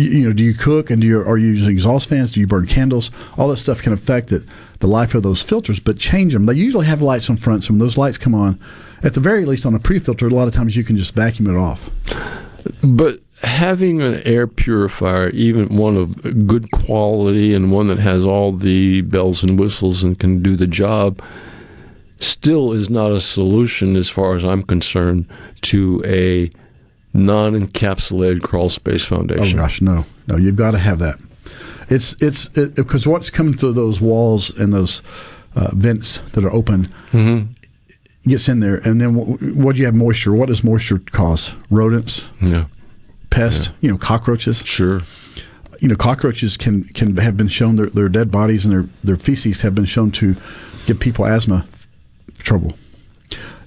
[0.00, 2.32] you, you know, do you cook and do you are you using exhaust fans?
[2.32, 3.10] Do you burn candles?
[3.36, 4.44] All that stuff can affect it,
[4.80, 5.80] the life of those filters.
[5.80, 6.46] But change them.
[6.46, 8.58] They usually have lights on front, so when those lights come on,
[9.02, 11.48] at the very least on a pre-filter, a lot of times you can just vacuum
[11.48, 11.90] it off.
[12.82, 18.52] But having an air purifier, even one of good quality and one that has all
[18.52, 21.22] the bells and whistles and can do the job,
[22.18, 25.26] still is not a solution as far as I'm concerned
[25.62, 26.50] to a
[27.12, 29.58] non-encapsulated crawl space foundation.
[29.58, 31.18] Oh gosh, no, no, you've got to have that.
[31.88, 35.02] It's it's it, because what's coming through those walls and those
[35.56, 37.52] uh, vents that are open Mm-hmm.
[38.30, 40.32] gets in there, and then w- what do you have moisture?
[40.32, 41.52] What does moisture cause?
[41.70, 42.66] Rodents, Yeah.
[43.30, 44.58] pests, you know, cockroaches.
[44.64, 45.00] Sure.
[45.80, 49.16] you know, cockroaches can can have been shown their, their dead bodies and their their
[49.16, 50.36] feces have been shown to
[50.86, 51.66] give people asthma
[52.38, 52.74] trouble.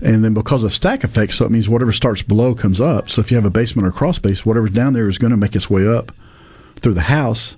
[0.04, 3.10] And then because of stack effect, so it means whatever starts below comes up.
[3.10, 5.38] So if you have a basement or crawl space, whatever's down there is going to
[5.38, 6.12] make its way up
[6.82, 7.56] through the house,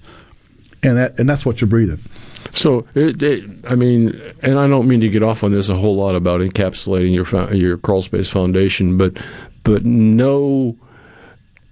[0.84, 2.00] and that and that's what you're breathing.
[2.54, 5.76] So, it, it, I mean, and I don't mean to get off on this a
[5.76, 9.18] whole lot about encapsulating your your crawl space foundation, but
[9.64, 10.78] but no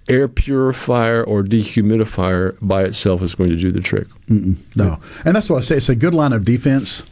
[0.08, 4.08] air purifier or dehumidifier by itself is going to do the trick.
[4.26, 5.76] Mm-mm, no, and that's what I say.
[5.76, 7.04] It's a good line of defense,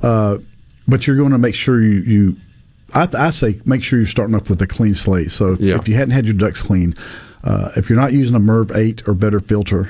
[0.00, 0.38] uh,
[0.88, 2.00] but you're going to make sure you.
[2.00, 2.36] you
[2.94, 5.30] I, I say make sure you're starting off with a clean slate.
[5.30, 5.76] So if, Yeah.
[5.76, 6.94] if you hadn't had your ducts clean,
[7.44, 9.88] uh, if you're not using a MERV eight or better filter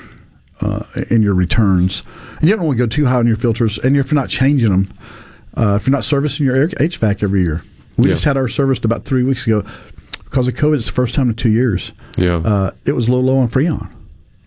[0.60, 2.02] uh, in your returns,
[2.40, 4.28] and you don't want to go too high on your filters, and if you're not
[4.28, 4.92] changing them,
[5.56, 7.62] uh, if you're not servicing your HVAC every year,
[7.96, 8.14] we Yeah.
[8.14, 9.64] just had our serviced about three weeks ago
[10.24, 10.76] because of COVID.
[10.76, 11.92] It's the first time in two years.
[12.16, 12.36] Yeah.
[12.36, 13.88] Uh, it was a little low on Freon.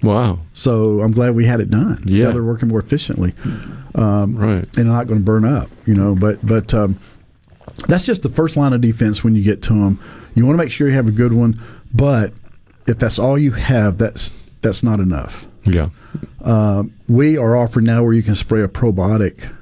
[0.01, 0.39] Wow.
[0.53, 2.03] So I'm glad we had it done.
[2.05, 2.25] Yeah.
[2.25, 3.34] Now they're working more efficiently.
[3.95, 4.65] Um, right.
[4.77, 6.99] And not going to burn up, you know, but, but, um,
[7.88, 10.00] that's just the first line of defense when you get to them.
[10.36, 11.62] You want to make sure you have a good one,
[11.94, 12.34] but
[12.88, 14.32] if that's all you have, that's,
[14.62, 15.45] that's not enough.
[15.66, 15.90] Yeah.
[16.41, 19.54] Um, we are offering now where you can spray a probiotic.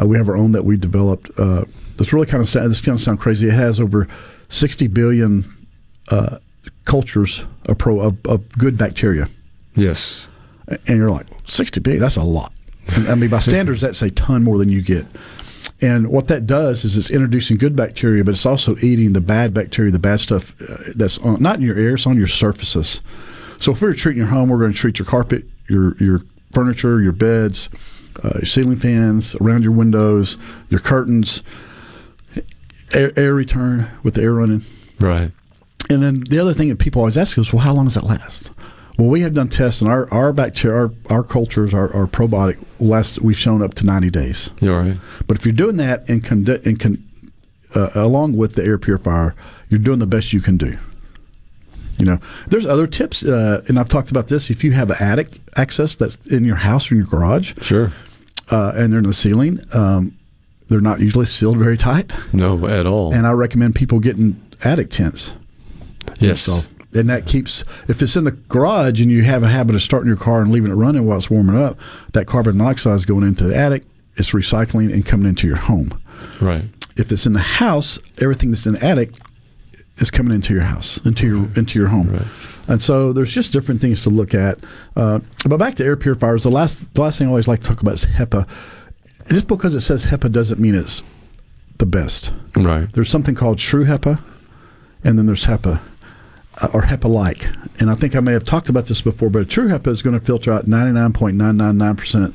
[0.00, 1.30] Uh, we have our own that we developed.
[1.38, 1.64] Uh,
[1.96, 3.48] that's really kind of this kind of sound crazy.
[3.48, 4.08] It has over
[4.48, 5.44] 60 billion
[6.08, 6.38] uh,
[6.84, 9.28] cultures of, pro, of, of good bacteria.
[9.74, 10.28] Yes.
[10.66, 12.52] And you're like, 60 billion, that's a lot.
[12.88, 15.06] And, I mean, by standards, that's a ton more than you get.
[15.80, 19.54] And what that does is it's introducing good bacteria, but it's also eating the bad
[19.54, 23.00] bacteria, the bad stuff uh, that's on, not in your air, it's on your surfaces.
[23.60, 26.22] So if we we're treating your home, we're going to treat your carpet, your your
[26.52, 27.68] furniture, your beds,
[28.24, 30.36] uh, your ceiling fans, around your windows,
[30.68, 31.42] your curtains,
[32.94, 34.62] air, air return with the air running.
[34.98, 35.30] Right.
[35.90, 38.04] And then the other thing that people always ask is, well, how long does that
[38.04, 38.50] last?
[38.98, 42.58] Well, we have done tests, and our our bacteria, our, our cultures, our, our probiotic
[42.80, 43.20] last.
[43.22, 44.50] We've shown up to ninety days.
[44.60, 44.96] You're right.
[45.28, 47.04] But if you're doing that in con- in con-
[47.76, 49.36] uh, along with the air purifier,
[49.68, 50.76] you're doing the best you can do.
[52.00, 52.18] You know,
[52.48, 54.50] there's other tips, uh, and I've talked about this.
[54.50, 57.92] If you have attic access that's in your house or in your garage, sure,
[58.50, 60.16] uh, and they're in the ceiling, um,
[60.68, 62.12] they're not usually sealed very tight.
[62.32, 63.14] No, at all.
[63.14, 65.34] And I recommend people getting attic tents.
[66.18, 66.40] Yes.
[66.42, 66.60] So,
[66.98, 70.08] and that keeps if it's in the garage and you have a habit of starting
[70.08, 71.78] your car and leaving it running while it's warming up,
[72.12, 73.84] that carbon dioxide is going into the attic.
[74.16, 75.98] It's recycling and coming into your home.
[76.40, 76.64] Right.
[76.96, 79.12] If it's in the house, everything that's in the attic
[79.98, 82.10] is coming into your house, into your into your home.
[82.10, 82.26] right.
[82.68, 84.58] And so there's just different things to look at.
[84.94, 87.66] Uh, but back to air purifiers, the last the last thing I always like to
[87.66, 88.46] talk about is HEPA.
[89.28, 91.02] Just because it says HEPA doesn't mean it's
[91.78, 92.32] the best.
[92.56, 92.92] Right.
[92.92, 94.22] There's something called True HEPA,
[95.04, 95.80] and then there's HEPA
[96.60, 97.44] uh, or HEPA-like.
[97.80, 100.02] And I think I may have talked about this before, but a True HEPA is
[100.02, 102.34] going to filter out 99.999%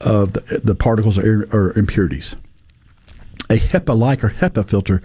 [0.00, 2.36] of the, the particles or, or impurities.
[3.50, 5.02] A HEPA-like or HEPA filter,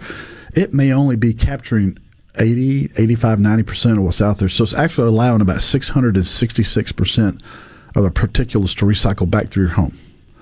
[0.54, 1.98] it may only be capturing
[2.38, 4.48] 80, 85, 90% of what's out there.
[4.48, 7.42] So it's actually allowing about 666%
[7.94, 9.96] of the particulates to recycle back through your home.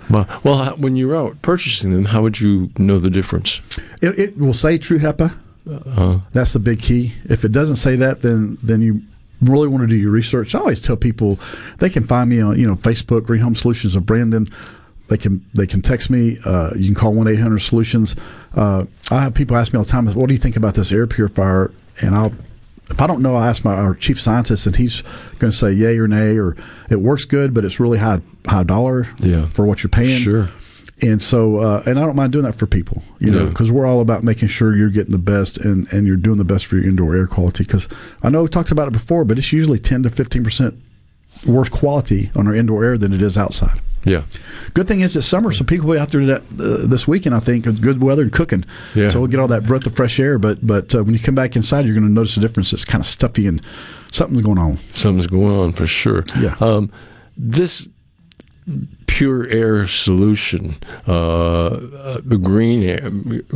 [0.09, 3.61] Well, well, when you're out purchasing them, how would you know the difference?
[4.01, 5.37] It, it will say True HEPA.
[5.69, 7.13] Uh, That's the big key.
[7.25, 9.03] If it doesn't say that, then then you
[9.43, 10.55] really want to do your research.
[10.55, 11.39] I always tell people
[11.79, 14.49] they can find me on you know Facebook, Green Home Solutions of Brandon.
[15.09, 16.39] They can they can text me.
[16.45, 18.17] Uh, you can call one eight hundred Solutions.
[18.55, 20.91] Uh, I have people ask me all the time, "What do you think about this
[20.93, 21.73] air purifier?"
[22.03, 22.33] And I'll
[22.89, 25.03] if I don't know, I ask my our chief scientist, and he's
[25.41, 26.57] going to say yay or nay, or
[26.89, 29.49] it works good, but it's really high high dollar Yeah.
[29.49, 30.21] for what you're paying.
[30.21, 30.49] Sure.
[31.03, 33.85] And so, uh, and I don't mind doing that for people, you know, because we're
[33.85, 36.77] all about making sure you're getting the best and, and you're doing the best for
[36.77, 37.65] your indoor air quality.
[37.65, 37.87] Because
[38.23, 40.75] I know we talked about it before, but it's usually 10 to 15%
[41.47, 43.81] worse quality on our indoor air than it is outside.
[44.05, 44.23] Yeah.
[44.73, 47.35] Good thing is it's summer, so people will be out there that, uh, this weekend,
[47.35, 48.65] I think, good weather and cooking.
[48.95, 49.11] Yeah.
[49.11, 50.39] So we'll get all that breath of fresh air.
[50.39, 52.73] But but uh, when you come back inside, you're going to notice a difference.
[52.73, 53.61] It's kind of stuffy and
[54.13, 54.79] something's going on.
[54.93, 56.25] Something's going on for sure.
[56.41, 56.55] Yeah.
[56.61, 56.91] Um,
[57.37, 57.89] this
[59.17, 60.77] pure air solution,
[61.09, 63.09] uh, uh, the green air,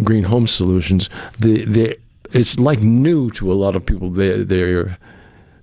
[0.02, 1.96] green home solutions, they, they,
[2.32, 4.08] it's like new to a lot of people.
[4.08, 4.96] They they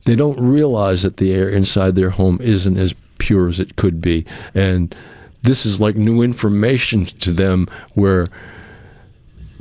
[0.06, 4.00] they don't realize that the air inside their home isn't as pure as it could
[4.00, 4.96] be, and
[5.42, 8.28] this is like new information to them where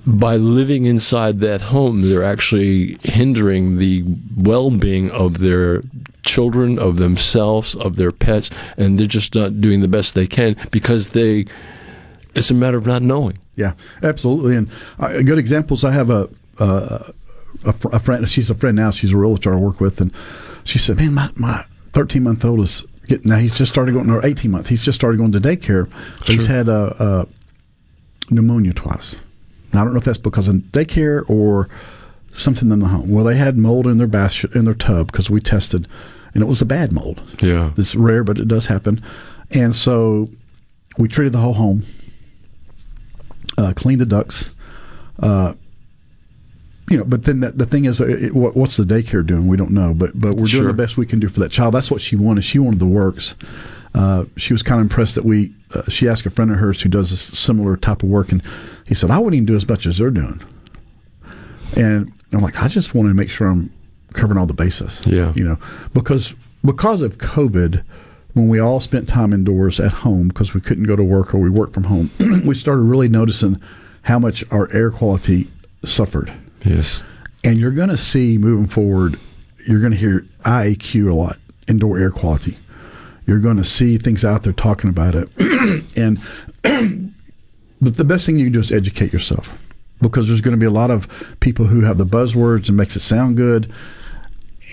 [0.07, 4.05] by living inside that home, they're actually hindering the
[4.37, 5.83] well being of their
[6.27, 10.57] children, of themselves, of their pets, and they're just not doing the best they can
[10.71, 11.47] because they.
[12.35, 13.39] It's a matter of not knowing.
[13.55, 13.73] Yeah,
[14.03, 14.57] absolutely.
[14.57, 15.85] And uh, good examples.
[15.85, 16.29] I have a
[16.59, 17.11] uh,
[17.65, 18.29] a, fr- a friend.
[18.29, 18.91] She's a friend now.
[18.91, 20.13] She's a realtor I work with, and
[20.65, 24.11] she said, "Man, my my 13 month old is Get, now he's just started going,
[24.11, 25.89] or 18 months, he's just started going to daycare.
[26.19, 27.29] But He's had a,
[28.31, 29.17] a pneumonia twice.
[29.73, 31.69] Now, I don't know if that's because of daycare or
[32.33, 33.11] something in the home.
[33.11, 35.87] Well, they had mold in their bath in their tub because we tested,
[36.37, 37.23] and it was a bad mold.
[37.41, 37.73] Yeah.
[37.79, 39.03] It's rare, but it does happen.
[39.53, 40.29] And so
[40.99, 41.83] we treated the whole home,
[43.57, 44.55] uh, cleaned the ducts.
[45.19, 45.55] Uh,
[46.91, 49.49] you know, but then the, the thing is, uh, it, what, what's the daycare doing?
[49.49, 50.67] We don't know, but but we're doing Sure.
[50.67, 51.73] the best we can do for that child.
[51.75, 52.45] That's what she wanted.
[52.45, 53.35] She wanted the works.
[53.95, 55.55] Uh, she was kind of impressed that we.
[55.75, 58.43] Uh, she asked a friend of hers who does this similar type of work, and
[58.87, 60.41] he said, "I wouldn't even do as much as they're doing."
[61.75, 63.73] And I'm like, I just wanted to make sure I'm
[64.13, 65.03] covering all the bases.
[65.07, 65.33] Yeah.
[65.35, 65.59] you know,
[65.93, 66.35] because
[66.65, 67.85] because of COVID,
[68.35, 71.39] when we all spent time indoors at home because we couldn't go to work or
[71.39, 72.11] we worked from home,
[72.45, 73.61] we started really noticing
[74.03, 75.51] how much our air quality
[75.85, 76.33] suffered.
[76.65, 77.03] Yes.
[77.45, 79.19] And you're going to see moving forward,
[79.67, 81.39] you're going to hear IAQ a lot,
[81.69, 82.59] indoor air quality.
[83.27, 85.29] You're going to see things out there talking about it.
[85.97, 86.19] and
[86.63, 89.57] the, the best thing you can do is educate yourself
[90.01, 91.09] because there's going to be a lot of
[91.41, 93.73] people who have the buzzwords and makes it sound good,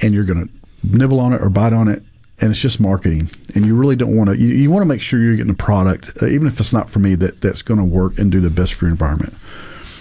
[0.01, 0.53] and you're going to
[0.97, 2.03] nibble on it or bite on it.
[2.41, 4.35] And it's just marketing, and you really don't want to.
[4.37, 6.89] You, you want to make sure you're getting a product, uh, even if it's not
[6.89, 9.35] for me, that that's going to work and do the best for your environment.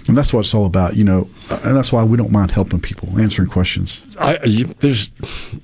[0.08, 1.28] And that's what it's all about, you know.
[1.50, 4.02] uh, And that's why we don't mind helping people, answering questions.
[4.18, 5.12] I, you, there's,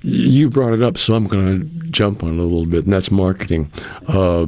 [0.02, 2.92] you brought it up, so I'm going to jump on it a little bit, and
[2.92, 3.72] that's marketing.
[4.06, 4.46] Uh,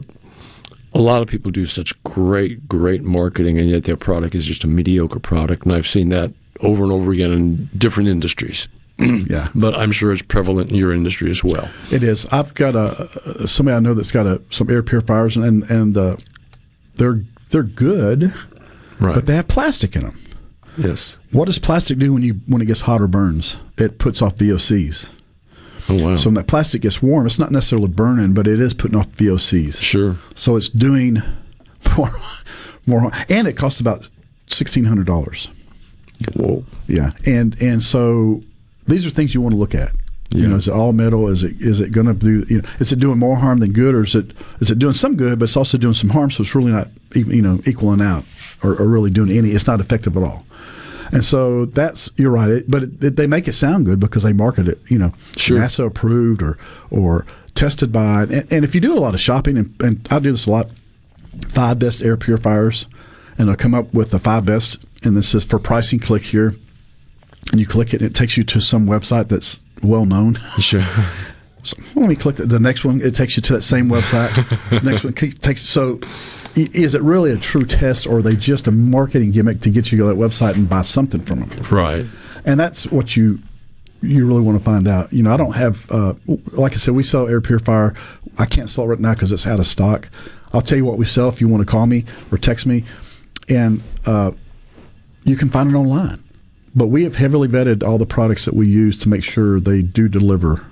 [0.94, 4.62] a lot of people do such great, great marketing, and yet their product is just
[4.62, 5.64] a mediocre product.
[5.64, 8.68] And I've seen that over and over again in different industries.
[9.28, 9.48] yeah.
[9.54, 11.68] But I'm sure it's prevalent in your industry as well.
[11.90, 12.26] It is.
[12.26, 16.16] I've got a somebody I know that's got a some air purifiers, and and uh,
[16.96, 18.34] they're they're good,
[18.98, 19.14] right?
[19.14, 20.20] But they have plastic in them.
[20.76, 21.18] Yes.
[21.32, 23.56] What does plastic do when you when it gets hot or burns?
[23.78, 25.08] It puts off VOCs.
[25.88, 26.16] Oh wow!
[26.16, 29.10] So when that plastic gets warm, it's not necessarily burning, but it is putting off
[29.12, 29.80] VOCs.
[29.80, 30.16] Sure.
[30.34, 31.22] So it's doing
[31.96, 32.12] more,
[32.86, 34.08] more, and it costs about
[34.46, 35.48] sixteen hundred dollars.
[36.34, 36.64] Whoa.
[36.86, 38.42] Yeah, and and so
[38.86, 39.92] these are things you want to look at.
[40.32, 41.26] You know, is it all metal?
[41.26, 42.46] Is it is it going to do?
[42.48, 44.30] You know, is it doing more harm than good, or is it
[44.60, 46.30] is it doing some good, but it's also doing some harm?
[46.30, 46.86] So it's really not
[47.16, 48.24] even you know equaling out,
[48.62, 49.50] or, or really doing any.
[49.50, 50.46] It's not effective at all.
[51.10, 52.48] And so that's you're right.
[52.48, 54.78] It, but it, they make it sound good because they market it.
[54.88, 55.58] You know, Sure.
[55.58, 56.56] NASA approved or
[56.92, 57.26] or
[57.56, 58.22] tested by.
[58.22, 60.50] And, and if you do a lot of shopping, and, and I do this a
[60.52, 60.70] lot,
[61.48, 62.86] five best air purifiers,
[63.36, 65.98] and they'll come up with the five best, and this is for pricing.
[65.98, 66.54] Click here,
[67.50, 70.38] and you click it, and it takes you to some website that's well known.
[70.58, 70.86] Sure.
[71.62, 73.02] So let me click the, the next one.
[73.02, 74.34] It takes you to that same website.
[74.82, 76.00] next one takes so.
[76.56, 79.92] Is it really a true test, or are they just a marketing gimmick to get
[79.92, 81.50] you to that website and buy something from them?
[81.70, 82.06] Right.
[82.46, 83.40] And that's what you
[84.02, 85.12] you really want to find out.
[85.12, 86.14] You know, I don't have, uh,
[86.52, 87.94] like I said, we sell air purifier.
[88.38, 90.08] I can't sell it right now because it's out of stock.
[90.52, 92.84] I'll tell you what we sell if you want to call me or text me,
[93.48, 94.32] and uh,
[95.24, 96.22] you can find it online.
[96.74, 99.82] But we have heavily vetted all the products that we use to make sure they
[99.82, 100.64] do deliver,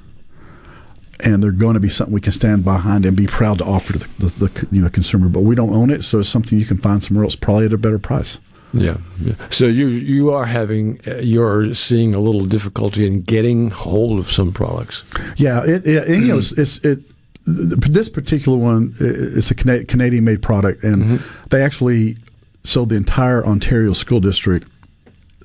[1.21, 3.95] and they're going to be something we can stand behind and be proud to offer
[3.95, 5.29] to the, the, the you know consumer.
[5.29, 7.73] But we don't own it, so it's something you can find somewhere else, probably at
[7.73, 8.39] a better price.
[8.73, 8.99] Yeah.
[9.21, 9.33] yeah.
[9.51, 14.31] So you you are having uh, you're seeing a little difficulty in getting hold of
[14.31, 15.05] some products.
[15.37, 17.01] Yeah, it, it and, you know, it's, it's it.
[17.45, 22.19] This particular one is a Canadian-made product, and they actually
[22.63, 24.69] sold the entire Ontario school district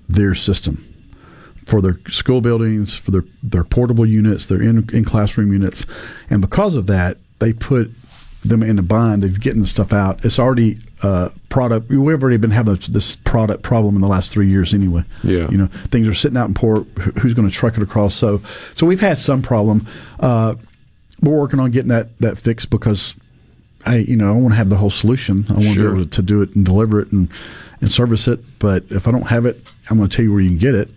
[0.08, 0.90] their system
[1.66, 5.86] for their school buildings, for their their portable units, their in, in classroom units,
[6.30, 7.92] and because of that, they put
[8.42, 10.24] them in a bind of getting the stuff out.
[10.26, 11.90] It's already uh, product.
[11.90, 15.04] We've already been having this product problem in the last three years anyway.
[15.24, 15.50] Yeah.
[15.50, 16.86] you know, things are sitting out in port.
[17.20, 18.16] Who's going to truck it across?
[18.16, 18.42] So,
[18.76, 19.88] so we've had some problem.
[20.20, 20.56] Uh,
[21.22, 23.16] we're working on getting that that fixed because,
[23.86, 25.46] I you know I want to have the whole solution.
[25.50, 27.30] I want to be able to, to do it and deliver it and
[27.84, 28.40] and service it.
[28.60, 30.74] But if I don't have it, I'm going to tell you where you can get
[30.74, 30.90] it,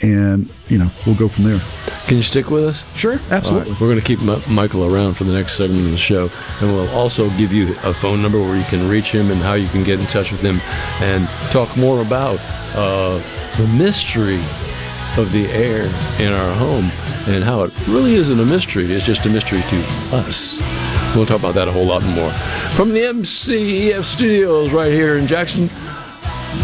[0.00, 1.60] and you know we'll go from there.
[2.06, 2.84] Can you stick with us?
[2.94, 3.72] Sure, absolutely.
[3.72, 6.30] Right, We're going to keep Mi- Michael around for the next segment of the show,
[6.60, 9.54] and we'll also give you a phone number where you can reach him and how
[9.54, 10.60] you can get in touch with him
[11.02, 12.38] and talk more about
[12.76, 13.16] uh,
[13.56, 14.40] the mystery
[15.16, 15.84] of the air
[16.20, 16.90] in our home
[17.26, 18.84] and how it really isn't a mystery.
[18.92, 20.60] It's just a mystery to us.
[21.16, 22.30] We'll talk about that a whole lot more.
[22.76, 25.70] From the MCEF studios right here in Jackson,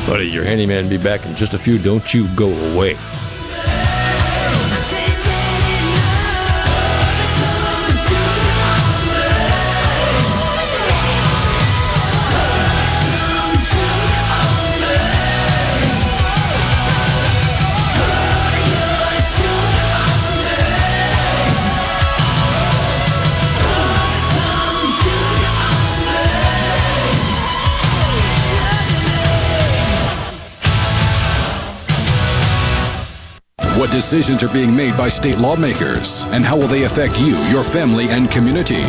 [0.06, 1.78] buddy, your handyman will be back in just a few.
[1.78, 2.96] Don't you go away.
[34.00, 36.22] Decisions are being made by state lawmakers?
[36.28, 38.80] And how will they affect you, your family, and community?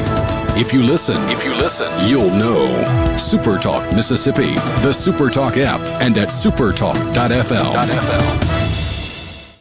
[0.57, 2.69] If you listen, if you listen, you'll know.
[3.15, 7.73] Supertalk Mississippi, the Supertalk app, and at supertalk.fm.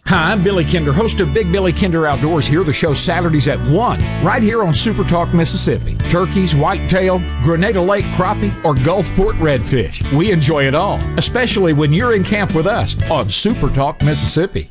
[0.07, 2.47] Hi, I'm Billy Kinder, host of Big Billy Kinder Outdoors.
[2.47, 5.97] Here, the show Saturdays at 1, right here on Super Talk, Mississippi.
[6.11, 10.01] Turkeys, whitetail, Grenada Lake crappie, or Gulfport redfish.
[10.17, 14.71] We enjoy it all, especially when you're in camp with us on Super Talk, Mississippi.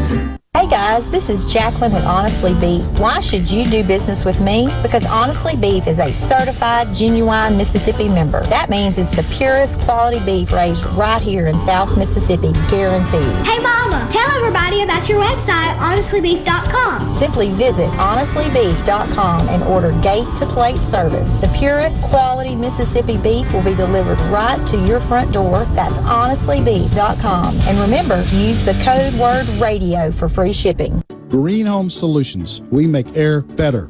[0.91, 2.83] Guys, this is Jacqueline with Honestly Beef.
[2.99, 4.67] Why should you do business with me?
[4.81, 8.43] Because Honestly Beef is a certified, genuine Mississippi member.
[8.47, 13.23] That means it's the purest quality beef raised right here in South Mississippi, guaranteed.
[13.47, 13.59] Hey
[13.91, 17.13] Mama, tell everybody about your website, honestlybeef.com.
[17.13, 21.29] Simply visit honestlybeef.com and order gate to plate service.
[21.41, 25.65] The purest quality Mississippi beef will be delivered right to your front door.
[25.75, 27.55] That's honestlybeef.com.
[27.61, 31.03] And remember, use the code word radio for free shipping.
[31.29, 32.61] Green Home Solutions.
[32.71, 33.89] We make air better.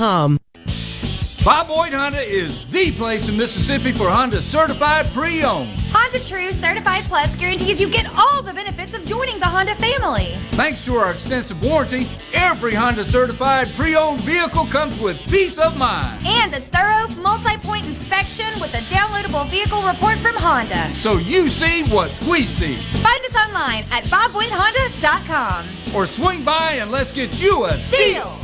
[0.01, 5.69] Bob Boyd Honda is the place in Mississippi for Honda certified pre-owned.
[5.91, 10.39] Honda True Certified Plus guarantees you get all the benefits of joining the Honda family.
[10.53, 16.25] Thanks to our extensive warranty, every Honda certified pre-owned vehicle comes with peace of mind.
[16.25, 20.95] And a thorough multi-point inspection with a downloadable vehicle report from Honda.
[20.95, 22.81] So you see what we see.
[23.03, 25.67] Find us online at bobboydhonda.com.
[25.93, 28.25] Or swing by and let's get you a deal.
[28.25, 28.40] Back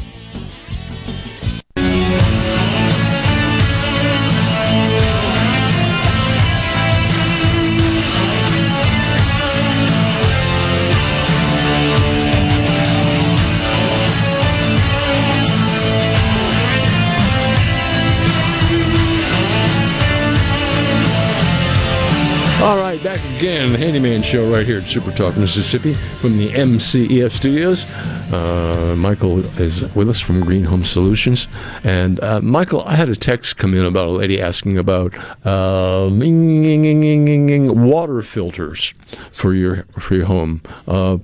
[23.38, 27.88] again, Handyman Show right here at Super Talk, Mississippi, from the MCEF studios.
[28.32, 31.48] Uh, Michael is with us from Green Home Solutions,
[31.86, 36.10] and uh, Michael, I had a text come in about a lady asking about uh,
[36.12, 38.94] water filters
[39.32, 40.62] for your for your home.
[40.86, 41.20] Uh,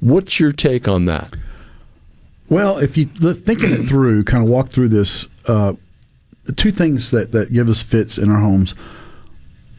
[0.00, 1.36] what's your take on that?
[2.48, 5.74] Well, if you thinking it through, kind of walk through this, uh,
[6.56, 8.74] two things that that give us fits in our homes: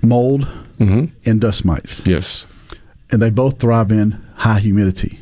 [0.02, 0.48] mold
[0.80, 1.14] mm-hmm.
[1.26, 2.02] and dust mites.
[2.06, 2.48] Yes.
[3.12, 5.20] And they both thrive in high humidity.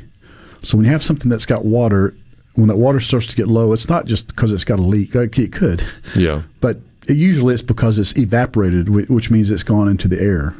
[0.68, 2.14] So when you have something that's got water,
[2.56, 5.16] when that water starts to get low, it's not just because it's got a leak.
[5.16, 5.82] It could,
[6.14, 6.42] Yeah.
[6.60, 10.54] but it, usually it's because it's evaporated, which means it's gone into the air.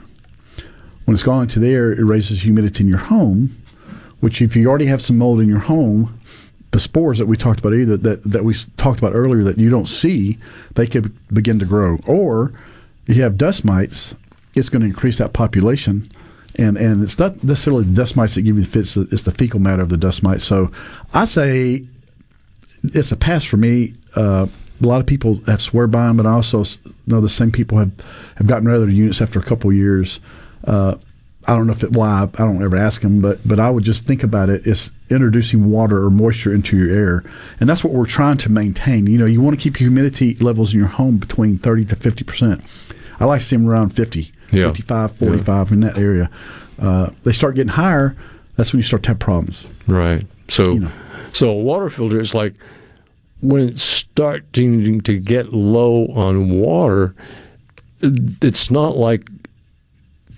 [1.04, 3.50] When it's gone into the air, it raises humidity in your home,
[4.22, 6.18] which if you already have some mold in your home,
[6.72, 9.70] the spores that we talked about either that that we talked about earlier that you
[9.70, 10.38] don't see,
[10.76, 11.98] they could begin to grow.
[12.08, 12.54] Or
[13.08, 14.16] if you have dust mites,
[14.56, 16.10] it's going to increase that population.
[16.58, 19.32] And, and it's not necessarily the dust mites that give you the fits, it's the
[19.32, 20.44] fecal matter of the dust mites.
[20.44, 20.72] So
[21.14, 21.86] I say
[22.84, 23.94] it's a pass for me.
[24.16, 24.48] Uh,
[24.82, 26.64] a lot of people have swear by them, but I also
[27.06, 27.92] know the same people have,
[28.36, 30.20] have gotten rid of their units after a couple years.
[30.64, 30.96] Uh,
[31.48, 33.86] I don't know if it why I don't ever ask them, but but I would
[33.86, 37.24] just think about it as introducing water or moisture into your air,
[37.60, 39.08] and that's what we're trying to maintain.
[39.08, 42.26] You know, you want to keep humidity levels in your home between thirty to fifty
[42.26, 42.62] percent.
[43.20, 44.68] I like to see them around 50, Yeah.
[44.68, 46.30] 55, 45 in that area.
[46.80, 48.16] Uh, they start getting higher.
[48.56, 49.68] That's when you start to have problems.
[49.88, 50.26] Right.
[50.50, 50.90] So,
[51.34, 52.54] so a water filter is like
[53.42, 57.16] when it's starting to get low on water.
[58.02, 59.30] It's not like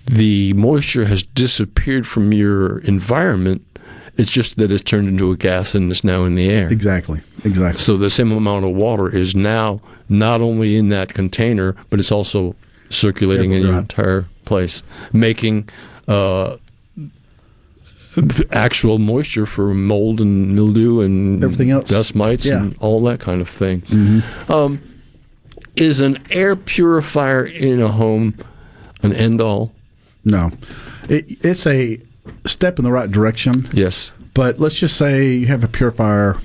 [0.06, 3.64] the moisture has disappeared from your environment.
[4.16, 6.68] It's just that it's turned into a gas and it's now in the air.
[6.68, 7.20] Exactly.
[7.44, 7.80] Exactly.
[7.80, 12.12] So the same amount of water is now not only in that container, but it's
[12.12, 12.54] also
[12.90, 13.78] circulating in your Right.
[13.80, 15.68] entire place, making
[16.08, 16.56] uh,
[18.50, 21.88] actual moisture for mold and mildew and Everything else.
[21.88, 22.60] dust mites, Yeah.
[22.60, 23.82] and all that kind of thing.
[24.48, 24.80] Um,
[25.76, 28.34] is an air purifier in a home
[29.02, 29.72] an end all?
[30.24, 30.50] No,
[31.08, 31.98] it, it's a
[32.44, 33.68] step in the right direction.
[33.72, 36.36] Yes, but let's just say you have a purifier.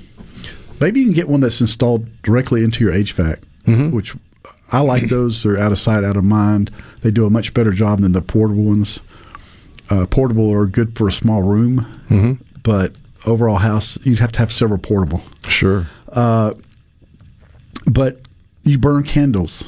[0.80, 3.38] Maybe you can get one that's installed directly into your HVAC,
[3.92, 4.14] which
[4.72, 5.42] I like those.
[5.42, 6.70] They're out of sight, out of mind.
[7.02, 9.00] They do a much better job than the portable ones.
[9.88, 12.38] Uh, portable are good for a small room, Mhm.
[12.64, 12.92] but
[13.24, 15.22] overall house, you'd have to have several portable.
[15.46, 15.86] Sure.
[16.10, 16.54] Uh,
[17.86, 18.20] but
[18.64, 19.62] you burn candles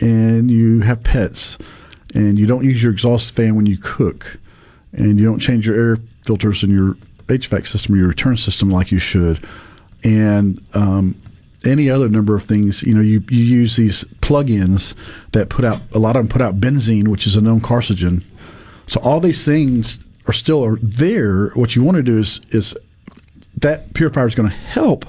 [0.00, 1.56] and you have pets
[2.14, 4.38] and you don't use your exhaust fan when you cook
[4.92, 6.96] and you don't change your air filters in your
[7.28, 9.40] HVAC system or your return system like you should.
[10.02, 11.14] And um,
[11.64, 14.94] any other number of things, you know, you, you use these plug-ins
[15.32, 18.22] that put out, a lot of them put out benzene, which is a known carcinogen.
[18.86, 21.48] So all these things are still are there.
[21.50, 22.74] What you want to do is, is
[23.58, 25.06] that purifier is going to help,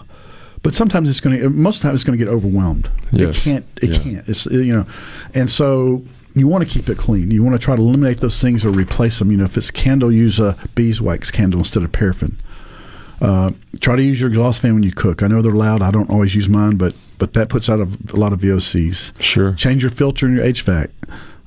[0.63, 1.49] but sometimes it's going to.
[1.49, 2.89] Most of the time, it's going to get overwhelmed.
[3.11, 3.37] Yes.
[3.45, 3.65] It can't.
[3.81, 3.99] It Yeah.
[3.99, 4.29] can't.
[4.29, 4.85] It's you know,
[5.33, 6.03] and so
[6.33, 7.31] you want to keep it clean.
[7.31, 9.29] You want to try to eliminate those things or replace them.
[9.31, 12.37] You know, if it's candle, use a beeswax candle instead of paraffin.
[13.21, 15.23] Uh, try to use your exhaust fan when you cook.
[15.23, 15.81] I know they're loud.
[15.81, 19.13] I don't always use mine, but but that puts out a, a lot of VOCs.
[19.21, 19.53] Sure.
[19.53, 20.89] Change your filter in your HVAC.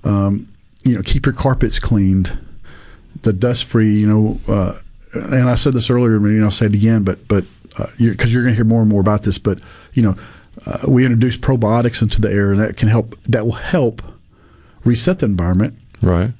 [0.04, 0.48] Um,
[0.82, 2.38] you know, keep your carpets cleaned.
[3.22, 3.92] The dust free.
[3.98, 4.78] You know, uh,
[5.14, 6.16] and I said this earlier.
[6.16, 7.02] and I'll say it again.
[7.04, 9.36] But but because you're, 'cause you're going to hear more and more about this.
[9.38, 9.58] But
[9.92, 10.16] you know,
[10.66, 13.18] uh, we introduce probiotics into the air, and that can help.
[13.24, 14.00] That will help
[14.84, 16.32] reset the environment Right.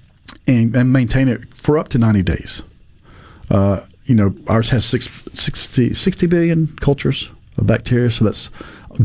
[0.46, 2.62] and, and maintain it for up to 90 days.
[3.50, 8.51] Uh, you know, ours has six, 60, 60 billion cultures of bacteria, so that's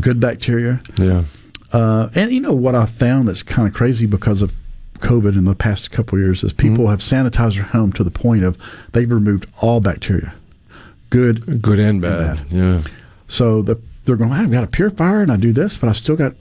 [0.00, 0.80] good bacteria.
[0.96, 1.24] Yeah.
[1.72, 4.54] Uh, and you know what I found that's kind of crazy because of
[5.00, 8.10] COVID in the past couple of years is people have sanitized their home to the
[8.10, 8.56] point of
[8.92, 10.34] they've removed all bacteria,
[11.10, 12.46] good, good and bad.
[12.50, 12.82] Yeah.
[13.28, 16.16] So the, they're going, I've got a purifier and I do this, but I've still
[16.16, 16.34] got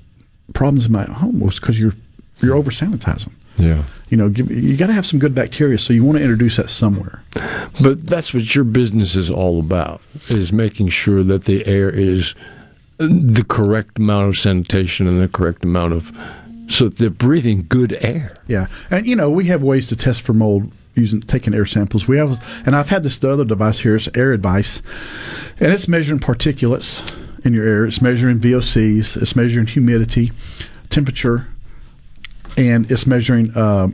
[0.53, 1.39] problems in my home.
[1.39, 1.95] Well, it's because you're
[2.41, 3.31] you're over sanitizing.
[3.57, 3.83] Yeah.
[4.09, 6.57] You know, give, you got to have some good bacteria, so you want to introduce
[6.57, 7.23] that somewhere.
[7.81, 12.35] But that's what your business is all about: is making sure that the air is
[12.97, 16.11] the correct amount of sanitation and the correct amount of,
[16.69, 18.35] so they're breathing good air.
[18.47, 22.07] Yeah, and you know we have ways to test for mold using taking air samples.
[22.07, 23.95] We have, and I've had this the other device here.
[23.95, 24.81] It's Air Advice,
[25.59, 27.01] and it's measuring particulates
[27.43, 27.85] in your air.
[27.85, 29.21] It's measuring VOCs.
[29.21, 30.31] It's measuring humidity,
[30.89, 31.47] temperature,
[32.57, 33.89] and it's measuring uh,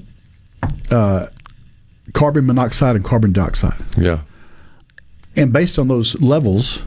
[0.92, 1.28] uh,
[2.14, 3.84] carbon monoxide and carbon dioxide.
[3.98, 4.22] Yeah.
[5.36, 6.84] And based on those levels,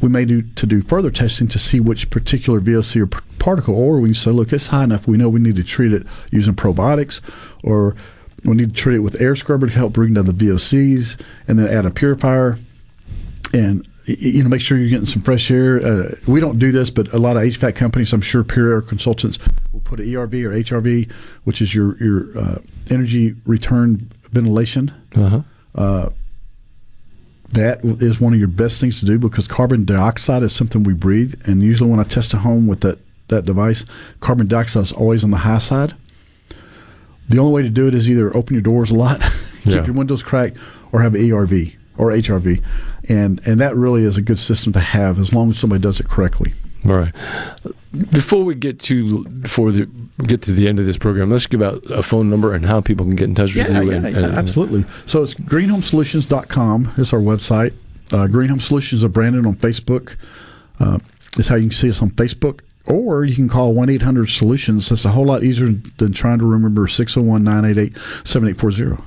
[0.00, 3.74] we may do to do further testing to see which particular VOC or p- particle,
[3.74, 5.06] or we can say, look, it's high enough.
[5.06, 7.20] We know we need to treat it using probiotics,
[7.62, 7.94] or
[8.44, 11.58] we need to treat it with air scrubber to help bring down the VOCs, and
[11.58, 12.58] then add a purifier,
[13.54, 15.84] and you know make sure you're getting some fresh air.
[15.84, 18.82] Uh, we don't do this, but a lot of HVAC companies, I'm sure, Pure Air
[18.82, 19.38] consultants
[19.72, 21.10] will put an ERV or HRV,
[21.44, 22.58] which is your your uh,
[22.90, 24.92] energy return ventilation.
[25.14, 25.42] Uh-huh.
[25.74, 26.10] Uh,
[27.52, 30.94] that is one of your best things to do because carbon dioxide is something we
[30.94, 32.98] breathe, and usually when I test a home with that
[33.28, 33.84] that device,
[34.20, 35.94] carbon dioxide is always on the high side.
[37.28, 39.20] The only way to do it is either open your doors a lot,
[39.62, 39.84] keep Yeah.
[39.84, 40.56] your windows cracked,
[40.90, 41.76] or have an ERV.
[41.98, 42.62] or HRV,
[43.12, 46.00] and and that really is a good system to have as long as somebody does
[46.00, 46.52] it correctly.
[46.84, 47.14] All right.
[48.10, 49.86] Before we get to before the
[50.24, 52.80] get to the end of this program, let's give out a phone number and how
[52.80, 53.90] people can get in touch with Yeah, you.
[53.90, 54.84] yeah, and, yeah, and- absolutely.
[55.06, 57.72] So it's greenhomesolutions.com It's our website.
[58.10, 60.16] Uh, Green Home Solutions of Brandon on Facebook
[60.80, 60.98] uh,
[61.38, 62.60] is how you can see us on Facebook.
[62.86, 64.88] Or you can call 1 800 Solutions.
[64.88, 65.68] That's a whole lot easier
[65.98, 69.02] than trying to remember 601 988 7840.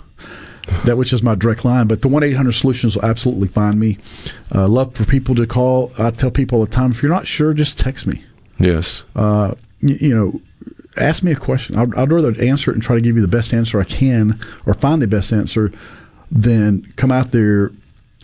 [0.85, 3.79] That which is my direct line, but the one eight hundred solutions will absolutely find
[3.79, 3.97] me.
[4.53, 5.91] Uh, love for people to call.
[5.99, 8.23] I tell people all the time, if you're not sure, just text me.
[8.59, 9.03] Yes.
[9.15, 10.41] Uh, you, you know,
[10.97, 11.75] ask me a question.
[11.75, 14.39] I'd, I'd rather answer it and try to give you the best answer I can,
[14.65, 15.71] or find the best answer,
[16.31, 17.71] than come out there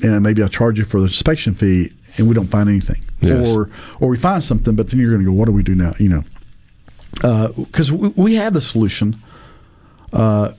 [0.04, 3.48] and maybe I'll charge you for the inspection fee and we don't find anything, Yes.
[3.50, 3.70] or
[4.00, 5.94] or we find something, but then you're going to go, what do we do now?
[6.00, 9.22] You know, because we, we have the solution,
[10.12, 10.54] uh,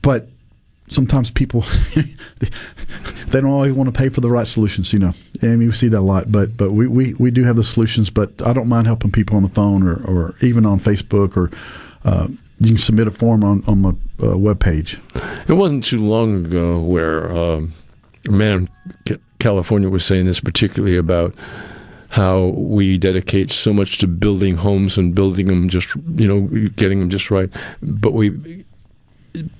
[0.00, 0.28] but
[0.88, 1.60] sometimes people
[2.36, 4.92] they don't always want to pay for the right solutions.
[4.92, 6.30] You know, And we see that a lot.
[6.30, 8.10] But but we, we, we do have the solutions.
[8.10, 11.50] But I don't mind helping people on the phone or, or even on Facebook or
[12.04, 14.98] uh, you can submit a form on on my uh, webpage.
[15.48, 17.72] It wasn't too long ago where um,
[18.26, 18.68] a man
[19.06, 21.34] in California was saying this, particularly about
[22.08, 27.00] how we dedicate so much to building homes and building them just, you know, getting
[27.00, 27.50] them just right,
[27.82, 28.64] but we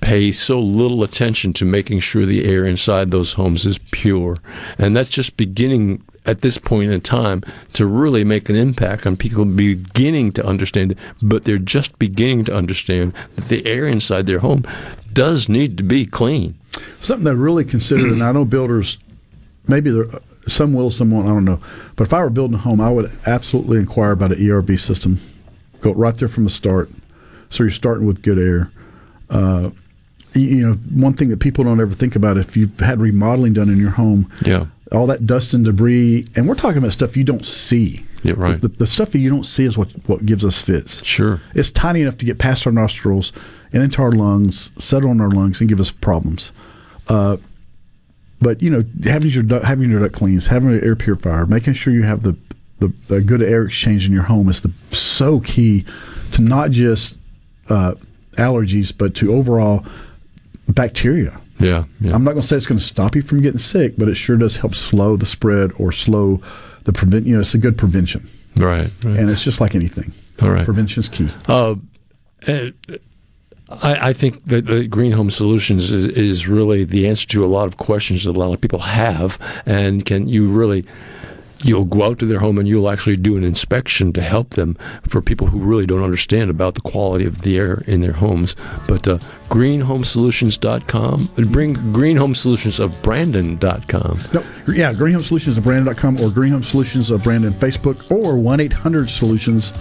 [0.01, 4.37] pay so little attention to making sure the air inside those homes is pure.
[4.77, 7.41] And that's just beginning at this point in time
[7.73, 12.43] to really make an impact on people beginning to understand it, but they're just beginning
[12.45, 14.63] to understand that the air inside their home
[15.13, 16.55] does need to be clean.
[16.99, 18.97] Something that I really considered, and I know builders,
[19.67, 20.07] maybe there,
[20.47, 21.61] some will, some won't, I don't know.
[21.95, 25.19] But if I were building a home, I would absolutely inquire about an ERV system.
[25.79, 26.89] Go right there from the start.
[27.49, 28.71] So you're starting with good air.
[29.29, 29.71] Uh,
[30.33, 33.69] you, know, one thing that people don't ever think about if you've had remodeling done
[33.69, 34.67] in your home, Yeah.
[34.91, 38.05] all that dust and debris, and we're talking about stuff you don't see.
[38.23, 38.59] Yeah, right.
[38.61, 41.03] The, the stuff that you don't see is what, what gives us fits.
[41.03, 41.41] Sure.
[41.55, 43.31] It's tiny enough to get past our nostrils
[43.73, 46.51] and into our lungs, settle in our lungs, and give us problems.
[47.07, 47.37] Uh,
[48.41, 51.73] but you know, having your duct, having your duct cleans, having an air purifier, making
[51.73, 52.35] sure you have the,
[52.79, 55.85] the, the good air exchange in your home is the so key
[56.33, 57.17] to not just
[57.69, 57.95] uh,
[58.37, 59.85] allergies, but to overall
[60.69, 61.39] bacteria.
[61.59, 61.85] Yeah.
[61.99, 62.13] yeah.
[62.13, 64.15] I'm not going to say it's going to stop you from getting sick, but it
[64.15, 66.41] sure does help slow the spread or slow
[66.83, 67.25] the prevent.
[67.25, 68.91] You know, it's a good prevention, Right.
[69.03, 69.17] right.
[69.17, 70.11] and it's just like anything.
[70.41, 70.65] All right.
[70.65, 71.29] Prevention's key.
[71.47, 71.75] Uh,
[72.47, 72.69] uh,
[73.69, 77.47] I, I think that the Green Home Solutions is, is really the answer to a
[77.47, 80.85] lot of questions that a lot of people have, and can you really
[81.63, 84.77] you'll go out to their home and you'll actually do an inspection to help them
[85.07, 88.55] for people who really don't understand about the quality of the air in their homes.
[88.87, 89.17] But uh,
[89.49, 94.19] greenhomesolutions.com, bring Green Home Solutions of Brandon.com.
[94.33, 94.43] No,
[94.73, 98.59] yeah, Green Home Solutions of Brandon.com or Green Home Solutions of Brandon Facebook or 1
[98.59, 99.71] 800 Solutions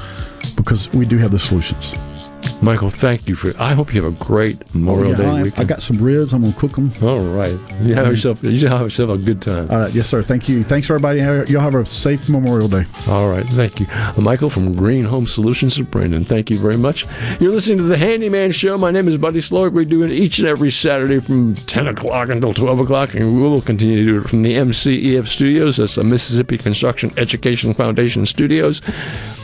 [0.56, 2.15] because we do have the solutions.
[2.62, 3.52] Michael, thank you for.
[3.60, 5.60] I hope you have a great Memorial yeah, Day I, weekend.
[5.60, 6.32] I got some ribs.
[6.32, 6.90] I'm going to cook them.
[7.02, 8.42] All right, you have yourself.
[8.42, 9.70] You have yourself a good time.
[9.70, 10.22] All right, yes, sir.
[10.22, 10.64] Thank you.
[10.64, 11.20] Thanks, everybody.
[11.20, 12.84] Y'all have a safe Memorial Day.
[13.08, 13.86] All right, thank you.
[14.18, 16.24] Michael from Green Home Solutions of Brandon.
[16.24, 17.06] Thank you very much.
[17.40, 18.78] You're listening to the Handyman Show.
[18.78, 19.72] My name is Buddy Slowick.
[19.72, 23.42] We do it each and every Saturday from 10 o'clock until 12 o'clock, and we
[23.42, 25.76] will continue to do it from the MCEF Studios.
[25.76, 28.82] That's the Mississippi Construction Education Foundation Studios.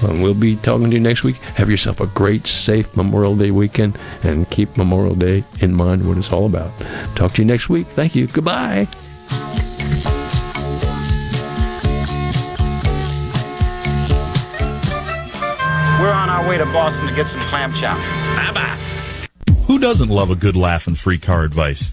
[0.04, 1.36] Um, we'll be talking to you next week.
[1.56, 6.18] Have yourself a great, safe Memorial Day weekend, and keep Memorial Day in mind what
[6.18, 6.70] it's all about.
[7.14, 7.86] Talk to you next week.
[7.86, 8.26] Thank you.
[8.26, 8.86] Goodbye.
[16.00, 18.00] We're on our way to Boston to get some clam chowder.
[18.34, 18.78] Bye bye.
[19.66, 21.92] Who doesn't love a good laugh and free car advice?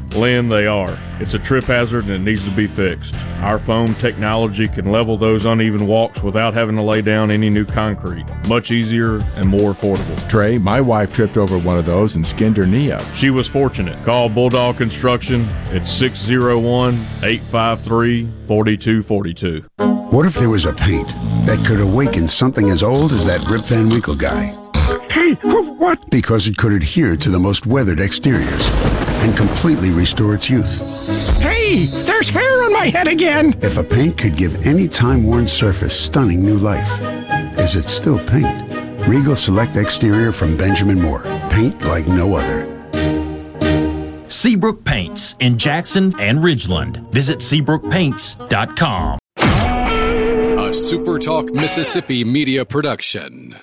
[0.13, 0.97] Lynn, they are.
[1.19, 3.15] It's a trip hazard and it needs to be fixed.
[3.41, 7.65] Our foam technology can level those uneven walks without having to lay down any new
[7.65, 8.25] concrete.
[8.47, 10.29] Much easier and more affordable.
[10.29, 13.03] Trey, my wife tripped over one of those and skinned her knee up.
[13.15, 14.03] She was fortunate.
[14.03, 16.93] Call Bulldog Construction at 601
[17.23, 19.65] 853 4242.
[20.11, 21.07] What if there was a paint
[21.45, 24.57] that could awaken something as old as that Rip Van Winkle guy?
[25.09, 26.09] Hey, what?
[26.09, 28.69] Because it could adhere to the most weathered exteriors
[29.21, 31.39] and completely restore its youth.
[31.41, 33.55] Hey, there's hair on my head again!
[33.61, 36.89] If a paint could give any time-worn surface stunning new life,
[37.57, 38.71] is it still paint?
[39.07, 41.23] Regal Select Exterior from Benjamin Moore.
[41.49, 42.67] Paint like no other.
[44.27, 47.11] Seabrook Paints in Jackson and Ridgeland.
[47.11, 49.19] Visit SeabrookPaints.com.
[49.37, 53.55] A SuperTalk Mississippi media production.